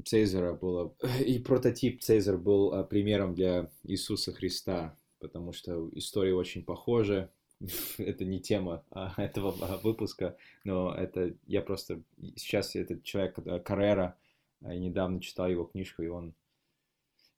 Цезаря 0.06 0.54
была... 0.54 0.94
И 1.26 1.40
прототип 1.40 2.02
Цезаря 2.02 2.38
был 2.38 2.74
э, 2.74 2.86
примером 2.86 3.34
для 3.34 3.70
Иисуса 3.84 4.32
Христа, 4.32 4.98
потому 5.20 5.52
что 5.52 5.90
история 5.94 6.34
очень 6.34 6.64
похожа. 6.64 7.30
это 7.98 8.26
не 8.26 8.40
тема 8.40 8.84
а, 8.92 9.14
этого 9.22 9.56
а, 9.62 9.78
выпуска, 9.78 10.38
но 10.64 10.94
это 10.94 11.34
я 11.48 11.62
просто... 11.62 12.02
Сейчас 12.36 12.76
этот 12.76 13.04
человек, 13.04 13.38
Каррера, 13.64 14.16
я 14.62 14.78
недавно 14.78 15.20
читал 15.22 15.48
его 15.48 15.66
книжку, 15.66 16.04
и 16.04 16.08
он 16.08 16.34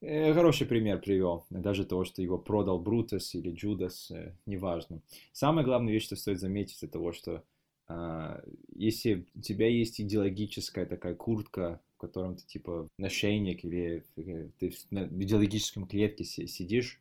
Э, 0.07 0.33
хороший 0.33 0.67
пример 0.67 1.01
привел, 1.01 1.45
даже 1.49 1.83
того, 1.83 2.05
что 2.05 2.21
его 2.21 2.37
продал 2.37 2.79
Брутус 2.79 3.33
или 3.33 3.51
Джудас, 3.51 4.11
э, 4.11 4.33
неважно. 4.45 5.01
Самая 5.31 5.65
главная 5.65 5.93
вещь, 5.93 6.05
что 6.05 6.15
стоит 6.15 6.39
заметить, 6.39 6.83
это 6.83 6.93
того, 6.93 7.11
что 7.11 7.43
а, 7.87 8.43
если 8.75 9.25
у 9.35 9.41
тебя 9.41 9.67
есть 9.67 9.99
идеологическая 10.01 10.85
такая 10.85 11.15
куртка, 11.15 11.81
в 11.95 12.01
котором 12.01 12.35
ты 12.35 12.45
типа 12.45 12.87
нашейник 12.97 13.63
или 13.63 14.03
э, 14.17 14.49
ты 14.59 14.69
в 14.91 15.23
идеологическом 15.23 15.87
клетке 15.87 16.23
сидишь, 16.23 16.99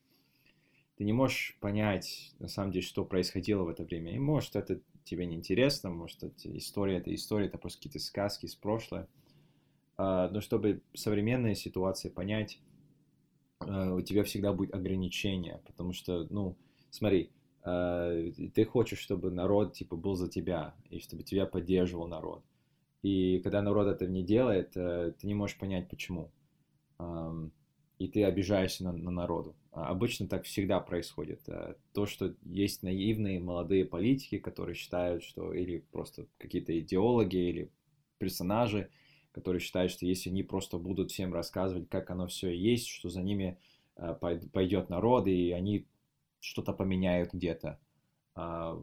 ты 0.97 1.05
не 1.05 1.13
можешь 1.13 1.57
понять, 1.61 2.33
на 2.39 2.49
самом 2.49 2.73
деле, 2.73 2.85
что 2.85 3.05
происходило 3.05 3.65
в 3.65 3.69
это 3.69 3.85
время. 3.85 4.15
И 4.15 4.19
может 4.19 4.57
это 4.57 4.81
тебе 5.05 5.27
не 5.27 5.37
интересно, 5.37 5.91
может 5.91 6.23
это 6.23 6.57
история, 6.57 6.99
это 6.99 7.15
история, 7.15 7.47
это 7.47 7.59
просто 7.59 7.79
какие-то 7.79 7.99
сказки 7.99 8.47
из 8.47 8.55
прошлого. 8.55 9.09
А, 9.97 10.29
но 10.31 10.41
чтобы 10.41 10.83
современные 10.95 11.55
ситуации 11.55 12.09
понять, 12.09 12.61
Э, 13.67 13.91
у 13.91 14.01
тебя 14.01 14.25
всегда 14.25 14.53
будет 14.53 14.75
ограничение, 14.75 15.61
потому 15.67 15.93
что, 15.93 16.27
ну, 16.31 16.57
смотри, 16.91 17.31
э, 17.65 18.33
ты 18.55 18.65
хочешь, 18.65 18.99
чтобы 18.99 19.31
народ, 19.31 19.75
типа, 19.75 19.97
был 19.97 20.15
за 20.17 20.29
тебя, 20.29 20.75
и 20.91 20.99
чтобы 20.99 21.23
тебя 21.23 21.47
поддерживал 21.47 22.09
народ. 22.09 22.43
И 23.03 23.41
когда 23.41 23.63
народ 23.63 23.87
это 23.89 24.07
не 24.07 24.23
делает, 24.23 24.77
э, 24.77 25.13
ты 25.19 25.27
не 25.27 25.35
можешь 25.35 25.59
понять, 25.59 25.89
почему. 25.89 26.31
И 27.99 28.09
ты 28.09 28.25
обижаешься 28.25 28.85
на, 28.85 28.93
на 28.93 29.11
народу. 29.11 29.55
А 29.75 29.89
обычно 29.89 30.29
так 30.29 30.45
всегда 30.45 30.79
происходит. 30.79 31.49
То, 31.93 32.07
что 32.07 32.33
есть 32.45 32.85
наивные 32.85 33.41
молодые 33.41 33.85
политики, 33.85 34.39
которые 34.39 34.77
считают, 34.77 35.25
что 35.25 35.53
или 35.53 35.85
просто 35.91 36.27
какие-то 36.39 36.79
идеологи, 36.79 37.37
или 37.37 37.71
персонажи, 38.19 38.89
которые 39.33 39.59
считают, 39.59 39.91
что 39.91 40.07
если 40.07 40.31
они 40.31 40.45
просто 40.45 40.79
будут 40.79 41.11
всем 41.11 41.35
рассказывать, 41.35 41.89
как 41.89 42.11
оно 42.11 42.29
все 42.29 42.57
есть, 42.57 42.87
что 42.87 43.09
за 43.09 43.21
ними 43.21 43.59
э, 43.97 44.15
пойдет 44.53 44.91
народ, 44.91 45.27
и 45.27 45.51
они 45.51 45.87
что-то 46.39 46.73
поменяют 46.73 47.33
где-то. 47.33 47.81
А, 48.37 48.81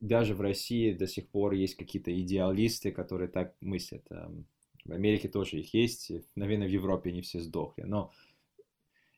даже 0.00 0.34
в 0.34 0.40
России 0.40 0.92
до 0.92 1.06
сих 1.06 1.28
пор 1.28 1.52
есть 1.52 1.76
какие-то 1.76 2.18
идеалисты, 2.18 2.92
которые 2.92 3.28
так 3.28 3.54
мыслят. 3.60 4.06
Эм, 4.10 4.46
в 4.84 4.92
Америке 4.92 5.28
тоже 5.28 5.60
их 5.60 5.74
есть, 5.74 6.12
наверное, 6.34 6.66
в 6.66 6.70
Европе 6.70 7.10
они 7.10 7.20
все 7.20 7.40
сдохли. 7.40 7.82
Но 7.82 8.10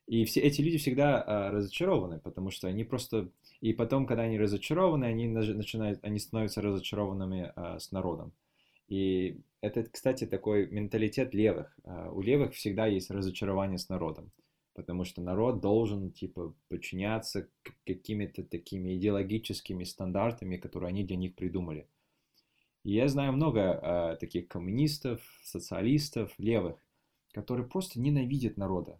и 0.07 0.23
все 0.25 0.41
эти 0.41 0.61
люди 0.61 0.77
всегда 0.77 1.21
а, 1.21 1.51
разочарованы, 1.51 2.19
потому 2.19 2.51
что 2.51 2.67
они 2.67 2.83
просто... 2.83 3.29
И 3.61 3.73
потом, 3.73 4.05
когда 4.05 4.23
они 4.23 4.37
разочарованы, 4.37 5.05
они 5.05 5.27
начинают, 5.27 5.99
они 6.03 6.19
становятся 6.19 6.61
разочарованными 6.61 7.51
а, 7.55 7.79
с 7.79 7.91
народом. 7.91 8.31
И 8.87 9.39
это, 9.61 9.83
кстати, 9.83 10.27
такой 10.27 10.67
менталитет 10.67 11.33
левых. 11.33 11.75
А, 11.83 12.11
у 12.11 12.21
левых 12.21 12.53
всегда 12.53 12.85
есть 12.85 13.09
разочарование 13.09 13.79
с 13.79 13.89
народом, 13.89 14.31
потому 14.75 15.05
что 15.05 15.21
народ 15.21 15.59
должен, 15.59 16.11
типа, 16.11 16.53
подчиняться 16.69 17.49
какими-то 17.85 18.43
такими 18.43 18.95
идеологическими 18.95 19.83
стандартами, 19.85 20.57
которые 20.57 20.89
они 20.89 21.03
для 21.03 21.17
них 21.17 21.33
придумали. 21.33 21.87
И 22.83 22.93
я 22.93 23.07
знаю 23.07 23.33
много 23.33 23.59
э, 23.61 24.17
таких 24.19 24.47
коммунистов, 24.47 25.19
социалистов, 25.43 26.31
левых, 26.37 26.77
которые 27.33 27.67
просто 27.67 27.99
ненавидят 27.99 28.57
народа. 28.57 28.99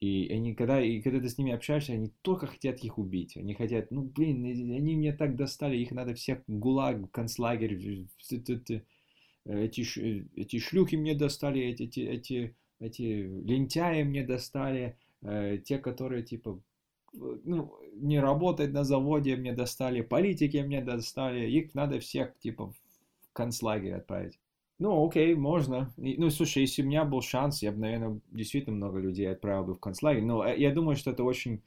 И 0.00 0.28
они, 0.30 0.54
когда, 0.54 0.80
и 0.80 1.00
когда 1.00 1.20
ты 1.20 1.28
с 1.28 1.38
ними 1.38 1.52
общаешься, 1.52 1.94
они 1.94 2.12
только 2.20 2.46
хотят 2.46 2.80
их 2.80 2.98
убить. 2.98 3.36
Они 3.36 3.54
хотят, 3.54 3.90
ну, 3.90 4.02
блин, 4.02 4.44
они 4.44 4.94
меня 4.94 5.16
так 5.16 5.36
достали, 5.36 5.78
их 5.78 5.90
надо 5.90 6.14
всех 6.14 6.42
ГУЛАГ, 6.46 7.10
концлагерь, 7.10 7.74
эти, 9.46 10.28
эти 10.36 10.58
шлюхи 10.58 10.96
мне 10.96 11.14
достали, 11.14 11.62
эти, 11.62 11.84
эти, 11.84 12.00
эти, 12.00 12.56
эти 12.78 13.02
лентяи 13.02 14.02
мне 14.02 14.22
достали, 14.22 14.98
э, 15.22 15.58
те, 15.64 15.78
которые, 15.78 16.22
типа, 16.22 16.60
ну, 17.14 17.72
не 17.94 18.20
работают 18.20 18.72
на 18.72 18.84
заводе, 18.84 19.36
мне 19.36 19.54
достали, 19.54 20.02
политики 20.02 20.58
мне 20.58 20.82
достали, 20.82 21.50
их 21.50 21.74
надо 21.74 22.00
всех, 22.00 22.38
типа, 22.38 22.66
в 22.66 23.32
концлагерь 23.32 23.94
отправить. 23.94 24.38
Ну, 24.78 25.06
окей, 25.06 25.34
можно. 25.34 25.90
ну, 25.96 26.28
слушай, 26.30 26.60
если 26.60 26.82
у 26.82 26.86
меня 26.86 27.04
был 27.04 27.22
шанс, 27.22 27.62
я 27.62 27.72
бы, 27.72 27.78
наверное, 27.78 28.20
действительно 28.30 28.76
много 28.76 28.98
людей 28.98 29.30
отправил 29.30 29.64
бы 29.64 29.74
в 29.74 29.80
концлагерь. 29.80 30.24
Но 30.24 30.46
э, 30.46 30.58
я 30.58 30.70
думаю, 30.70 30.96
что 30.96 31.10
это 31.12 31.24
очень 31.24 31.62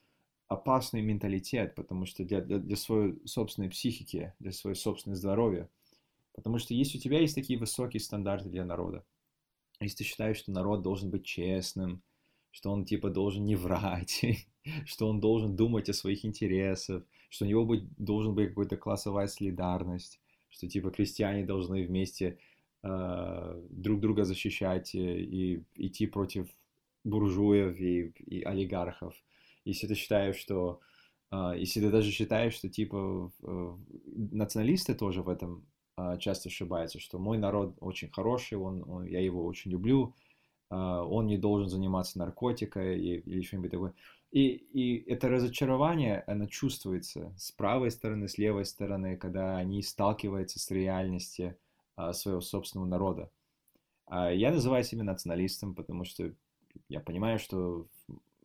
опасный 0.47 1.01
менталитет, 1.01 1.73
потому 1.75 2.05
что 2.05 2.23
для, 2.23 2.41
для, 2.41 2.59
для 2.59 2.75
своей 2.75 3.19
собственной 3.25 3.69
психики, 3.69 4.33
для 4.39 4.51
своего 4.51 4.75
собственного 4.75 5.17
здоровья. 5.17 5.69
Потому 6.33 6.59
что 6.59 6.73
если 6.73 6.97
у 6.97 7.01
тебя 7.01 7.19
есть 7.19 7.35
такие 7.35 7.57
высокие 7.57 7.99
стандарты 7.99 8.49
для 8.49 8.63
народа, 8.63 9.03
если 9.79 9.97
ты 9.97 10.03
считаешь, 10.03 10.37
что 10.37 10.51
народ 10.51 10.83
должен 10.83 11.09
быть 11.09 11.25
честным, 11.25 12.03
что 12.51 12.71
он 12.71 12.85
типа 12.85 13.09
должен 13.09 13.43
не 13.43 13.55
врать, 13.55 14.23
что 14.85 15.07
он 15.07 15.19
должен 15.19 15.55
думать 15.55 15.89
о 15.89 15.93
своих 15.93 16.25
интересах, 16.25 17.03
что 17.29 17.45
у 17.45 17.47
него 17.47 17.65
быть, 17.65 17.83
должен 17.97 18.35
быть 18.35 18.49
какая-то 18.49 18.77
классовая 18.77 19.27
солидарность, 19.27 20.19
что 20.49 20.67
типа 20.67 20.91
крестьяне 20.91 21.45
должны 21.45 21.85
вместе 21.85 22.37
друг 22.81 23.99
друга 23.99 24.23
защищать 24.23 24.95
и 24.95 25.63
идти 25.75 26.07
против 26.07 26.47
буржуев 27.03 27.79
и, 27.79 28.13
и 28.25 28.43
олигархов. 28.43 29.13
Если 29.65 29.87
ты 29.87 29.95
считаешь, 29.95 30.35
что 30.35 30.79
э, 31.31 31.53
если 31.57 31.81
ты 31.81 31.89
даже 31.89 32.11
считаешь, 32.11 32.53
что 32.53 32.69
типа 32.69 33.31
э, 33.43 33.77
националисты 34.31 34.95
тоже 34.95 35.21
в 35.21 35.29
этом 35.29 35.65
э, 35.97 36.17
часто 36.19 36.49
ошибаются, 36.49 36.99
что 36.99 37.19
мой 37.19 37.37
народ 37.37 37.75
очень 37.79 38.09
хороший, 38.09 38.57
он, 38.57 38.83
он, 38.89 39.05
я 39.05 39.19
его 39.19 39.45
очень 39.45 39.71
люблю, 39.71 40.15
э, 40.71 40.75
он 40.75 41.27
не 41.27 41.37
должен 41.37 41.69
заниматься 41.69 42.19
наркотикой 42.19 42.99
или 42.99 43.41
что-нибудь 43.41 43.71
такое. 43.71 43.93
И, 44.31 44.49
и 44.49 45.09
это 45.09 45.27
разочарование, 45.27 46.23
оно 46.27 46.45
чувствуется 46.45 47.33
с 47.37 47.51
правой 47.51 47.89
стороны, 47.91 48.27
с 48.27 48.37
левой 48.37 48.65
стороны, 48.65 49.17
когда 49.17 49.57
они 49.57 49.81
сталкиваются 49.81 50.59
с 50.59 50.69
реальностью 50.69 51.57
своего 52.13 52.41
собственного 52.41 52.87
народа. 52.87 53.31
А 54.05 54.31
я 54.31 54.51
называю 54.51 54.83
себя 54.83 55.03
националистом, 55.03 55.75
потому 55.75 56.03
что 56.03 56.33
я 56.87 56.99
понимаю, 56.99 57.39
что 57.39 57.87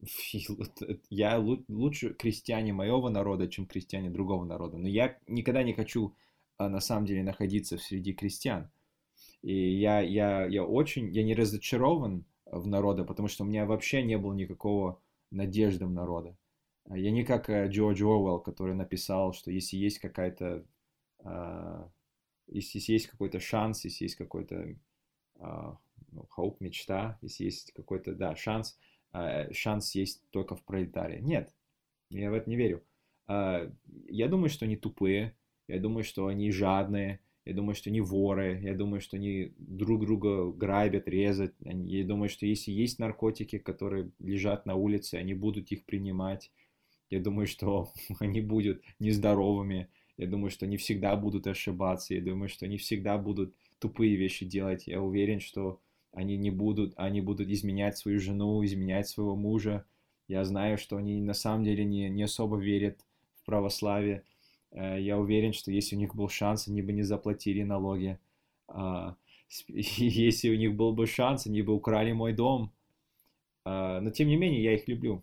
я 1.11 1.39
лучше 1.69 2.15
крестьяне 2.15 2.73
моего 2.73 3.09
народа, 3.09 3.49
чем 3.49 3.67
крестьяне 3.67 4.11
другого 4.11 4.45
народа. 4.45 4.77
Но 4.77 4.89
я 4.89 5.17
никогда 5.27 5.63
не 5.63 5.73
хочу 5.73 6.15
а, 6.59 6.69
на 6.69 6.81
самом 6.81 7.07
деле 7.07 7.23
находиться 7.23 7.79
среди 7.79 8.13
крестьян. 8.13 8.71
И 9.43 9.79
я, 9.79 10.01
я, 10.01 10.47
я 10.47 10.65
очень, 10.65 11.11
я 11.13 11.23
не 11.23 11.35
разочарован 11.35 12.25
в 12.47 12.67
народе, 12.67 13.05
потому 13.05 13.29
что 13.29 13.45
у 13.45 13.47
меня 13.47 13.67
вообще 13.67 14.03
не 14.03 14.19
было 14.19 14.33
никакого 14.33 15.01
надеждам 15.31 15.95
народа. 15.95 16.37
А 16.89 16.99
я 16.99 17.11
не 17.11 17.25
как 17.25 17.49
э, 17.49 17.69
Джордж 17.69 18.03
Оруэлл, 18.03 18.41
который 18.41 18.75
написал, 18.75 19.33
что 19.33 19.51
если 19.51 19.77
есть 19.77 19.99
какая-то, 19.99 20.65
если 22.47 22.81
есть 22.93 23.07
какой-то 23.07 23.41
шанс, 23.41 23.85
если 23.85 24.05
есть 24.05 24.17
какой-то 24.17 24.77
uh, 25.37 25.77
ну, 26.13 26.29
hope, 26.37 26.57
мечта, 26.61 27.19
если 27.23 27.45
есть 27.45 27.73
какой-то, 27.73 28.15
да, 28.15 28.37
шанс, 28.37 28.79
uh, 29.13 29.53
шанс 29.53 29.95
есть 29.95 30.23
только 30.31 30.57
в 30.57 30.63
пролетарии. 30.65 31.21
Нет, 31.21 31.53
я 32.11 32.31
в 32.31 32.35
это 32.35 32.49
не 32.49 32.57
верю. 32.57 32.85
Я 33.27 34.29
думаю, 34.29 34.51
что 34.51 34.67
они 34.67 34.77
тупые, 34.77 35.35
я 35.67 35.81
думаю, 35.81 36.05
что 36.05 36.27
они 36.27 36.51
жадные, 36.51 37.21
я 37.45 37.53
думаю, 37.53 37.75
что 37.75 37.91
они 37.91 38.01
воры, 38.01 38.59
я 38.63 38.75
думаю, 38.75 39.01
что 39.01 39.17
они 39.17 39.53
друг 39.59 40.01
друга 40.01 40.51
грабят, 40.51 41.09
резать. 41.09 41.53
Я 41.61 42.05
думаю, 42.05 42.31
что 42.31 42.47
если 42.47 42.71
есть 42.71 42.99
наркотики, 42.99 43.59
которые 43.59 44.11
лежат 44.19 44.65
на 44.65 44.77
улице, 44.77 45.17
они 45.17 45.35
будут 45.35 45.71
их 45.71 45.85
принимать. 45.85 46.51
Я 47.11 47.21
думаю, 47.21 47.47
что 47.47 47.93
они 48.19 48.41
будут 48.41 48.83
нездоровыми. 48.99 49.89
Я 50.17 50.27
думаю, 50.27 50.51
что 50.51 50.67
они 50.67 50.77
всегда 50.77 51.17
будут 51.17 51.47
ошибаться. 51.47 52.15
Я 52.15 52.21
думаю, 52.21 52.49
что 52.49 52.67
они 52.67 52.77
всегда 52.77 53.19
будут 53.19 53.55
тупые 53.79 54.17
вещи 54.17 54.47
делать. 54.47 54.87
Я 54.87 55.01
уверен, 55.01 55.41
что 55.41 55.81
они 56.12 56.37
не 56.37 56.51
будут, 56.51 56.95
они 56.97 57.21
будут 57.21 57.49
изменять 57.49 57.99
свою 57.99 58.21
жену, 58.21 58.65
изменять 58.65 59.09
своего 59.09 59.35
мужа. 59.35 59.85
Я 60.29 60.45
знаю, 60.45 60.79
что 60.79 60.97
они 60.97 61.21
на 61.21 61.35
самом 61.35 61.65
деле 61.65 61.85
не, 61.85 62.09
не 62.09 62.23
особо 62.23 62.59
верят 62.59 63.01
в 63.35 63.45
православие. 63.45 64.23
Э, 64.71 65.01
я 65.01 65.19
уверен, 65.19 65.53
что 65.53 65.71
если 65.73 65.97
у 65.97 65.99
них 65.99 66.15
был 66.15 66.29
шанс, 66.29 66.69
они 66.69 66.83
бы 66.83 66.93
не 66.93 67.03
заплатили 67.03 67.62
налоги. 67.62 68.19
А, 68.69 69.17
если 69.69 70.51
у 70.51 70.57
них 70.57 70.75
был 70.77 70.93
бы 70.93 71.07
шанс, 71.07 71.47
они 71.47 71.62
бы 71.62 71.75
украли 71.75 72.12
мой 72.12 72.33
дом. 72.33 72.73
А, 73.65 74.01
но 74.01 74.11
тем 74.11 74.29
не 74.29 74.37
менее, 74.37 74.62
я 74.62 74.75
их 74.75 74.87
люблю. 74.89 75.23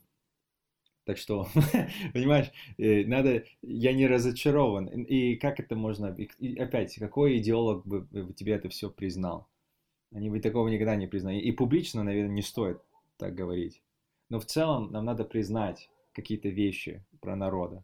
Так 1.05 1.17
что, 1.17 1.47
понимаешь, 2.13 2.51
э, 2.77 3.05
надо, 3.05 3.43
я 3.61 3.93
не 3.93 4.07
разочарован. 4.07 4.87
И 4.87 5.35
как 5.35 5.59
это 5.59 5.75
можно, 5.75 6.15
и 6.15 6.57
опять, 6.57 6.95
какой 6.95 7.39
идеолог 7.39 7.85
бы 7.85 8.33
тебе 8.35 8.53
это 8.53 8.69
все 8.69 8.89
признал? 8.89 9.47
Они 10.13 10.29
бы 10.29 10.39
такого 10.39 10.67
никогда 10.67 10.95
не 10.95 11.07
признали. 11.07 11.39
И 11.39 11.51
публично, 11.51 12.03
наверное, 12.03 12.35
не 12.35 12.41
стоит 12.41 12.81
так 13.17 13.33
говорить. 13.33 13.81
Но 14.29 14.39
в 14.39 14.45
целом 14.45 14.91
нам 14.91 15.05
надо 15.05 15.23
признать 15.23 15.89
какие-то 16.13 16.49
вещи 16.49 17.03
про 17.19 17.35
народа. 17.35 17.83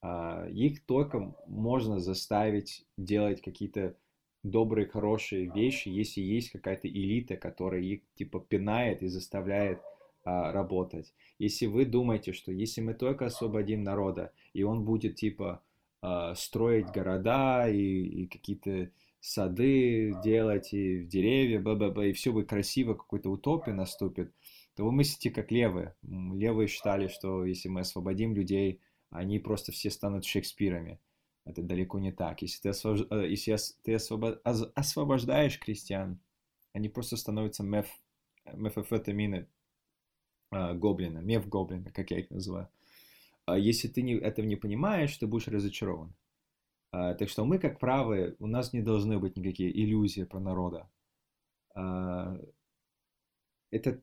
А, 0.00 0.46
их 0.48 0.84
только 0.84 1.34
можно 1.46 1.98
заставить 2.00 2.84
делать 2.96 3.40
какие-то 3.40 3.96
добрые, 4.42 4.86
хорошие 4.86 5.50
вещи, 5.52 5.88
если 5.88 6.20
есть 6.20 6.50
какая-то 6.50 6.88
элита, 6.88 7.36
которая 7.36 7.80
их 7.80 8.00
типа 8.14 8.40
пинает 8.40 9.02
и 9.02 9.08
заставляет 9.08 9.80
а, 10.28 10.52
работать. 10.52 11.14
Если 11.38 11.64
вы 11.64 11.86
думаете, 11.86 12.34
что 12.34 12.52
если 12.52 12.82
мы 12.82 12.92
только 12.92 13.26
освободим 13.26 13.82
народа, 13.82 14.32
и 14.52 14.62
он 14.62 14.84
будет 14.84 15.16
типа 15.16 15.62
а, 16.02 16.34
строить 16.34 16.88
города 16.88 17.66
и, 17.66 18.24
и 18.24 18.26
какие-то 18.26 18.90
сады 19.20 20.14
делать, 20.22 20.74
и 20.74 21.02
деревья, 21.04 21.60
бла 21.60 21.76
-бла 21.76 21.94
-бла, 21.94 22.10
и 22.10 22.12
все 22.12 22.30
будет 22.30 22.50
красиво, 22.50 22.92
какой-то 22.92 23.30
утопия 23.30 23.72
наступит, 23.72 24.30
то 24.76 24.84
вы 24.84 24.92
мыслите 24.92 25.30
как 25.30 25.50
левые. 25.50 25.94
Левые 26.02 26.68
считали, 26.68 27.08
что 27.08 27.46
если 27.46 27.70
мы 27.70 27.80
освободим 27.80 28.34
людей, 28.34 28.80
они 29.08 29.38
просто 29.38 29.72
все 29.72 29.90
станут 29.90 30.26
Шекспирами. 30.26 31.00
Это 31.46 31.62
далеко 31.62 31.98
не 31.98 32.12
так. 32.12 32.42
Если 32.42 32.60
ты, 32.60 32.68
освобож... 32.68 33.06
Э, 33.10 33.26
если 33.26 33.74
ты 33.82 33.94
освобод... 33.94 34.42
освобождаешь 34.44 35.58
крестьян, 35.58 36.20
они 36.74 36.90
просто 36.90 37.16
становятся 37.16 37.62
меф... 37.62 37.86
мефафетамины 38.52 39.46
гоблина, 40.50 41.18
меф 41.18 41.48
гоблина, 41.48 41.90
как 41.90 42.10
я 42.10 42.20
их 42.20 42.30
называю. 42.30 42.68
А 43.46 43.58
если 43.58 43.88
ты 43.88 44.02
не, 44.02 44.14
этого 44.14 44.46
не 44.46 44.56
понимаешь, 44.56 45.16
ты 45.16 45.26
будешь 45.26 45.48
разочарован. 45.48 46.14
А, 46.90 47.14
так 47.14 47.28
что 47.28 47.44
мы, 47.44 47.58
как 47.58 47.78
правые, 47.78 48.36
у 48.38 48.46
нас 48.46 48.72
не 48.72 48.82
должны 48.82 49.18
быть 49.18 49.36
никакие 49.36 49.70
иллюзии 49.70 50.24
про 50.24 50.40
народа. 50.40 50.90
А, 51.74 52.38
это 53.70 54.00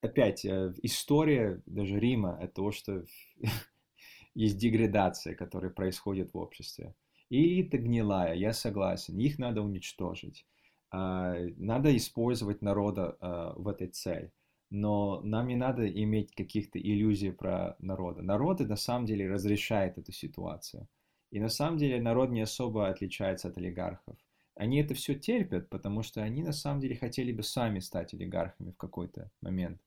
опять 0.00 0.44
э, 0.44 0.74
история 0.82 1.62
даже 1.66 1.98
Рима, 1.98 2.38
это 2.40 2.54
то, 2.54 2.70
что 2.70 3.04
есть 4.34 4.58
деградация, 4.58 5.34
которая 5.34 5.70
происходит 5.70 6.32
в 6.32 6.38
обществе. 6.38 6.94
И 7.28 7.62
это 7.62 7.78
гнилая, 7.78 8.34
я 8.34 8.52
согласен, 8.52 9.18
их 9.18 9.38
надо 9.38 9.62
уничтожить. 9.62 10.46
А, 10.90 11.34
надо 11.56 11.96
использовать 11.96 12.62
народа 12.62 13.16
а, 13.20 13.54
в 13.56 13.68
этой 13.68 13.88
цели. 13.88 14.32
Но 14.72 15.20
нам 15.20 15.48
не 15.48 15.56
надо 15.56 15.86
иметь 15.86 16.34
каких-то 16.34 16.78
иллюзий 16.78 17.30
про 17.30 17.76
народа. 17.78 18.22
Народы 18.22 18.66
на 18.66 18.76
самом 18.76 19.06
деле 19.06 19.30
разрешает 19.30 19.98
эту 19.98 20.12
ситуацию. 20.12 20.88
И 21.30 21.40
на 21.40 21.48
самом 21.48 21.76
деле 21.76 22.00
народ 22.00 22.30
не 22.30 22.40
особо 22.40 22.88
отличается 22.88 23.48
от 23.48 23.58
олигархов. 23.58 24.16
Они 24.54 24.80
это 24.80 24.94
все 24.94 25.14
терпят, 25.14 25.68
потому 25.68 26.02
что 26.02 26.22
они 26.22 26.42
на 26.42 26.52
самом 26.52 26.80
деле 26.80 26.96
хотели 26.96 27.32
бы 27.32 27.42
сами 27.42 27.80
стать 27.80 28.14
олигархами 28.14 28.70
в 28.70 28.76
какой-то 28.76 29.30
момент. 29.40 29.80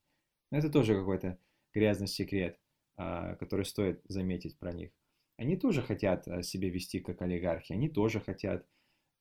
Но 0.52 0.60
это 0.60 0.70
тоже 0.70 0.96
какой-то 0.96 1.38
грязный 1.74 2.08
секрет. 2.08 2.60
А, 2.98 3.36
которые 3.36 3.66
стоит 3.66 4.02
заметить 4.08 4.58
про 4.58 4.72
них. 4.72 4.92
Они 5.36 5.58
тоже 5.58 5.82
хотят 5.82 6.26
а, 6.30 6.42
себя 6.44 6.70
вести 6.70 7.02
как 7.02 7.22
олигархи, 7.22 7.74
они 7.74 7.90
тоже 7.90 8.22
хотят, 8.22 8.66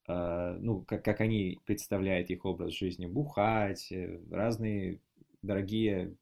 а, 0.06 0.56
ну, 0.60 0.82
как, 0.82 1.04
как 1.04 1.20
они 1.20 1.58
представляют 1.64 2.30
их 2.30 2.44
образ 2.44 2.72
жизни, 2.72 3.06
бухать, 3.06 3.90
э, 3.90 4.20
разные 4.30 5.00
дорогие 5.44 6.16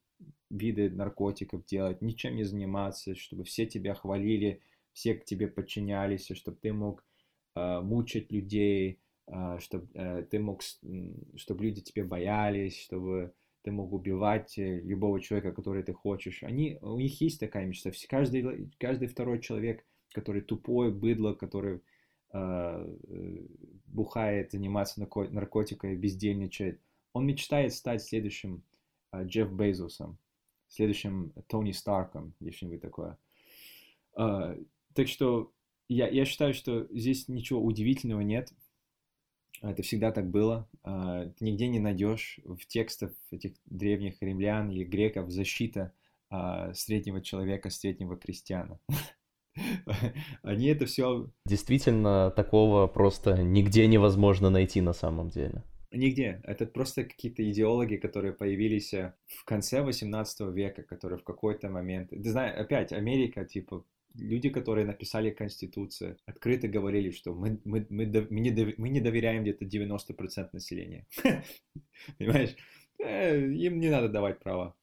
виды 0.50 0.90
наркотиков 0.90 1.64
делать, 1.66 2.02
ничем 2.02 2.36
не 2.36 2.44
заниматься, 2.44 3.14
чтобы 3.14 3.44
все 3.44 3.66
тебя 3.66 3.94
хвалили, 3.94 4.60
все 4.92 5.14
к 5.14 5.24
тебе 5.24 5.48
подчинялись, 5.48 6.30
чтобы 6.34 6.58
ты 6.58 6.72
мог 6.72 7.04
мучить 7.54 8.32
людей, 8.32 9.00
чтобы 9.58 9.88
э, 9.94 10.22
ты 10.30 10.38
мог, 10.38 10.62
чтобы 11.36 11.64
люди 11.64 11.80
тебе 11.80 12.04
боялись, 12.04 12.80
чтобы 12.80 13.34
ты 13.62 13.70
мог 13.70 13.92
убивать 13.92 14.58
э, 14.58 14.80
любого 14.80 15.20
человека, 15.20 15.52
который 15.52 15.82
ты 15.82 15.92
хочешь. 15.92 16.42
Они, 16.42 16.78
у 16.82 16.98
них 16.98 17.20
есть 17.20 17.40
такая 17.40 17.66
мечта. 17.66 17.90
Каждый, 18.08 18.70
каждый 18.78 19.08
второй 19.08 19.40
человек, 19.40 19.84
который 20.12 20.42
тупой, 20.42 20.92
быдло, 20.92 21.34
который 21.34 21.80
э, 22.32 22.96
бухает, 23.86 24.52
занимается 24.52 25.00
наркотиками, 25.00 25.94
бездельничает, 25.94 26.80
он 27.12 27.26
мечтает 27.26 27.72
стать 27.72 28.02
следующим 28.02 28.56
э, 28.56 28.71
Джефф 29.14 29.50
Безосом, 29.52 30.18
следующим 30.68 31.32
Тони 31.48 31.72
Старком, 31.72 32.34
или 32.40 32.50
что-нибудь 32.50 32.80
такое. 32.80 33.18
Э, 34.16 34.56
так 34.94 35.08
что 35.08 35.52
я, 35.88 36.08
я 36.08 36.24
считаю, 36.24 36.54
что 36.54 36.86
здесь 36.90 37.28
ничего 37.28 37.62
удивительного 37.62 38.20
нет. 38.20 38.52
Это 39.60 39.82
всегда 39.82 40.10
так 40.10 40.28
было. 40.30 40.68
А, 40.82 41.26
ты 41.26 41.44
нигде 41.44 41.68
не 41.68 41.78
найдешь 41.78 42.40
в 42.44 42.66
текстах 42.66 43.12
этих 43.30 43.52
древних 43.66 44.20
римлян 44.20 44.70
или 44.70 44.84
греков 44.84 45.30
защита 45.30 45.92
а, 46.30 46.72
среднего 46.74 47.20
человека, 47.20 47.70
среднего 47.70 48.16
крестьяна. 48.16 48.80
Они 50.42 50.66
это 50.66 50.86
все... 50.86 51.30
Действительно, 51.46 52.30
такого 52.30 52.86
просто 52.86 53.42
нигде 53.42 53.86
невозможно 53.86 54.50
найти 54.50 54.80
на 54.80 54.94
самом 54.94 55.28
деле. 55.28 55.62
Нигде. 55.93 56.40
Это 56.45 56.66
просто 56.66 57.05
какие-то 57.05 57.49
идеологи, 57.51 57.97
которые 57.97 58.32
появились 58.32 58.95
э, 58.95 59.14
в 59.26 59.45
конце 59.45 59.82
18 59.82 60.40
века, 60.55 60.82
которые 60.82 61.18
в 61.18 61.24
какой-то 61.24 61.68
момент... 61.68 62.11
Ты 62.11 62.30
знаешь, 62.30 62.57
опять, 62.59 62.93
Америка, 62.93 63.45
типа, 63.45 63.84
люди, 64.14 64.49
которые 64.49 64.86
написали 64.86 65.30
Конституцию, 65.30 66.16
открыто 66.24 66.66
говорили, 66.66 67.11
что 67.11 67.34
мы, 67.34 67.61
мы, 67.64 67.86
мы, 67.90 68.07
мы, 68.30 68.40
не, 68.40 68.74
мы 68.78 68.88
не 68.88 69.01
доверяем 69.01 69.43
где-то 69.43 69.66
90% 69.66 70.49
населения. 70.53 71.07
Понимаешь? 72.18 72.57
Э, 72.99 73.38
им 73.38 73.78
не 73.78 73.90
надо 73.90 74.09
давать 74.09 74.38
права. 74.38 74.74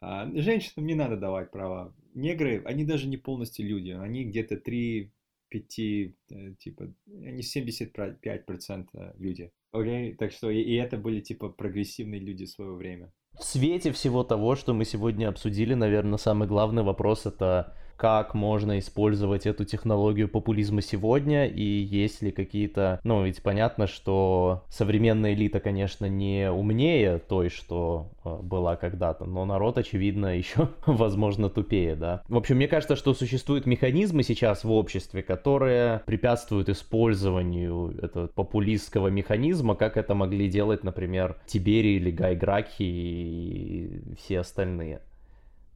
А 0.00 0.30
женщинам 0.34 0.86
не 0.86 0.94
надо 0.94 1.18
давать 1.18 1.50
права. 1.50 1.94
Негры, 2.14 2.62
они 2.64 2.84
даже 2.84 3.06
не 3.06 3.18
полностью 3.18 3.66
люди. 3.66 3.90
Они 3.90 4.24
где-то 4.24 4.56
3, 4.56 5.12
5, 5.50 5.78
э, 5.78 6.12
типа, 6.58 6.94
они 7.06 7.42
75% 7.42 9.14
люди. 9.18 9.52
Окей? 9.72 10.12
Okay? 10.12 10.16
Так 10.16 10.32
что 10.32 10.50
и, 10.50 10.60
и 10.60 10.74
это 10.76 10.96
были, 10.96 11.20
типа, 11.20 11.48
прогрессивные 11.48 12.20
люди 12.20 12.46
в 12.46 12.50
свое 12.50 12.74
время. 12.74 13.12
В 13.38 13.44
свете 13.44 13.92
всего 13.92 14.24
того, 14.24 14.56
что 14.56 14.74
мы 14.74 14.84
сегодня 14.84 15.28
обсудили, 15.28 15.74
наверное, 15.74 16.18
самый 16.18 16.48
главный 16.48 16.82
вопрос 16.82 17.26
это 17.26 17.76
как 17.98 18.32
можно 18.32 18.78
использовать 18.78 19.44
эту 19.44 19.64
технологию 19.64 20.28
популизма 20.28 20.80
сегодня, 20.82 21.46
и 21.46 21.62
есть 21.62 22.22
ли 22.22 22.30
какие-то... 22.30 23.00
Ну, 23.02 23.24
ведь 23.24 23.42
понятно, 23.42 23.88
что 23.88 24.62
современная 24.68 25.34
элита, 25.34 25.58
конечно, 25.58 26.06
не 26.06 26.48
умнее 26.50 27.18
той, 27.18 27.48
что 27.48 28.12
э, 28.24 28.36
была 28.40 28.76
когда-то, 28.76 29.24
но 29.24 29.44
народ, 29.44 29.78
очевидно, 29.78 30.26
еще, 30.38 30.68
возможно, 30.86 31.50
тупее, 31.50 31.96
да. 31.96 32.22
В 32.28 32.36
общем, 32.36 32.56
мне 32.56 32.68
кажется, 32.68 32.94
что 32.94 33.14
существуют 33.14 33.66
механизмы 33.66 34.22
сейчас 34.22 34.62
в 34.62 34.70
обществе, 34.70 35.24
которые 35.24 36.02
препятствуют 36.06 36.68
использованию 36.68 37.98
этого 38.00 38.28
популистского 38.28 39.08
механизма, 39.08 39.74
как 39.74 39.96
это 39.96 40.14
могли 40.14 40.48
делать, 40.48 40.84
например, 40.84 41.36
Тибери 41.46 41.96
или 41.96 42.12
Гай 42.12 42.36
Гракхи 42.36 42.82
и 42.82 44.02
все 44.16 44.38
остальные. 44.38 45.00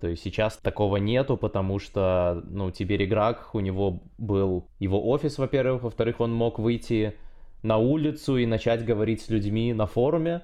То 0.02 0.08
есть 0.08 0.24
сейчас 0.24 0.56
такого 0.56 0.96
нету, 0.96 1.36
потому 1.36 1.78
что, 1.78 2.42
ну, 2.50 2.72
Тибери 2.72 3.06
Грак, 3.06 3.54
у 3.54 3.60
него 3.60 4.02
был 4.18 4.66
его 4.80 5.08
офис, 5.08 5.38
во-первых, 5.38 5.84
во-вторых, 5.84 6.18
он 6.18 6.34
мог 6.34 6.58
выйти 6.58 7.14
на 7.62 7.76
улицу 7.78 8.36
и 8.36 8.44
начать 8.44 8.84
говорить 8.84 9.22
с 9.22 9.28
людьми 9.28 9.72
на 9.72 9.86
форуме, 9.86 10.42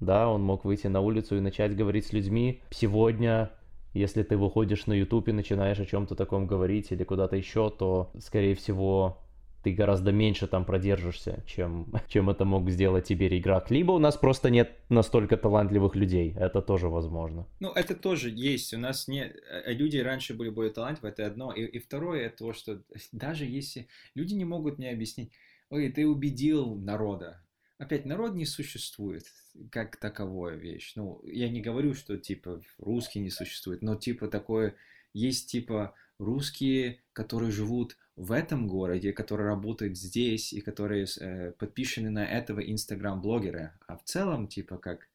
да, 0.00 0.28
он 0.28 0.42
мог 0.42 0.64
выйти 0.64 0.88
на 0.88 1.00
улицу 1.00 1.36
и 1.36 1.40
начать 1.40 1.76
говорить 1.76 2.06
с 2.06 2.12
людьми. 2.12 2.60
Сегодня, 2.70 3.52
если 3.94 4.24
ты 4.24 4.36
выходишь 4.36 4.86
на 4.86 4.94
YouTube 4.94 5.28
и 5.28 5.32
начинаешь 5.32 5.78
о 5.78 5.86
чем-то 5.86 6.16
таком 6.16 6.48
говорить 6.48 6.90
или 6.90 7.04
куда-то 7.04 7.36
еще, 7.36 7.70
то, 7.70 8.10
скорее 8.18 8.56
всего, 8.56 9.18
ты 9.62 9.72
гораздо 9.72 10.12
меньше 10.12 10.46
там 10.46 10.64
продержишься, 10.64 11.42
чем, 11.46 11.92
чем 12.08 12.30
это 12.30 12.44
мог 12.44 12.70
сделать 12.70 13.06
тебе 13.06 13.26
игрок. 13.38 13.70
Либо 13.70 13.92
у 13.92 13.98
нас 13.98 14.16
просто 14.16 14.50
нет 14.50 14.76
настолько 14.88 15.36
талантливых 15.36 15.94
людей, 15.96 16.34
это 16.38 16.62
тоже 16.62 16.88
возможно. 16.88 17.46
Ну, 17.60 17.70
это 17.72 17.94
тоже 17.94 18.30
есть, 18.30 18.72
у 18.74 18.78
нас 18.78 19.08
не... 19.08 19.24
Э, 19.24 19.72
люди 19.72 19.98
раньше 19.98 20.34
были 20.34 20.50
более 20.50 20.72
талантливы, 20.72 21.08
это 21.08 21.26
одно. 21.26 21.52
И, 21.52 21.64
и 21.64 21.78
второе, 21.78 22.26
это 22.26 22.38
то, 22.38 22.52
что 22.52 22.82
даже 23.12 23.44
если... 23.44 23.88
Люди 24.14 24.34
не 24.34 24.44
могут 24.44 24.78
мне 24.78 24.90
объяснить, 24.90 25.32
ой, 25.70 25.90
ты 25.90 26.06
убедил 26.06 26.76
народа. 26.76 27.42
Опять, 27.78 28.06
народ 28.06 28.34
не 28.34 28.44
существует 28.44 29.24
как 29.70 29.96
таковая 29.96 30.56
вещь. 30.56 30.92
Ну, 30.96 31.20
я 31.24 31.48
не 31.48 31.60
говорю, 31.60 31.94
что, 31.94 32.16
типа, 32.16 32.60
русский 32.78 33.20
не 33.20 33.30
существует, 33.30 33.82
но, 33.82 33.96
типа, 33.96 34.28
такое... 34.28 34.74
Есть, 35.14 35.50
типа, 35.50 35.94
русские, 36.18 37.00
которые 37.12 37.50
живут 37.50 37.96
в 38.18 38.32
этом 38.32 38.66
городе, 38.66 39.12
которые 39.12 39.46
работают 39.46 39.96
здесь 39.96 40.52
и 40.52 40.60
которые 40.60 41.06
э, 41.20 41.52
подписаны 41.52 42.10
на 42.10 42.26
этого 42.26 42.58
инстаграм-блогера. 42.58 43.78
А 43.86 43.96
в 43.96 44.02
целом, 44.02 44.48
типа, 44.48 44.76
как, 44.76 45.08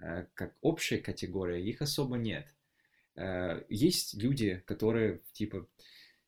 э, 0.00 0.26
как 0.34 0.54
общая 0.60 0.98
категория, 0.98 1.60
их 1.60 1.82
особо 1.82 2.16
нет. 2.16 2.46
Э, 3.16 3.64
есть 3.68 4.14
люди, 4.14 4.62
которые, 4.66 5.20
типа, 5.32 5.66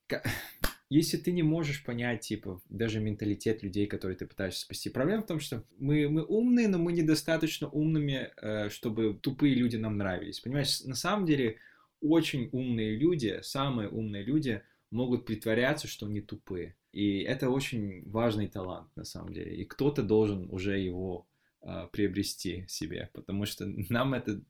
если 0.90 1.16
ты 1.16 1.30
не 1.30 1.44
можешь 1.44 1.84
понять, 1.84 2.22
типа, 2.22 2.60
даже 2.68 2.98
менталитет 2.98 3.62
людей, 3.62 3.86
которые 3.86 4.16
ты 4.16 4.26
пытаешься 4.26 4.62
спасти, 4.62 4.90
проблема 4.90 5.22
в 5.22 5.26
том, 5.26 5.38
что 5.38 5.64
мы, 5.78 6.08
мы 6.08 6.24
умные, 6.24 6.66
но 6.66 6.78
мы 6.78 6.92
недостаточно 6.92 7.68
умными, 7.68 8.32
э, 8.42 8.68
чтобы 8.68 9.14
тупые 9.14 9.54
люди 9.54 9.76
нам 9.76 9.96
нравились. 9.96 10.40
Понимаешь, 10.40 10.82
на 10.82 10.96
самом 10.96 11.24
деле 11.24 11.58
очень 12.00 12.48
умные 12.50 12.96
люди, 12.96 13.38
самые 13.42 13.88
умные 13.88 14.24
люди 14.24 14.62
могут 14.90 15.26
притворяться, 15.26 15.88
что 15.88 16.06
они 16.06 16.20
тупые. 16.20 16.76
И 16.92 17.20
это 17.20 17.50
очень 17.50 18.02
важный 18.10 18.48
талант 18.48 18.94
на 18.96 19.04
самом 19.04 19.32
деле. 19.32 19.56
И 19.56 19.64
кто-то 19.64 20.02
должен 20.02 20.48
уже 20.50 20.78
его 20.78 21.28
э, 21.62 21.88
приобрести 21.92 22.64
себе, 22.68 23.10
потому 23.12 23.46
что 23.46 23.66
нам 23.88 24.14
это 24.14 24.40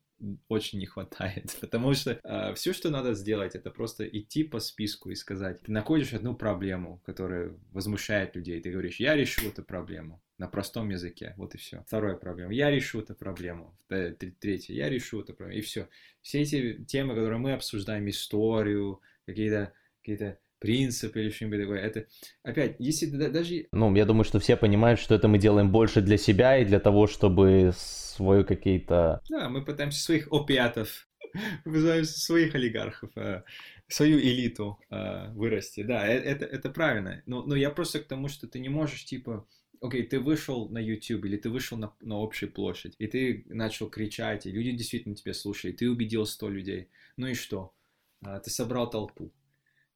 очень 0.47 0.79
не 0.79 0.85
хватает, 0.85 1.55
потому 1.61 1.93
что 1.93 2.19
э, 2.23 2.53
все, 2.55 2.73
что 2.73 2.89
надо 2.89 3.13
сделать, 3.13 3.55
это 3.55 3.71
просто 3.71 4.05
идти 4.05 4.43
по 4.43 4.59
списку 4.59 5.09
и 5.09 5.15
сказать, 5.15 5.61
ты 5.61 5.71
находишь 5.71 6.13
одну 6.13 6.35
проблему, 6.35 7.01
которая 7.05 7.53
возмущает 7.71 8.35
людей, 8.35 8.61
ты 8.61 8.71
говоришь, 8.71 8.99
я 8.99 9.15
решу 9.15 9.47
эту 9.47 9.63
проблему 9.63 10.21
на 10.37 10.47
простом 10.47 10.89
языке, 10.89 11.33
вот 11.37 11.53
и 11.55 11.57
все. 11.57 11.83
Вторая 11.87 12.15
проблема, 12.15 12.53
я 12.53 12.71
решу 12.71 13.01
эту 13.01 13.13
проблему. 13.13 13.77
Третья, 13.87 14.73
я 14.73 14.89
решу 14.89 15.21
эту 15.21 15.33
проблему, 15.33 15.59
и 15.59 15.61
все. 15.61 15.87
Все 16.21 16.41
эти 16.41 16.83
темы, 16.85 17.13
которые 17.13 17.39
мы 17.39 17.53
обсуждаем, 17.53 18.09
историю, 18.09 19.01
какие-то 19.25 19.73
какие-то 20.01 20.39
принципы 20.61 21.19
или 21.19 21.29
что-нибудь 21.31 21.59
такое. 21.59 21.79
Это, 21.79 22.05
опять, 22.43 22.75
если 22.79 23.07
даже... 23.07 23.67
Ну, 23.71 23.93
я 23.95 24.05
думаю, 24.05 24.23
что 24.23 24.39
все 24.39 24.55
понимают, 24.55 24.99
что 24.99 25.15
это 25.15 25.27
мы 25.27 25.39
делаем 25.39 25.71
больше 25.71 26.01
для 26.01 26.17
себя 26.17 26.59
и 26.59 26.65
для 26.65 26.79
того, 26.79 27.07
чтобы 27.07 27.71
свою 27.75 28.45
какие-то... 28.45 29.21
Да, 29.29 29.49
мы 29.49 29.65
пытаемся 29.65 30.01
своих 30.01 30.31
опиатов, 30.31 31.09
вызываем 31.65 32.05
своих 32.05 32.53
олигархов, 32.53 33.09
э, 33.17 33.43
свою 33.87 34.19
элиту 34.19 34.79
э, 34.91 35.31
вырасти. 35.33 35.81
Да, 35.81 36.07
э, 36.07 36.13
это, 36.19 36.45
это 36.45 36.69
правильно. 36.69 37.23
Но, 37.25 37.43
но 37.43 37.55
я 37.55 37.71
просто 37.71 37.99
к 37.99 38.07
тому, 38.07 38.27
что 38.27 38.47
ты 38.47 38.59
не 38.59 38.69
можешь, 38.69 39.03
типа, 39.05 39.47
окей, 39.81 40.03
okay, 40.03 40.07
ты 40.07 40.19
вышел 40.19 40.69
на 40.69 40.77
YouTube 40.77 41.25
или 41.25 41.37
ты 41.37 41.49
вышел 41.49 41.75
на, 41.75 41.91
на 42.01 42.21
общую 42.21 42.51
площадь, 42.51 42.93
и 42.99 43.07
ты 43.07 43.45
начал 43.47 43.89
кричать, 43.89 44.45
и 44.45 44.51
люди 44.51 44.73
действительно 44.73 45.15
тебя 45.15 45.33
слушали, 45.33 45.71
ты 45.71 45.89
убедил 45.89 46.27
100 46.27 46.49
людей. 46.49 46.89
Ну 47.17 47.25
и 47.27 47.33
что? 47.33 47.73
Ты 48.21 48.51
собрал 48.51 48.87
толпу. 48.87 49.33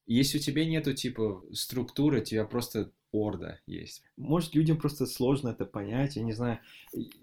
Если 0.07 0.37
у 0.37 0.41
тебя 0.41 0.65
нету, 0.65 0.93
типа, 0.93 1.43
структуры, 1.53 2.21
у 2.21 2.23
тебя 2.23 2.45
просто 2.45 2.91
орда 3.11 3.59
есть. 3.65 4.03
Может, 4.17 4.55
людям 4.55 4.77
просто 4.77 5.05
сложно 5.05 5.49
это 5.49 5.65
понять, 5.65 6.15
я 6.15 6.23
не 6.23 6.33
знаю. 6.33 6.59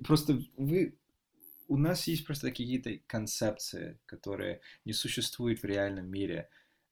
Просто 0.05 0.43
вы... 0.57 0.97
У 1.69 1.77
нас 1.77 2.07
есть 2.07 2.27
просто 2.27 2.49
какие-то 2.49 2.99
концепции, 3.07 3.99
которые 4.07 4.61
не 4.85 4.93
существуют 4.93 5.63
в 5.63 5.65
реальном 5.65 6.11
мире. 6.11 6.49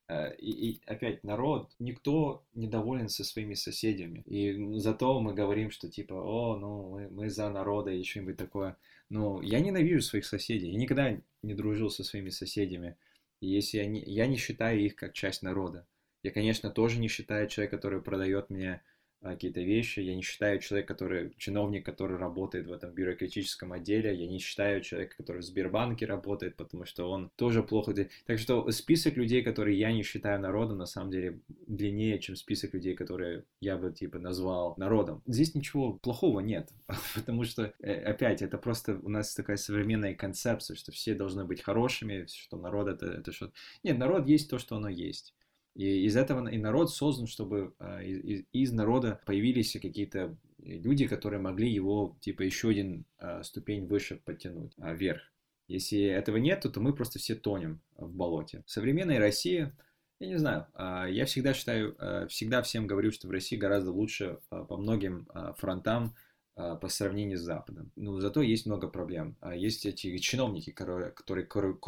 Э, 0.08 0.34
и, 0.36 0.50
и 0.50 0.80
опять, 0.86 1.22
народ, 1.22 1.70
никто 1.78 2.44
недоволен 2.54 3.08
со 3.08 3.24
своими 3.24 3.54
соседями. 3.54 4.22
И 4.26 4.78
зато 4.78 5.20
мы 5.20 5.34
говорим, 5.34 5.70
что 5.70 5.88
типа, 5.90 6.14
о, 6.14 6.56
ну, 6.56 6.90
мы, 6.90 7.08
мы 7.10 7.30
за 7.30 7.50
народа 7.50 7.90
и 7.90 8.02
что-нибудь 8.04 8.36
такое. 8.36 8.76
Но 9.08 9.42
я 9.42 9.60
ненавижу 9.60 10.02
своих 10.02 10.24
соседей. 10.24 10.70
Я 10.70 10.78
никогда 10.78 11.16
не 11.42 11.54
дружил 11.54 11.90
со 11.90 12.04
своими 12.04 12.30
соседями. 12.30 12.96
Если 13.40 13.78
я 13.78 13.86
не, 13.86 14.02
я 14.02 14.26
не 14.26 14.36
считаю 14.36 14.80
их 14.80 14.96
как 14.96 15.14
часть 15.14 15.42
народа. 15.42 15.86
Я, 16.22 16.30
конечно, 16.30 16.70
тоже 16.70 16.98
не 16.98 17.08
считаю 17.08 17.48
человека, 17.48 17.76
который 17.76 18.02
продает 18.02 18.50
мне 18.50 18.82
какие-то 19.22 19.60
вещи. 19.60 20.00
Я 20.00 20.14
не 20.14 20.22
считаю 20.22 20.58
человека, 20.60 20.94
который 20.94 21.32
чиновник, 21.36 21.84
который 21.84 22.16
работает 22.16 22.66
в 22.66 22.72
этом 22.72 22.90
бюрократическом 22.92 23.72
отделе. 23.72 24.14
Я 24.14 24.26
не 24.26 24.38
считаю 24.38 24.80
человека, 24.80 25.16
который 25.16 25.42
в 25.42 25.44
Сбербанке 25.44 26.06
работает, 26.06 26.56
потому 26.56 26.84
что 26.86 27.10
он 27.10 27.30
тоже 27.36 27.62
плохо. 27.62 27.94
Так 28.26 28.38
что 28.38 28.70
список 28.70 29.16
людей, 29.16 29.42
которые 29.42 29.78
я 29.78 29.92
не 29.92 30.02
считаю 30.02 30.40
народом, 30.40 30.78
на 30.78 30.86
самом 30.86 31.10
деле 31.10 31.40
длиннее, 31.66 32.18
чем 32.18 32.36
список 32.36 32.74
людей, 32.74 32.94
которые 32.94 33.44
я 33.60 33.76
бы 33.76 33.92
типа 33.92 34.18
назвал 34.18 34.74
народом. 34.76 35.22
Здесь 35.26 35.54
ничего 35.54 35.92
плохого 35.92 36.40
нет, 36.40 36.70
потому 37.14 37.44
что 37.44 37.74
э, 37.80 37.94
опять 38.02 38.42
это 38.42 38.58
просто 38.58 38.98
у 39.02 39.08
нас 39.08 39.34
такая 39.34 39.56
современная 39.56 40.14
концепция, 40.14 40.76
что 40.76 40.92
все 40.92 41.14
должны 41.14 41.44
быть 41.44 41.62
хорошими, 41.62 42.26
что 42.26 42.56
народ 42.56 42.88
это, 42.88 43.06
это 43.06 43.32
что. 43.32 43.52
Нет, 43.82 43.98
народ 43.98 44.26
есть 44.26 44.48
то, 44.48 44.58
что 44.58 44.76
оно 44.76 44.88
есть. 44.88 45.34
И 45.74 46.04
из 46.04 46.16
этого 46.16 46.48
и 46.48 46.58
народ 46.58 46.90
создан, 46.90 47.26
чтобы 47.26 47.74
а, 47.78 48.02
из, 48.02 48.72
народа 48.72 49.20
появились 49.24 49.76
какие-то 49.80 50.36
люди, 50.58 51.06
которые 51.06 51.40
могли 51.40 51.70
его, 51.70 52.18
типа, 52.20 52.42
еще 52.42 52.70
один 52.70 53.04
а, 53.18 53.42
ступень 53.44 53.86
выше 53.86 54.20
подтянуть, 54.24 54.72
а, 54.78 54.92
вверх. 54.92 55.22
Если 55.68 56.02
этого 56.02 56.38
нет, 56.38 56.60
то 56.60 56.80
мы 56.80 56.92
просто 56.92 57.20
все 57.20 57.36
тонем 57.36 57.80
в 57.96 58.12
болоте. 58.12 58.64
В 58.66 58.70
современной 58.70 59.18
России, 59.18 59.72
я 60.18 60.26
не 60.26 60.36
знаю, 60.36 60.66
я 60.76 61.24
всегда 61.26 61.54
считаю, 61.54 61.96
всегда 62.28 62.60
всем 62.62 62.88
говорю, 62.88 63.12
что 63.12 63.28
в 63.28 63.30
России 63.30 63.54
гораздо 63.54 63.92
лучше 63.92 64.40
по 64.48 64.76
многим 64.76 65.28
фронтам 65.58 66.16
по 66.56 66.88
сравнению 66.88 67.38
с 67.38 67.42
Западом. 67.42 67.92
Но 67.94 68.18
зато 68.18 68.42
есть 68.42 68.66
много 68.66 68.88
проблем. 68.88 69.36
Есть 69.54 69.86
эти 69.86 70.18
чиновники, 70.18 70.70
которые, 70.70 71.12
которые. 71.12 71.78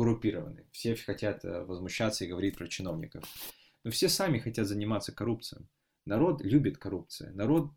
Все 0.70 0.94
хотят 0.94 1.42
возмущаться 1.42 2.24
и 2.24 2.28
говорить 2.28 2.56
про 2.56 2.68
чиновников. 2.68 3.24
Но 3.84 3.90
все 3.90 4.08
сами 4.08 4.38
хотят 4.38 4.66
заниматься 4.66 5.12
коррупцией. 5.12 5.66
Народ 6.04 6.42
любит 6.42 6.78
коррупцию. 6.78 7.34
Народ 7.34 7.72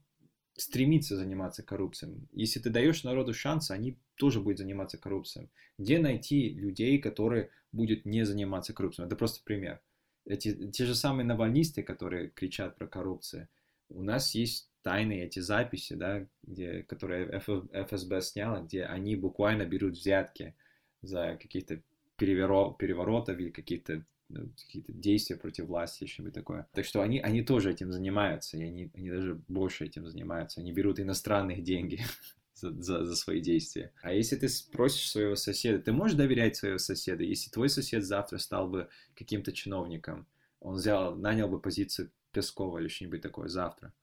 стремится 0.58 1.18
заниматься 1.18 1.64
коррупцией. 1.64 2.28
Если 2.32 2.60
ты 2.60 2.70
даешь 2.70 3.04
народу 3.04 3.34
шанс, 3.34 3.72
они 3.72 3.98
тоже 4.16 4.40
будут 4.40 4.60
заниматься 4.60 4.98
коррупцией. 4.98 5.50
Где 5.78 6.00
найти 6.00 6.50
людей, 6.50 7.00
которые 7.00 7.50
будут 7.72 8.06
не 8.06 8.26
заниматься 8.26 8.74
коррупцией? 8.74 9.08
Это 9.08 9.16
просто 9.16 9.44
пример. 9.44 9.82
Эти, 10.26 10.72
те 10.72 10.86
же 10.86 10.96
самые 10.96 11.26
навальнисты, 11.26 11.84
которые 11.84 12.30
кричат 12.30 12.78
про 12.78 12.88
коррупцию. 12.88 13.48
У 13.90 14.02
нас 14.02 14.34
есть 14.34 14.70
тайные 14.82 15.26
эти 15.26 15.40
записи, 15.40 15.94
да, 15.94 16.26
где, 16.44 16.84
которые 16.84 17.40
ФСБ 17.40 18.22
сняла, 18.22 18.62
где 18.62 18.86
они 18.86 19.16
буквально 19.16 19.66
берут 19.66 19.96
взятки 19.96 20.56
за 21.02 21.38
каких-то 21.42 21.82
переворотов 22.18 23.38
или 23.38 23.50
каких-то 23.50 24.06
какие-то 24.34 24.92
действия 24.94 25.36
против 25.36 25.66
власти 25.66 26.06
что-нибудь 26.06 26.34
такое. 26.34 26.68
Так 26.74 26.86
что 26.86 27.02
они, 27.02 27.20
они 27.20 27.44
тоже 27.44 27.72
этим 27.72 27.92
занимаются, 27.92 28.58
и 28.58 28.64
они, 28.64 28.92
они 28.94 29.10
даже 29.10 29.36
больше 29.48 29.86
этим 29.86 30.08
занимаются. 30.08 30.62
Они 30.62 30.72
берут 30.72 31.00
иностранных 31.00 31.64
деньги 31.64 32.04
за, 32.54 32.72
за, 32.82 33.06
за 33.06 33.16
свои 33.16 33.42
действия. 33.42 33.94
А 34.02 34.14
если 34.14 34.36
ты 34.36 34.50
спросишь 34.50 35.10
своего 35.10 35.36
соседа, 35.36 35.80
ты 35.80 35.92
можешь 35.92 36.18
доверять 36.18 36.56
своего 36.56 36.78
соседа? 36.78 37.24
Если 37.24 37.50
твой 37.50 37.70
сосед 37.70 38.04
завтра 38.04 38.38
стал 38.38 38.68
бы 38.68 38.90
каким-то 39.16 39.52
чиновником, 39.52 40.28
он 40.60 40.76
взял, 40.76 41.16
нанял 41.16 41.48
бы 41.48 41.60
позицию 41.60 42.12
Пескова 42.32 42.80
или 42.80 42.88
что-нибудь 42.88 43.22
такое 43.22 43.48
завтра, 43.48 43.94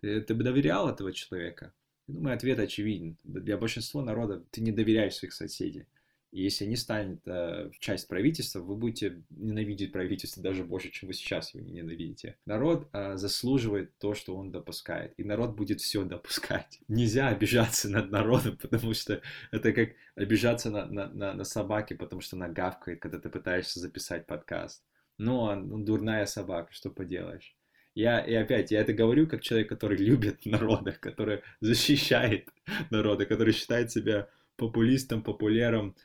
ты, 0.00 0.20
ты 0.20 0.34
бы 0.34 0.42
доверял 0.42 0.88
этого 0.88 1.12
человека? 1.12 1.72
Я 2.06 2.14
думаю, 2.14 2.36
ответ 2.36 2.58
очевиден. 2.58 3.18
Для 3.24 3.58
большинства 3.58 4.02
народа 4.02 4.44
ты 4.50 4.60
не 4.60 4.72
доверяешь 4.72 5.16
своих 5.16 5.32
соседей. 5.32 5.86
Если 6.32 6.64
они 6.64 6.76
станут 6.76 7.20
э, 7.26 7.70
часть 7.78 8.08
правительства, 8.08 8.60
вы 8.60 8.76
будете 8.76 9.22
ненавидеть 9.30 9.92
правительство 9.92 10.42
даже 10.42 10.64
больше, 10.64 10.90
чем 10.90 11.06
вы 11.06 11.14
сейчас 11.14 11.54
его 11.54 11.64
ненавидите. 11.64 12.36
Народ 12.44 12.88
э, 12.92 13.16
заслуживает 13.16 13.96
то, 13.98 14.14
что 14.14 14.36
он 14.36 14.50
допускает, 14.50 15.14
и 15.16 15.24
народ 15.24 15.54
будет 15.54 15.80
все 15.80 16.04
допускать. 16.04 16.80
Нельзя 16.88 17.28
обижаться 17.28 17.88
над 17.88 18.10
народом, 18.10 18.56
потому 18.62 18.92
что 18.92 19.22
это 19.50 19.72
как 19.72 19.90
обижаться 20.14 20.70
на, 20.70 20.86
на, 20.86 21.08
на, 21.08 21.32
на 21.32 21.44
собаке, 21.44 21.94
потому 21.94 22.20
что 22.20 22.36
она 22.36 22.48
гавкает, 22.48 23.00
когда 23.00 23.18
ты 23.18 23.28
пытаешься 23.28 23.80
записать 23.80 24.26
подкаст. 24.26 24.84
Ну, 25.18 25.54
ну 25.54 25.78
дурная 25.78 26.26
собака, 26.26 26.72
что 26.72 26.90
поделаешь. 26.90 27.56
Я, 27.94 28.20
и 28.20 28.34
опять, 28.34 28.70
я 28.72 28.82
это 28.82 28.92
говорю 28.92 29.26
как 29.26 29.40
человек, 29.40 29.70
который 29.70 29.96
любит 29.96 30.44
народа, 30.44 30.92
который 30.92 31.40
защищает 31.60 32.50
народа, 32.90 33.24
который 33.24 33.54
считает 33.54 33.90
себя 33.90 34.28
популистом, 34.56 35.22
популяром, 35.22 35.96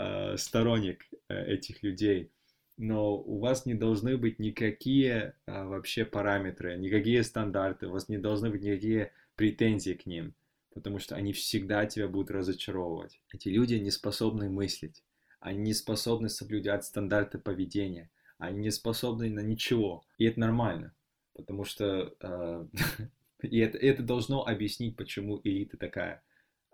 э, 0.00 0.36
сторонник 0.36 1.04
э, 1.28 1.54
этих 1.54 1.82
людей. 1.82 2.30
Но 2.76 3.16
у 3.16 3.38
вас 3.38 3.66
не 3.66 3.74
должны 3.74 4.16
быть 4.16 4.38
никакие 4.38 5.34
э, 5.46 5.64
вообще 5.64 6.04
параметры, 6.04 6.78
никакие 6.78 7.22
стандарты, 7.22 7.86
у 7.86 7.92
вас 7.92 8.08
не 8.08 8.18
должны 8.18 8.50
быть 8.50 8.62
никакие 8.62 9.12
претензии 9.36 9.92
к 9.92 10.06
ним, 10.06 10.34
потому 10.74 10.98
что 10.98 11.14
они 11.16 11.32
всегда 11.32 11.84
тебя 11.86 12.08
будут 12.08 12.30
разочаровывать. 12.30 13.20
Эти 13.32 13.48
люди 13.48 13.74
не 13.74 13.90
способны 13.90 14.48
мыслить, 14.48 15.04
они 15.40 15.58
не 15.58 15.74
способны 15.74 16.28
соблюдать 16.28 16.84
стандарты 16.84 17.38
поведения, 17.38 18.10
они 18.38 18.60
не 18.60 18.70
способны 18.70 19.28
на 19.28 19.40
ничего. 19.40 20.02
И 20.16 20.24
это 20.24 20.40
нормально, 20.40 20.94
потому 21.34 21.64
что 21.64 22.14
э, 22.20 22.66
и 23.42 23.58
это, 23.58 23.76
это 23.76 24.02
должно 24.02 24.46
объяснить, 24.46 24.96
почему 24.96 25.40
элита 25.44 25.76
такая 25.76 26.22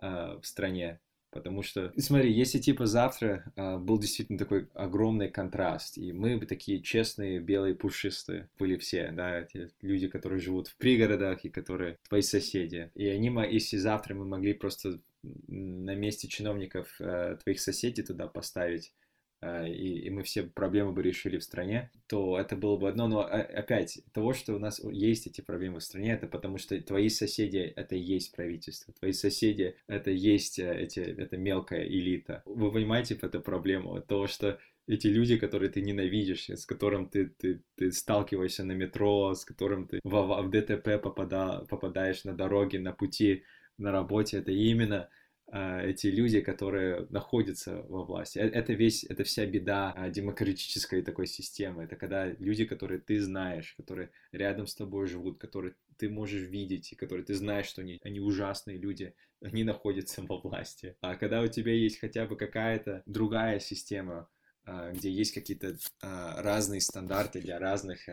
э, 0.00 0.38
в 0.40 0.44
стране. 0.44 1.00
Потому 1.36 1.62
что, 1.62 1.92
смотри, 1.98 2.32
если 2.32 2.58
типа 2.58 2.86
завтра 2.86 3.52
э, 3.56 3.76
был 3.76 3.98
действительно 3.98 4.38
такой 4.38 4.68
огромный 4.72 5.28
контраст, 5.28 5.98
и 5.98 6.10
мы 6.12 6.38
бы 6.38 6.46
такие 6.46 6.80
честные, 6.80 7.40
белые, 7.40 7.74
пушистые 7.74 8.48
были 8.58 8.76
все, 8.76 9.10
да, 9.12 9.40
эти 9.40 9.70
люди, 9.82 10.08
которые 10.08 10.40
живут 10.40 10.68
в 10.68 10.76
пригородах 10.76 11.44
и 11.44 11.50
которые 11.50 11.98
твои 12.08 12.22
соседи. 12.22 12.90
И 12.94 13.06
они, 13.06 13.30
если 13.52 13.76
завтра 13.76 14.14
мы 14.14 14.24
могли 14.24 14.54
просто 14.54 14.98
на 15.22 15.94
месте 15.94 16.26
чиновников 16.26 16.88
э, 17.00 17.36
твоих 17.42 17.60
соседей 17.60 18.02
туда 18.02 18.28
поставить 18.28 18.94
и, 19.42 20.06
и 20.06 20.10
мы 20.10 20.22
все 20.22 20.44
проблемы 20.44 20.92
бы 20.92 21.02
решили 21.02 21.38
в 21.38 21.44
стране, 21.44 21.90
то 22.06 22.38
это 22.38 22.56
было 22.56 22.76
бы 22.76 22.88
одно. 22.88 23.06
Но 23.06 23.20
а, 23.20 23.40
опять, 23.40 24.00
того, 24.12 24.32
что 24.32 24.54
у 24.54 24.58
нас 24.58 24.80
есть 24.82 25.26
эти 25.26 25.40
проблемы 25.40 25.80
в 25.80 25.84
стране, 25.84 26.12
это 26.12 26.26
потому 26.26 26.58
что 26.58 26.80
твои 26.80 27.08
соседи— 27.08 27.58
это 27.76 27.94
и 27.94 28.00
есть 28.00 28.34
правительство. 28.34 28.94
Твои 28.94 29.12
соседи— 29.12 29.76
это 29.86 30.10
есть 30.10 30.58
э, 30.58 30.80
эти, 30.80 31.00
это 31.00 31.36
мелкая 31.36 31.86
элита. 31.86 32.42
Вы 32.46 32.72
понимаете 32.72 33.14
эту 33.14 33.40
проблему? 33.40 34.00
Того, 34.00 34.26
что 34.26 34.58
эти 34.86 35.08
люди, 35.08 35.36
которые 35.36 35.70
ты 35.70 35.80
ненавидишь, 35.82 36.48
с 36.48 36.64
которым 36.64 37.08
ты, 37.08 37.26
ты, 37.26 37.62
ты 37.74 37.92
сталкиваешься 37.92 38.64
на 38.64 38.72
метро, 38.72 39.34
с 39.34 39.44
которым 39.44 39.86
ты 39.86 40.00
в, 40.04 40.42
в 40.42 40.50
ДТП 40.50 41.02
попада, 41.02 41.64
попадаешь 41.68 42.24
на 42.24 42.34
дороге, 42.34 42.78
на 42.78 42.92
пути, 42.92 43.42
на 43.78 43.92
работе, 43.92 44.38
это 44.38 44.52
именно 44.52 44.96
а, 44.96 45.08
эти 45.52 46.08
люди, 46.08 46.40
которые 46.40 47.06
находятся 47.10 47.82
во 47.88 48.04
власти. 48.04 48.38
Э, 48.38 48.48
это 48.48 48.72
весь, 48.72 49.04
это 49.04 49.22
вся 49.24 49.46
беда 49.46 49.92
а, 49.96 50.10
демократической 50.10 51.02
такой 51.02 51.26
системы. 51.26 51.84
Это 51.84 51.96
когда 51.96 52.26
люди, 52.26 52.64
которые 52.64 53.00
ты 53.00 53.20
знаешь, 53.20 53.74
которые 53.76 54.10
рядом 54.32 54.66
с 54.66 54.74
тобой 54.74 55.06
живут, 55.06 55.38
которые 55.38 55.74
ты 55.98 56.08
можешь 56.08 56.48
видеть, 56.48 56.92
и 56.92 56.96
которые 56.96 57.24
ты 57.24 57.34
знаешь, 57.34 57.66
что 57.66 57.82
они, 57.82 58.00
они 58.02 58.20
ужасные 58.20 58.76
люди, 58.76 59.14
они 59.40 59.64
находятся 59.64 60.22
во 60.22 60.38
власти. 60.38 60.96
А 61.00 61.14
когда 61.14 61.42
у 61.42 61.46
тебя 61.46 61.72
есть 61.72 62.00
хотя 62.00 62.26
бы 62.26 62.36
какая-то 62.36 63.02
другая 63.06 63.60
система, 63.60 64.14
а, 64.14 64.28
где 64.66 65.10
есть 65.10 65.32
какие-то 65.32 65.76
разные 66.00 66.80
стандарты 66.80 67.40
для 67.40 67.58
разных 67.58 68.08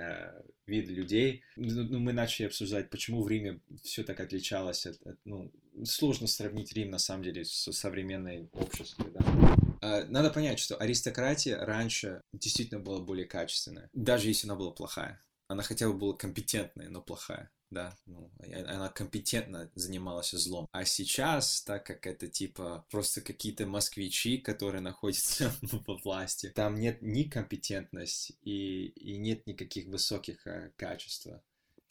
видов 0.67 0.91
людей. 0.91 1.43
Ну, 1.55 1.83
ну, 1.83 1.99
мы 1.99 2.13
начали 2.13 2.47
обсуждать, 2.47 2.89
почему 2.89 3.23
в 3.23 3.27
Риме 3.27 3.59
все 3.83 4.03
так 4.03 4.19
отличалось 4.19 4.85
от, 4.85 5.01
от 5.05 5.17
ну, 5.25 5.51
сложно 5.85 6.27
сравнить 6.27 6.73
Рим, 6.73 6.91
на 6.91 6.99
самом 6.99 7.23
деле, 7.23 7.45
с 7.45 7.71
современной 7.71 8.49
обществом. 8.53 9.11
Да? 9.13 9.57
А, 9.81 10.05
надо 10.05 10.29
понять, 10.29 10.59
что 10.59 10.77
аристократия 10.77 11.57
раньше 11.57 12.21
действительно 12.31 12.79
была 12.79 12.99
более 12.99 13.25
качественная, 13.25 13.89
даже 13.93 14.27
если 14.27 14.47
она 14.47 14.55
была 14.55 14.71
плохая. 14.71 15.21
Она 15.47 15.63
хотя 15.63 15.87
бы 15.87 15.93
была 15.93 16.13
компетентная, 16.15 16.89
но 16.89 17.01
плохая. 17.01 17.51
Да, 17.73 17.97
ну, 18.05 18.31
она 18.67 18.89
компетентно 18.89 19.71
занималась 19.73 20.29
злом. 20.31 20.67
А 20.71 20.85
сейчас, 20.85 21.63
так 21.63 21.85
как 21.85 22.05
это 22.05 22.27
типа 22.27 22.85
просто 22.91 23.21
какие-то 23.21 23.65
москвичи, 23.65 24.37
которые 24.37 24.81
находятся 24.81 25.51
во 25.61 25.97
власти, 25.97 26.51
там 26.53 26.75
нет 26.75 27.01
ни 27.01 27.23
компетентности 27.23 28.35
и, 28.43 28.87
и 28.89 29.17
нет 29.17 29.47
никаких 29.47 29.87
высоких 29.87 30.45
э, 30.45 30.71
качеств. 30.75 31.27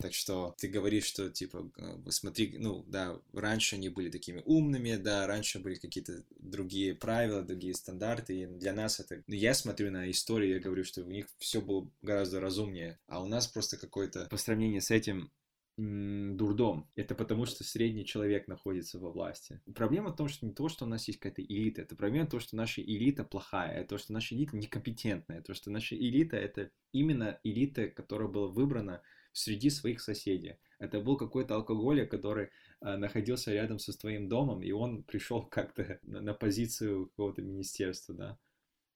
Так 0.03 0.14
что 0.14 0.55
ты 0.59 0.66
говоришь, 0.66 1.05
что, 1.05 1.30
типа, 1.30 1.70
э, 1.76 2.11
смотри, 2.11 2.57
ну, 2.59 2.85
да, 2.89 3.20
раньше 3.33 3.76
они 3.76 3.89
были 3.89 4.11
такими 4.11 4.43
умными, 4.45 4.97
да, 4.97 5.28
раньше 5.28 5.61
были 5.61 5.76
какие-то 5.76 6.24
другие 6.41 6.97
правила, 6.97 7.43
другие 7.43 7.74
стандарты, 7.74 8.43
и 8.43 8.47
для 8.47 8.72
нас 8.72 8.99
это... 8.99 9.22
Ну, 9.28 9.35
я 9.35 9.55
смотрю 9.55 9.93
на 9.93 10.11
историю, 10.11 10.55
я 10.55 10.61
говорю, 10.61 10.83
что 10.83 11.03
у 11.03 11.11
них 11.11 11.26
все 11.39 11.61
было 11.61 11.89
гораздо 12.03 12.41
разумнее, 12.41 12.99
а 13.07 13.22
у 13.22 13.26
нас 13.26 13.47
просто 13.47 13.76
какое-то, 13.76 14.26
по 14.26 14.37
сравнению 14.37 14.80
с 14.83 14.91
этим, 14.91 15.30
дурдом. 15.77 16.91
Это 16.97 17.14
потому, 17.14 17.47
что 17.47 17.64
средний 17.64 18.05
человек 18.05 18.47
находится 18.47 18.99
во 18.99 19.11
власти. 19.11 19.61
Проблема 19.75 20.11
в 20.11 20.16
том, 20.16 20.29
что 20.29 20.47
не 20.47 20.53
то, 20.53 20.68
что 20.68 20.85
у 20.85 20.89
нас 20.89 21.07
есть 21.09 21.18
какая-то 21.18 21.43
элита, 21.43 21.83
это 21.83 21.97
проблема 21.97 22.27
в 22.27 22.31
том, 22.31 22.41
что 22.41 22.57
наша 22.57 22.83
элита 22.83 23.25
плохая, 23.25 23.81
это 23.81 23.91
то, 23.91 23.99
что 23.99 24.12
наша 24.12 24.35
элита 24.35 24.57
некомпетентная, 24.57 25.43
то, 25.43 25.55
что 25.55 25.70
наша 25.70 25.97
элита 25.97 26.37
это 26.37 26.70
именно 26.93 27.41
элита, 27.43 27.89
которая 27.89 28.29
была 28.29 28.49
выбрана 28.49 29.03
среди 29.33 29.70
своих 29.70 30.01
соседей. 30.01 30.57
Это 30.79 31.01
был 31.01 31.16
какой-то 31.16 31.55
алкоголик, 31.55 32.11
который 32.11 32.51
э, 32.81 32.97
находился 32.97 33.53
рядом 33.53 33.79
со 33.79 33.97
твоим 33.99 34.29
домом, 34.29 34.62
и 34.62 34.73
он 34.73 35.05
пришел 35.05 35.47
как-то 35.47 35.99
на, 36.03 36.20
на 36.20 36.35
позицию 36.35 37.07
какого-то 37.07 37.43
министерства, 37.43 38.14
да. 38.14 38.39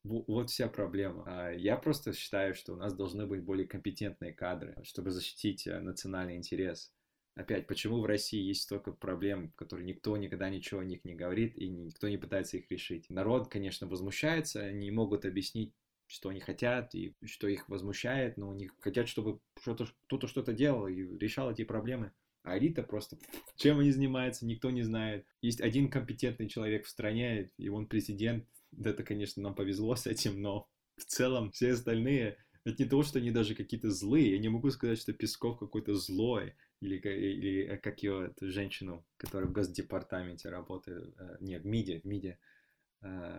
Вот 0.07 0.51
вся 0.51 0.69
проблема. 0.69 1.25
А 1.27 1.51
я 1.51 1.77
просто 1.77 2.13
считаю, 2.13 2.55
что 2.55 2.75
у 2.75 2.77
нас 2.77 2.95
должны 2.95 3.27
быть 3.27 3.43
более 3.43 3.67
компетентные 3.67 4.33
кадры, 4.33 4.77
чтобы 4.85 5.11
защитить 5.11 5.67
э, 5.67 5.81
национальный 5.81 6.37
интерес. 6.37 6.93
Опять, 7.35 7.67
почему 7.67 8.01
в 8.01 8.07
России 8.07 8.41
есть 8.41 8.63
столько 8.63 8.93
проблем, 8.93 9.53
которые 9.57 9.87
никто 9.87 10.17
никогда 10.17 10.49
ничего 10.49 10.81
о 10.81 10.85
них 10.85 11.05
не 11.05 11.15
говорит, 11.15 11.57
и 11.59 11.69
никто 11.69 12.09
не 12.09 12.17
пытается 12.17 12.57
их 12.57 12.71
решить. 12.71 13.11
Народ, 13.11 13.49
конечно, 13.49 13.87
возмущается, 13.87 14.63
они 14.63 14.91
могут 14.91 15.25
объяснить, 15.25 15.75
что 16.07 16.29
они 16.29 16.41
хотят 16.41 16.95
и 16.95 17.15
что 17.25 17.49
их 17.49 17.69
возмущает, 17.69 18.37
но 18.37 18.53
они 18.53 18.71
хотят, 18.79 19.09
чтобы 19.09 19.41
кто-то 19.55 20.29
что-то 20.29 20.53
делал 20.53 20.87
и 20.87 21.19
решал 21.19 21.51
эти 21.51 21.65
проблемы. 21.65 22.13
А 22.43 22.57
элита 22.57 22.85
просто, 22.85 23.19
чем 23.57 23.81
они 23.81 23.91
занимаются, 23.91 24.47
никто 24.47 24.71
не 24.71 24.83
знает. 24.83 25.27
Есть 25.43 25.61
один 25.61 25.91
компетентный 25.91 26.49
человек 26.49 26.87
в 26.87 26.89
стране, 26.89 27.51
и 27.59 27.69
он 27.69 27.89
президент, 27.89 28.47
это, 28.83 29.03
конечно, 29.03 29.43
нам 29.43 29.55
повезло 29.55 29.97
с 29.97 30.07
этим, 30.07 30.41
но 30.41 30.69
в 30.97 31.05
целом 31.05 31.51
все 31.53 31.73
остальные, 31.73 32.39
это 32.65 32.83
не 32.83 32.89
то, 32.89 33.03
что 33.03 33.19
они 33.19 33.31
даже 33.31 33.55
какие-то 33.55 33.91
злые. 33.91 34.33
Я 34.33 34.39
не 34.39 34.49
могу 34.49 34.71
сказать, 34.71 34.99
что 34.99 35.13
Песков 35.13 35.59
какой-то 35.59 35.95
злой. 35.95 36.55
Или, 36.81 36.97
или 36.97 37.65
э, 37.65 37.79
как 37.79 38.03
ее, 38.03 38.27
эту 38.27 38.51
женщину, 38.51 39.07
которая 39.17 39.49
в 39.49 39.53
Госдепартаменте 39.53 40.51
работает. 40.51 41.15
Э, 41.19 41.37
нет, 41.41 41.63
в 41.63 41.67
МИДе, 41.67 42.01
в 42.01 42.05
МИДе 42.05 42.39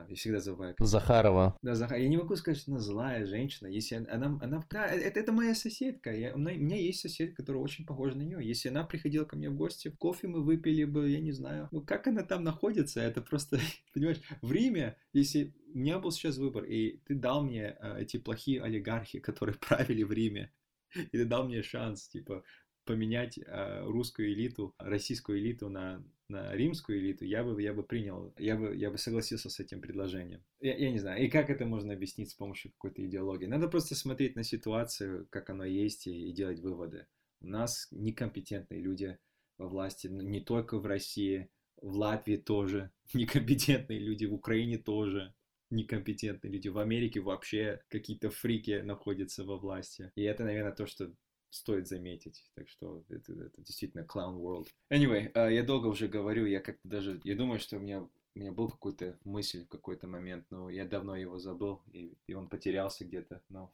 я 0.09 0.15
всегда 0.15 0.39
забываю. 0.39 0.75
Захарова. 0.79 1.57
Да, 1.61 1.75
Захар. 1.75 1.97
Я 1.97 2.07
не 2.07 2.17
могу 2.17 2.35
сказать, 2.35 2.59
что 2.59 2.71
она 2.71 2.79
злая 2.79 3.25
женщина. 3.25 3.67
Если 3.67 3.95
она, 3.95 4.37
она, 4.41 4.65
да, 4.69 4.87
э, 4.87 4.99
это, 4.99 5.19
это 5.19 5.31
моя 5.31 5.55
соседка. 5.55 6.13
Я, 6.13 6.33
у, 6.33 6.37
меня, 6.37 6.53
у 6.53 6.59
меня 6.59 6.77
есть 6.77 7.01
соседка, 7.01 7.37
которая 7.37 7.63
очень 7.63 7.85
похожа 7.85 8.15
на 8.15 8.23
нее. 8.23 8.39
Если 8.41 8.69
она 8.69 8.83
приходила 8.83 9.25
ко 9.25 9.35
мне 9.35 9.49
в 9.49 9.55
гости, 9.55 9.89
кофе 9.89 10.27
мы 10.27 10.43
выпили 10.43 10.83
бы, 10.83 11.09
я 11.09 11.19
не 11.19 11.31
знаю. 11.31 11.67
Ну, 11.71 11.81
как 11.81 12.07
она 12.07 12.23
там 12.23 12.43
находится, 12.43 13.01
это 13.01 13.21
просто, 13.21 13.59
понимаешь, 13.93 14.21
в 14.41 14.51
Риме, 14.51 14.97
если 15.13 15.53
у 15.73 15.77
меня 15.77 15.99
был 15.99 16.11
сейчас 16.11 16.37
выбор, 16.37 16.63
и 16.63 16.97
ты 17.05 17.15
дал 17.15 17.43
мне 17.43 17.77
э, 17.79 18.01
эти 18.01 18.17
плохие 18.17 18.61
олигархи, 18.61 19.19
которые 19.19 19.55
правили 19.67 20.03
в 20.03 20.11
Риме, 20.11 20.51
и 20.95 21.17
ты 21.17 21.25
дал 21.25 21.45
мне 21.45 21.63
шанс, 21.63 22.07
типа, 22.07 22.43
поменять 22.85 23.37
э, 23.37 23.83
русскую 23.85 24.31
элиту, 24.31 24.73
российскую 24.79 25.39
элиту 25.39 25.69
на, 25.69 26.03
на 26.29 26.53
римскую 26.53 26.99
элиту, 26.99 27.25
я 27.25 27.43
бы, 27.43 27.61
я 27.61 27.73
бы 27.73 27.83
принял, 27.83 28.33
я 28.37 28.55
бы, 28.55 28.75
я 28.75 28.91
бы 28.91 28.97
согласился 28.97 29.49
с 29.49 29.59
этим 29.59 29.81
предложением. 29.81 30.43
Я, 30.59 30.75
я 30.75 30.91
не 30.91 30.99
знаю, 30.99 31.23
и 31.23 31.29
как 31.29 31.49
это 31.49 31.65
можно 31.65 31.93
объяснить 31.93 32.31
с 32.31 32.33
помощью 32.33 32.71
какой-то 32.71 33.05
идеологии? 33.05 33.45
Надо 33.45 33.67
просто 33.67 33.95
смотреть 33.95 34.35
на 34.35 34.43
ситуацию, 34.43 35.27
как 35.29 35.49
оно 35.49 35.65
есть, 35.65 36.07
и, 36.07 36.29
и 36.29 36.33
делать 36.33 36.59
выводы. 36.59 37.07
У 37.39 37.47
нас 37.47 37.87
некомпетентные 37.91 38.81
люди 38.81 39.17
во 39.57 39.67
власти, 39.67 40.07
не 40.07 40.41
только 40.41 40.77
в 40.77 40.85
России, 40.85 41.49
в 41.81 41.95
Латвии 41.95 42.37
тоже 42.37 42.91
некомпетентные 43.13 43.99
люди, 43.99 44.25
в 44.25 44.33
Украине 44.33 44.77
тоже 44.77 45.33
некомпетентные 45.69 46.51
люди, 46.51 46.69
в 46.69 46.77
Америке 46.77 47.19
вообще 47.19 47.81
какие-то 47.89 48.29
фрики 48.29 48.81
находятся 48.81 49.43
во 49.43 49.57
власти. 49.57 50.11
И 50.15 50.23
это, 50.23 50.43
наверное, 50.43 50.71
то, 50.71 50.85
что 50.85 51.13
стоит 51.49 51.87
заметить. 51.87 52.43
Так 52.55 52.69
что 52.69 53.03
это, 53.09 53.33
это 53.33 53.61
действительно 53.61 54.01
clown 54.01 54.39
world. 54.39 54.67
Anyway, 54.91 55.31
uh, 55.33 55.53
я 55.53 55.63
долго 55.63 55.87
уже 55.87 56.07
говорю, 56.07 56.45
я 56.45 56.59
как-то 56.59 56.87
даже, 56.87 57.19
я 57.23 57.35
думаю, 57.35 57.59
что 57.59 57.77
у 57.77 57.79
меня, 57.79 58.01
у 58.01 58.39
меня 58.39 58.51
был 58.51 58.69
какой-то 58.69 59.17
мысль 59.23 59.63
в 59.63 59.67
какой-то 59.67 60.07
момент, 60.07 60.45
но 60.49 60.69
я 60.69 60.85
давно 60.85 61.15
его 61.15 61.39
забыл, 61.39 61.81
и, 61.91 62.17
и 62.27 62.33
он 62.33 62.47
потерялся 62.47 63.05
где-то, 63.05 63.41
но... 63.49 63.71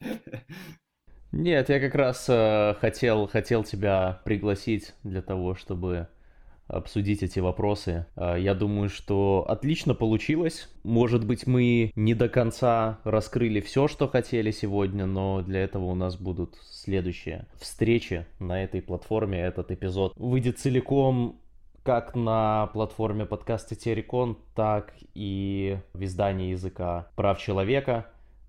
Нет, 1.32 1.68
я 1.68 1.80
как 1.80 1.94
раз 1.94 2.26
э, 2.28 2.74
хотел, 2.80 3.26
хотел 3.26 3.62
тебя 3.62 4.22
пригласить 4.24 4.94
для 5.02 5.20
того, 5.20 5.54
чтобы 5.54 6.08
обсудить 6.68 7.22
эти 7.22 7.38
вопросы. 7.38 8.06
А, 8.16 8.36
я 8.36 8.54
думаю, 8.54 8.88
что 8.88 9.44
отлично 9.48 9.94
получилось. 9.94 10.68
Может 10.82 11.26
быть, 11.26 11.46
мы 11.46 11.92
не 11.94 12.14
до 12.14 12.28
конца 12.28 12.98
раскрыли 13.04 13.60
все, 13.60 13.88
что 13.88 14.08
хотели 14.08 14.50
сегодня, 14.50 15.06
но 15.06 15.42
для 15.42 15.60
этого 15.64 15.84
у 15.84 15.94
нас 15.94 16.16
будут 16.16 16.56
следующие 16.70 17.46
встречи 17.58 18.26
на 18.38 18.62
этой 18.62 18.82
платформе. 18.82 19.40
Этот 19.40 19.70
эпизод 19.70 20.12
выйдет 20.16 20.58
целиком 20.58 21.40
как 21.82 22.16
на 22.16 22.66
платформе 22.72 23.26
подкаста 23.26 23.76
Терекон, 23.76 24.36
так 24.56 24.92
и 25.14 25.78
в 25.92 26.02
издании 26.02 26.50
языка 26.50 27.06
прав 27.14 27.38
человека 27.38 28.06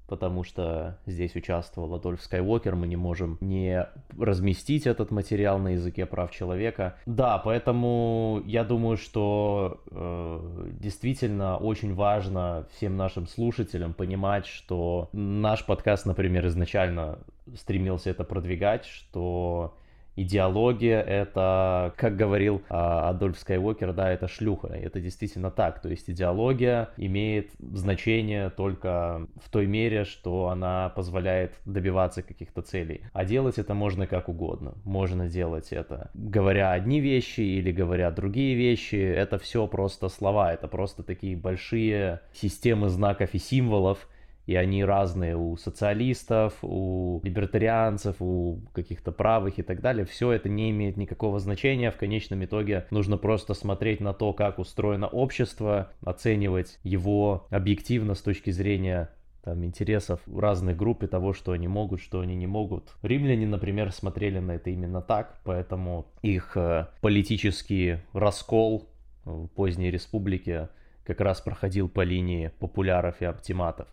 потому 0.08 0.43
что 0.43 0.97
здесь 1.05 1.36
участвовал 1.36 1.93
Адольф 1.95 2.22
Скайуокер, 2.22 2.76
мы 2.76 2.88
не 2.88 2.95
можем 2.95 3.38
не 3.41 3.88
разместить 4.18 4.88
этот 4.88 5.12
материал 5.12 5.60
на 5.60 5.70
языке 5.70 6.05
прав 6.05 6.32
человека. 6.32 6.95
Да, 7.05 7.38
поэтому 7.38 8.41
я 8.45 8.64
думаю, 8.64 8.97
что 8.97 9.82
э, 9.91 10.70
действительно 10.80 11.58
очень 11.58 11.93
важно 11.93 12.68
всем 12.72 12.97
нашим 12.97 13.28
слушателям 13.28 13.93
понимать, 13.93 14.45
что 14.45 15.10
наш 15.12 15.66
подкаст, 15.66 16.05
например, 16.05 16.47
изначально 16.47 17.20
стремился 17.55 18.10
это 18.10 18.24
продвигать, 18.24 18.86
что 18.86 19.78
идеология 20.18 20.99
это, 21.01 21.93
как 21.95 22.18
говорил 22.18 22.61
а, 22.70 23.09
Адольф 23.09 23.39
Скайуокер, 23.39 23.93
да, 23.93 24.11
это 24.11 24.28
шлюха. 24.28 24.68
Это 24.68 24.99
действительно 24.99 25.51
так. 25.51 25.82
То 25.82 25.89
есть 25.89 26.09
идеология 26.09 26.89
имеет 26.97 27.51
значение 27.59 28.49
только 28.49 29.28
в 29.41 29.49
той 29.49 29.68
мере, 29.68 30.03
что 30.03 30.49
она 30.49 30.89
позволяет 30.89 31.53
добиваться 31.65 32.24
каких-то 32.24 32.61
целей. 32.61 33.01
А 33.13 33.24
делать 33.24 33.59
это 33.59 33.74
можно 33.74 34.07
как 34.07 34.28
угодно. 34.28 34.74
Можно 34.84 35.30
делать 35.30 35.72
это 35.72 36.09
говоря 36.13 36.72
одни 36.72 36.99
вещи 36.99 37.41
или 37.41 37.72
говоря 37.72 38.11
другие 38.11 38.55
вещи. 38.55 38.95
Это 38.95 39.38
все 39.38 39.68
просто 39.68 40.09
слова. 40.09 40.51
Это 40.51 40.68
просто 40.68 41.03
такие 41.03 41.38
большие 41.38 42.22
системы 42.34 42.89
знаков 42.89 43.34
и 43.34 43.39
символов, 43.39 44.09
и 44.48 44.56
они 44.56 44.84
разные 44.84 45.36
у 45.36 45.58
социалистов, 45.58 46.58
у 46.62 47.20
либертарианцев, 47.22 48.16
у 48.22 48.62
каких-то 48.74 49.12
правых 49.12 49.60
и 49.60 49.62
так 49.62 49.82
далее. 49.82 50.06
Все 50.06 50.32
это 50.32 50.48
не 50.48 50.72
имеет 50.72 50.95
никакого 50.95 51.39
значения. 51.39 51.91
В 51.91 51.98
конечном 51.98 52.43
итоге 52.45 52.88
нужно 52.89 53.18
просто 53.18 53.54
смотреть 53.54 54.00
на 54.00 54.14
то, 54.14 54.32
как 54.32 54.58
устроено 54.58 55.08
общество, 55.08 55.91
оценивать 56.02 56.80
его 56.84 57.45
объективно 57.50 58.16
с 58.16 58.22
точки 58.22 58.50
зрения 58.52 59.10
там, 59.43 59.66
интересов 59.66 60.22
разных 60.34 60.78
групп 60.78 61.04
и 61.04 61.08
того, 61.08 61.34
что 61.34 61.52
они 61.52 61.68
могут, 61.68 62.02
что 62.02 62.22
они 62.22 62.36
не 62.36 62.48
могут. 62.48 62.95
Римляне, 63.02 63.45
например, 63.48 63.91
смотрели 63.91 64.39
на 64.39 64.54
это 64.54 64.70
именно 64.70 65.02
так, 65.02 65.41
поэтому 65.43 66.08
их 66.22 66.56
э, 66.56 66.88
политический 67.02 67.98
раскол 68.14 68.88
в 69.26 69.48
поздней 69.48 69.91
республике 69.91 70.70
как 71.04 71.20
раз 71.20 71.41
проходил 71.41 71.89
по 71.89 72.02
линии 72.02 72.52
популяров 72.60 73.22
и 73.22 73.26
оптиматов 73.26 73.88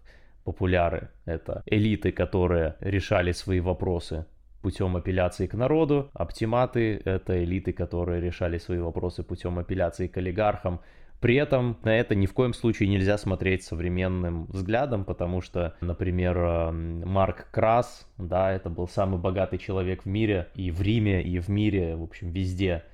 популяры. 0.45 1.11
Это 1.25 1.63
элиты, 1.67 2.13
которые 2.13 2.77
решали 2.81 3.33
свои 3.33 3.61
вопросы 3.61 4.27
путем 4.65 4.97
апелляции 4.97 5.47
к 5.47 5.55
народу. 5.55 6.11
Оптиматы— 6.15 7.01
это 7.05 7.45
элиты, 7.45 7.73
которые 7.73 8.23
решали 8.23 8.57
свои 8.57 8.79
вопросы 8.79 9.23
путем 9.23 9.59
апелляции 9.59 10.07
к 10.07 10.17
олигархам. 10.17 10.81
При 11.21 11.37
этом 11.37 11.79
на 11.83 11.95
это 11.95 12.15
ни 12.15 12.27
в 12.27 12.33
коем 12.33 12.55
случае 12.55 12.89
нельзя 12.89 13.19
смотреть 13.19 13.63
современным 13.63 14.47
взглядом, 14.47 15.05
потому 15.05 15.43
что, 15.43 15.75
например, 15.81 16.39
эм, 16.39 17.07
Марк 17.07 17.49
Крас, 17.51 18.07
да, 18.19 18.53
это 18.53 18.71
был 18.71 18.89
самый 18.89 19.19
богатый 19.21 19.59
человек 19.59 20.05
в 20.05 20.07
мире, 20.07 20.49
и 20.55 20.71
в 20.71 20.81
Риме, 20.81 21.23
и 21.23 21.39
в 21.39 21.49
мире, 21.49 21.97
в 21.97 22.03
общем, 22.03 22.31
везде 22.31 22.85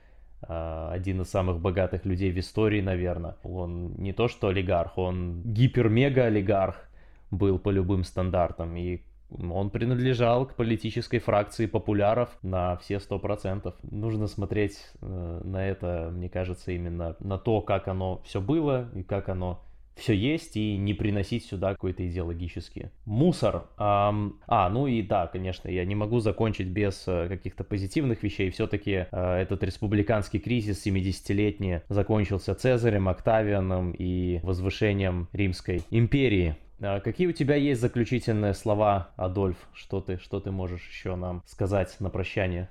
э, 0.43 0.89
один 0.93 1.23
из 1.23 1.31
самых 1.31 1.61
богатых 1.61 2.05
людей 2.05 2.33
в 2.33 2.39
истории, 2.39 2.81
наверное. 2.81 3.37
Он 3.45 3.95
не 3.97 4.13
то 4.13 4.27
что 4.27 4.49
олигарх, 4.49 4.99
он 4.99 5.43
гипер-мега-олигарх, 5.45 6.90
был 7.31 7.59
по 7.59 7.71
любым 7.71 8.05
стандартам. 8.05 8.77
И 8.77 9.03
он 9.31 9.71
принадлежал 9.71 10.47
к 10.47 10.55
политической 10.55 11.19
фракции 11.19 11.67
популяров 11.67 12.31
на 12.43 12.77
все 12.79 12.99
сто 12.99 13.19
процентов. 13.19 13.75
Нужно 13.83 14.27
смотреть 14.27 14.79
э, 15.01 15.41
на 15.45 15.67
это, 15.67 16.11
мне 16.13 16.29
кажется, 16.29 16.73
именно 16.73 17.17
на 17.21 17.39
то, 17.39 17.61
как 17.61 17.89
оно 17.89 18.21
все 18.25 18.41
было 18.41 18.89
и 18.95 19.03
как 19.03 19.29
оно 19.29 19.63
все 20.01 20.15
есть, 20.15 20.57
и 20.57 20.77
не 20.77 20.95
приносить 20.95 21.45
сюда 21.45 21.73
какой-то 21.73 22.07
идеологический 22.09 22.91
мусор. 23.05 23.67
Эм, 23.79 24.41
а, 24.47 24.69
ну 24.69 24.87
и 24.87 25.03
да, 25.03 25.27
конечно, 25.27 25.69
я 25.69 25.85
не 25.85 25.95
могу 25.95 26.21
закончить 26.21 26.69
без 26.69 27.05
э, 27.07 27.29
каких-то 27.29 27.63
позитивных 27.65 28.23
вещей. 28.23 28.51
Все-таки 28.51 29.07
э, 29.11 29.33
этот 29.37 29.63
республиканский 29.63 30.41
кризис 30.41 30.85
70-летний 30.85 31.81
закончился 31.89 32.55
Цезарем, 32.55 33.09
Октавианом 33.09 33.93
и 33.93 34.41
возвышением 34.43 35.29
Римской 35.33 35.83
империи. 35.91 36.57
А 36.81 37.01
какие 37.01 37.27
у 37.27 37.33
тебя 37.33 37.57
есть 37.57 37.81
заключительные 37.81 38.55
слова, 38.55 39.11
Адольф? 39.17 39.59
Что 39.75 40.01
ты, 40.01 40.17
что 40.19 40.41
ты 40.41 40.51
можешь 40.51 40.89
еще 40.89 41.15
нам 41.15 41.43
сказать 41.47 41.95
на 42.01 42.09
прощание? 42.09 42.71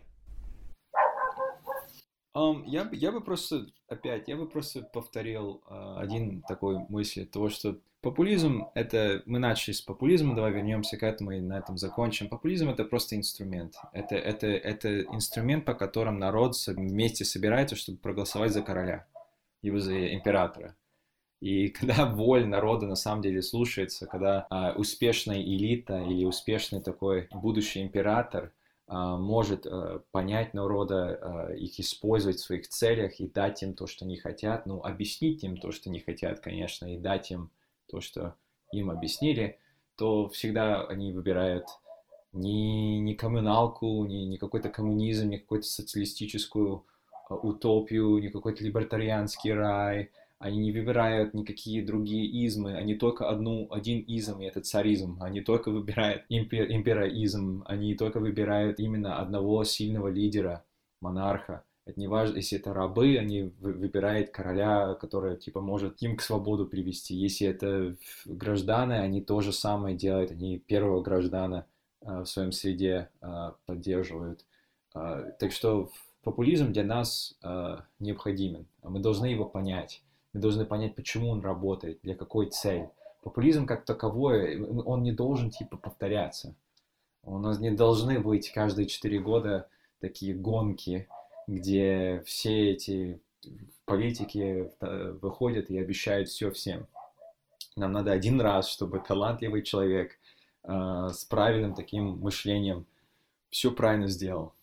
Um, 2.39 2.63
я, 2.65 2.87
я 2.93 3.11
бы 3.11 3.19
просто, 3.19 3.65
опять, 3.89 4.29
я 4.29 4.37
бы 4.37 4.47
просто 4.47 4.81
повторил 4.81 5.61
uh, 5.67 5.99
один 5.99 6.41
такой 6.43 6.79
мысль, 6.87 7.25
того, 7.25 7.49
что 7.49 7.77
популизм— 8.01 8.67
это... 8.75 9.21
Мы 9.25 9.39
начали 9.39 9.73
с 9.73 9.81
популизма, 9.81 10.35
давай 10.35 10.53
вернемся 10.53 10.95
к 10.95 11.03
этому 11.03 11.31
и 11.31 11.41
на 11.41 11.57
этом 11.57 11.77
закончим. 11.77 12.29
Популизм— 12.29 12.69
это 12.71 12.85
просто 12.85 13.17
инструмент. 13.17 13.75
Это, 13.91 14.15
это, 14.15 14.47
это 14.47 15.01
инструмент, 15.01 15.65
по 15.65 15.73
которому 15.73 16.17
народ 16.17 16.55
вместе 16.67 17.25
собирается, 17.25 17.75
чтобы 17.75 17.97
проголосовать 17.97 18.53
за 18.53 18.61
короля, 18.61 19.05
либо 19.61 19.79
за 19.81 20.13
императора. 20.13 20.77
И 21.41 21.67
когда 21.69 22.05
воль 22.05 22.45
народа 22.45 22.87
на 22.87 22.95
самом 22.95 23.21
деле 23.21 23.41
слушается, 23.41 24.07
когда 24.07 24.47
а, 24.49 24.73
успешная 24.77 25.41
элита 25.41 26.01
или 26.03 26.23
успешный 26.23 26.81
такой 26.81 27.27
будущий 27.33 27.81
император 27.81 28.53
может 28.89 29.67
а, 29.67 30.01
понять 30.11 30.53
народа, 30.53 31.19
а, 31.21 31.53
их 31.53 31.79
использовать 31.79 32.37
в 32.37 32.43
своих 32.43 32.67
целях 32.67 33.19
и 33.19 33.27
дать 33.27 33.61
им 33.61 33.75
то, 33.75 33.85
что 33.85 34.05
они 34.05 34.17
хотят, 34.17 34.65
ну, 34.65 34.81
объяснить 34.83 35.43
им 35.43 35.57
то, 35.57 35.71
что 35.71 35.89
они 35.89 35.99
хотят, 35.99 36.39
конечно, 36.39 36.91
и 36.91 36.97
дать 36.97 37.29
им 37.29 37.51
то, 37.87 38.01
что 38.01 38.35
им 38.71 38.89
объяснили, 38.89 39.59
то 39.95 40.27
всегда 40.29 40.85
они 40.85 41.11
выбирают 41.13 41.65
не, 42.33 42.99
не 42.99 43.13
коммуналку, 43.13 44.05
не, 44.05 44.25
не 44.25 44.37
какой-то 44.37 44.69
коммунизм, 44.69 45.29
не 45.29 45.37
какую-то 45.37 45.67
социалистическую 45.67 46.85
утопию, 47.29 48.17
не 48.17 48.29
какой-то 48.29 48.63
либертарианский 48.63 49.53
рай, 49.53 50.11
они 50.39 50.57
не 50.59 50.71
выбирают 50.71 51.33
никакие 51.33 51.85
другие 51.85 52.25
измы, 52.45 52.75
они 52.75 52.95
только 52.95 53.29
одну, 53.29 53.67
один 53.71 53.99
изм, 53.99 54.39
и 54.39 54.45
это 54.45 54.61
царизм. 54.61 55.21
Они 55.21 55.41
только 55.41 55.69
выбирают 55.69 56.23
импер, 56.29 56.71
импераизм, 56.71 57.63
они 57.67 57.93
только 57.95 58.19
выбирают 58.21 58.79
именно 58.79 59.19
одного 59.19 59.65
сильного 59.65 60.07
лидера, 60.07 60.63
монарха. 61.01 61.65
Это 61.85 61.99
не 61.99 62.07
важно, 62.07 62.37
если 62.37 62.57
это 62.57 62.73
рабы, 62.73 63.17
они 63.17 63.51
выбирают 63.59 64.29
короля, 64.29 64.93
который, 64.93 65.37
типа, 65.37 65.59
может 65.59 66.01
им 66.01 66.15
к 66.15 66.21
свободу 66.21 66.67
привести. 66.67 67.15
Если 67.15 67.47
это 67.47 67.95
граждане, 68.25 68.99
они 68.99 69.21
то 69.21 69.41
же 69.41 69.51
самое 69.51 69.95
делают. 69.95 70.31
Они 70.31 70.59
первого 70.59 71.01
граждана 71.01 71.65
э, 72.01 72.21
в 72.21 72.25
своем 72.25 72.51
среде 72.51 73.09
э, 73.21 73.51
поддерживают. 73.65 74.45
Э, 74.93 75.31
так 75.39 75.51
что 75.51 75.89
популизм 76.23 76.71
для 76.71 76.83
нас 76.83 77.35
э, 77.43 77.77
необходимен. 77.99 78.67
Мы 78.83 78.99
должны 78.99 79.25
его 79.25 79.45
понять. 79.45 80.03
Мы 80.33 80.41
должны 80.41 80.65
понять, 80.65 80.95
почему 80.95 81.29
он 81.29 81.41
работает, 81.41 81.99
для 82.03 82.15
какой 82.15 82.49
цели. 82.49 82.89
Популизм 83.21 83.65
как 83.65 83.85
таковой, 83.85 84.61
он 84.61 85.03
не 85.03 85.11
должен 85.11 85.49
типа 85.49 85.77
повторяться. 85.77 86.55
У 87.23 87.37
нас 87.37 87.59
не 87.59 87.71
должны 87.71 88.19
быть 88.19 88.51
каждые 88.51 88.87
четыре 88.87 89.19
года 89.19 89.67
такие 89.99 90.33
гонки, 90.33 91.07
где 91.47 92.23
все 92.25 92.71
эти 92.71 93.21
политики 93.85 94.71
э, 94.79 95.11
выходят 95.21 95.69
и 95.69 95.77
обещают 95.77 96.29
все 96.29 96.51
всем. 96.51 96.87
Нам 97.75 97.91
надо 97.91 98.11
один 98.11 98.39
раз, 98.39 98.69
чтобы 98.69 98.99
талантливый 98.99 99.63
человек 99.63 100.19
э, 100.63 101.09
с 101.11 101.25
правильным 101.25 101.73
таким 101.73 102.19
мышлением 102.19 102.85
все 103.49 103.71
правильно 103.71 104.07
сделал, 104.07 104.53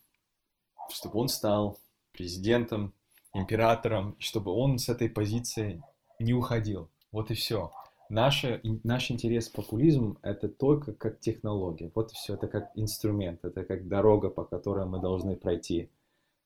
чтобы 0.90 1.18
он 1.18 1.28
стал 1.28 1.78
президентом 2.12 2.92
императором, 3.36 4.16
чтобы 4.18 4.52
он 4.52 4.78
с 4.78 4.88
этой 4.88 5.08
позиции 5.08 5.82
не 6.18 6.34
уходил. 6.34 6.90
Вот 7.12 7.30
и 7.30 7.34
все. 7.34 7.72
Наш, 8.08 8.44
наш 8.84 9.10
интерес 9.10 9.48
к 9.48 9.56
популизму 9.56 10.18
это 10.22 10.48
только 10.48 10.92
как 10.92 11.20
технология. 11.20 11.90
Вот 11.94 12.12
и 12.12 12.14
все. 12.14 12.34
Это 12.34 12.46
как 12.48 12.70
инструмент, 12.74 13.44
это 13.44 13.64
как 13.64 13.88
дорога, 13.88 14.30
по 14.30 14.44
которой 14.44 14.86
мы 14.86 15.00
должны 15.00 15.36
пройти. 15.36 15.90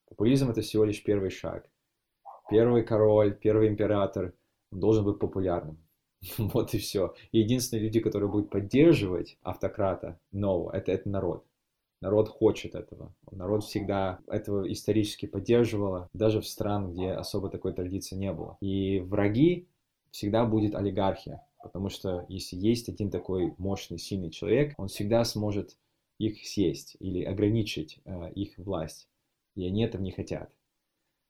Популизм 0.08 0.50
это 0.50 0.62
всего 0.62 0.84
лишь 0.84 1.02
первый 1.02 1.30
шаг. 1.30 1.68
Первый 2.50 2.82
король, 2.82 3.38
первый 3.38 3.68
император 3.68 4.34
должен 4.72 5.04
быть 5.04 5.18
популярным. 5.18 5.78
Вот 6.38 6.74
и 6.74 6.78
все. 6.78 7.14
единственные 7.32 7.84
люди, 7.84 8.00
которые 8.00 8.30
будут 8.30 8.50
поддерживать 8.50 9.38
автократа 9.42 10.20
нового, 10.32 10.72
это, 10.72 10.92
это 10.92 11.08
народ. 11.08 11.46
Народ 12.00 12.28
хочет 12.28 12.74
этого. 12.74 13.14
Народ 13.30 13.64
всегда 13.64 14.20
этого 14.26 14.70
исторически 14.72 15.26
поддерживал, 15.26 16.08
даже 16.14 16.40
в 16.40 16.46
странах, 16.46 16.92
где 16.92 17.10
особо 17.10 17.50
такой 17.50 17.74
традиции 17.74 18.16
не 18.16 18.32
было. 18.32 18.56
И 18.60 19.00
враги 19.00 19.68
всегда 20.10 20.46
будет 20.46 20.74
олигархия, 20.74 21.46
потому 21.62 21.90
что 21.90 22.24
если 22.28 22.56
есть 22.56 22.88
один 22.88 23.10
такой 23.10 23.54
мощный, 23.58 23.98
сильный 23.98 24.30
человек, 24.30 24.74
он 24.78 24.88
всегда 24.88 25.24
сможет 25.24 25.76
их 26.18 26.46
съесть 26.46 26.96
или 27.00 27.22
ограничить 27.22 28.00
э, 28.04 28.32
их 28.32 28.56
власть. 28.58 29.08
И 29.54 29.66
они 29.66 29.84
этого 29.84 30.02
не 30.02 30.12
хотят. 30.12 30.50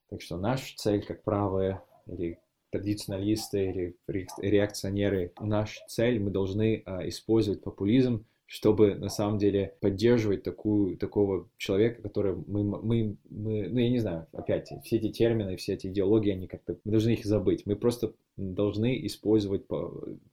Так 0.09 0.21
что 0.23 0.37
наша 0.37 0.77
цель, 0.77 1.05
как 1.05 1.23
правые 1.23 1.83
или 2.07 2.39
традиционалисты 2.71 3.71
или 3.71 3.97
реакционеры, 4.39 5.33
наша 5.41 5.81
цель, 5.89 6.21
мы 6.21 6.31
должны 6.31 6.83
э, 6.85 7.09
использовать 7.09 7.63
популизм 7.63 8.25
чтобы 8.51 8.97
на 8.97 9.09
самом 9.09 9.39
деле 9.39 9.77
поддерживать 9.79 10.43
такую, 10.43 10.97
такого 10.97 11.49
человека, 11.57 12.03
который 12.03 12.35
мы, 12.49 12.65
мы, 12.65 13.17
мы, 13.31 13.69
ну 13.69 13.79
я 13.79 13.89
не 13.89 14.01
знаю, 14.01 14.27
опять, 14.33 14.73
все 14.83 14.97
эти 14.97 15.09
термины, 15.09 15.55
все 15.55 15.75
эти 15.75 15.87
идеологии, 15.87 16.33
они 16.33 16.49
как-то, 16.49 16.77
мы 16.83 16.91
должны 16.91 17.11
их 17.11 17.25
забыть. 17.25 17.65
Мы 17.65 17.77
просто 17.77 18.13
должны 18.37 19.07
использовать 19.07 19.67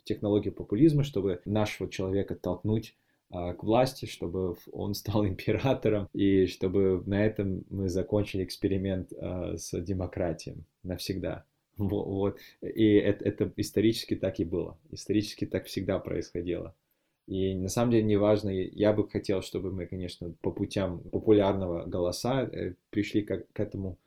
технологию 0.04 0.52
популизма, 0.52 1.04
чтобы 1.04 1.42
нашего 1.46 1.92
человека 1.92 2.34
толкнуть 2.34 2.96
а, 3.30 3.54
к 3.54 3.64
власти, 3.64 4.08
чтобы 4.08 4.56
он 4.72 4.96
стал 4.96 5.24
императором, 5.28 6.10
и 6.12 6.48
чтобы 6.48 7.04
на 7.06 7.24
этом 7.24 7.66
мы 7.70 7.88
закончили 7.88 8.44
эксперимент 8.44 9.14
а, 9.14 9.58
с 9.58 9.80
демократией 9.80 10.64
навсегда. 10.82 11.46
Вот. 11.78 12.40
И 12.64 12.96
это, 12.96 13.24
это 13.26 13.54
исторически 13.58 14.16
так 14.16 14.40
и 14.40 14.44
было. 14.44 14.80
Исторически 14.90 15.46
так 15.46 15.68
всегда 15.68 16.00
происходило. 16.00 16.74
И 17.28 17.54
на 17.56 17.68
самом 17.68 17.92
деле 17.92 18.04
неважно, 18.04 18.50
я 18.50 18.94
бы 18.94 19.08
хотел, 19.08 19.42
чтобы 19.42 19.72
мы, 19.72 19.86
конечно, 19.86 20.34
по 20.42 20.50
путям 20.50 21.00
популярного 21.00 21.86
голоса 21.86 22.44
э, 22.44 22.74
пришли 22.90 23.22
к, 23.22 23.46
к 23.52 23.60
этому 23.60 23.98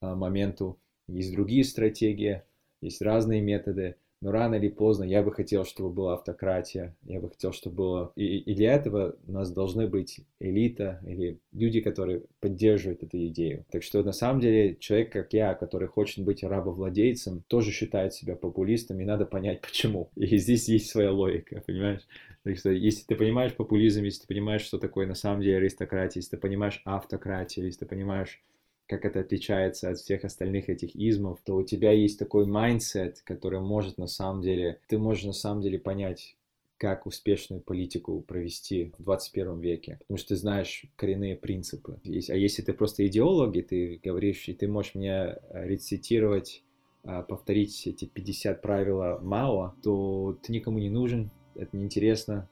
а, 0.00 0.14
моменту. 0.14 0.78
Есть 1.08 1.32
другие 1.32 1.64
стратегии, 1.64 2.42
есть 2.80 3.02
разные 3.02 3.40
методы, 3.40 3.96
но 4.20 4.32
рано 4.32 4.56
или 4.56 4.68
поздно 4.68 5.04
я 5.04 5.22
бы 5.22 5.32
хотел, 5.32 5.64
чтобы 5.64 5.90
была 5.90 6.14
автократия, 6.14 6.94
я 7.04 7.20
бы 7.20 7.30
хотел, 7.30 7.52
чтобы 7.52 7.76
было... 7.76 8.12
И, 8.16 8.38
и 8.38 8.54
для 8.54 8.74
этого 8.74 9.16
у 9.26 9.32
нас 9.32 9.50
должны 9.50 9.86
быть 9.86 10.20
элита 10.38 11.00
или 11.06 11.38
люди, 11.52 11.80
которые 11.80 12.22
поддерживают 12.40 13.02
эту 13.02 13.26
идею. 13.28 13.64
Так 13.70 13.82
что 13.82 14.02
на 14.02 14.12
самом 14.12 14.40
деле 14.40 14.76
человек, 14.76 15.12
как 15.12 15.32
я, 15.32 15.54
который 15.54 15.88
хочет 15.88 16.24
быть 16.24 16.42
рабовладельцем, 16.42 17.42
тоже 17.48 17.70
считает 17.70 18.12
себя 18.12 18.36
популистом, 18.36 19.00
и 19.00 19.04
надо 19.04 19.24
понять, 19.24 19.60
почему. 19.62 20.10
И 20.16 20.36
здесь 20.36 20.68
есть 20.68 20.90
своя 20.90 21.12
логика, 21.12 21.62
понимаешь? 21.66 22.06
Так 22.42 22.56
что 22.58 22.70
если 22.70 23.04
ты 23.04 23.16
понимаешь 23.16 23.54
популизм, 23.54 24.04
если 24.04 24.22
ты 24.22 24.26
понимаешь, 24.26 24.62
что 24.62 24.78
такое 24.78 25.06
на 25.06 25.14
самом 25.14 25.42
деле 25.42 25.56
аристократия, 25.56 26.20
если 26.20 26.32
ты 26.32 26.36
понимаешь 26.36 26.80
автократию, 26.84 27.66
если 27.66 27.80
ты 27.80 27.86
понимаешь 27.86 28.42
как 28.90 29.04
это 29.04 29.20
отличается 29.20 29.88
от 29.88 29.98
всех 29.98 30.24
остальных 30.24 30.68
этих 30.68 30.96
измов, 30.96 31.38
то 31.44 31.54
у 31.54 31.62
тебя 31.62 31.92
есть 31.92 32.18
такой 32.18 32.44
mindset, 32.44 33.22
который 33.22 33.60
может 33.60 33.98
на 33.98 34.08
самом 34.08 34.42
деле, 34.42 34.80
ты 34.88 34.98
можешь 34.98 35.22
на 35.22 35.32
самом 35.32 35.62
деле 35.62 35.78
понять, 35.78 36.36
как 36.76 37.06
успешную 37.06 37.62
политику 37.62 38.20
провести 38.20 38.92
в 38.98 39.02
21 39.04 39.60
веке, 39.60 39.98
потому 40.00 40.18
что 40.18 40.30
ты 40.30 40.36
знаешь 40.36 40.86
коренные 40.96 41.36
принципы. 41.36 42.00
А 42.04 42.34
если 42.34 42.62
ты 42.62 42.72
просто 42.72 43.06
идеолог, 43.06 43.54
и 43.54 43.62
ты 43.62 44.00
говоришь, 44.02 44.48
и 44.48 44.54
ты 44.54 44.66
можешь 44.66 44.96
мне 44.96 45.36
рецитировать, 45.52 46.64
а, 47.04 47.22
повторить 47.22 47.86
эти 47.86 48.06
50 48.06 48.60
правила 48.60 49.20
Мао, 49.22 49.74
то 49.84 50.36
ты 50.42 50.52
никому 50.52 50.80
не 50.80 50.90
нужен, 50.90 51.30
это 51.54 51.76
неинтересно, 51.76 52.48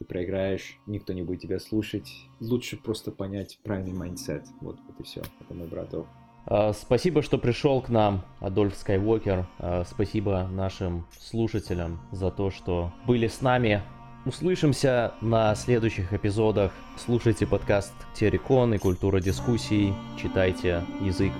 ты 0.00 0.06
проиграешь, 0.06 0.78
никто 0.86 1.12
не 1.12 1.22
будет 1.22 1.42
тебя 1.42 1.60
слушать. 1.60 2.10
Лучше 2.40 2.78
просто 2.78 3.12
понять 3.12 3.58
правильный 3.62 3.92
mindset. 3.92 4.46
Вот, 4.62 4.78
вот 4.86 4.98
и 4.98 5.02
все. 5.02 5.20
Это 5.40 5.54
мой 5.54 5.68
браток. 5.68 6.06
А, 6.46 6.72
спасибо, 6.72 7.22
что 7.22 7.36
пришел 7.36 7.82
к 7.82 7.90
нам, 7.90 8.24
Адольф 8.40 8.74
Скайуокер. 8.74 9.46
А, 9.58 9.84
спасибо 9.84 10.48
нашим 10.50 11.06
слушателям 11.20 12.00
за 12.12 12.30
то, 12.30 12.50
что 12.50 12.92
были 13.06 13.28
с 13.28 13.42
нами. 13.42 13.82
Услышимся 14.24 15.12
на 15.20 15.54
следующих 15.54 16.14
эпизодах. 16.14 16.72
Слушайте 16.96 17.46
подкаст 17.46 17.92
Террикон 18.14 18.72
и 18.74 18.78
Культура 18.78 19.20
дискуссий. 19.20 19.92
Читайте 20.20 20.82
язык 21.02 21.32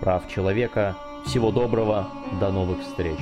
прав 0.00 0.28
человека. 0.32 0.96
Всего 1.26 1.50
доброго. 1.50 2.08
До 2.40 2.52
новых 2.52 2.80
встреч. 2.82 3.18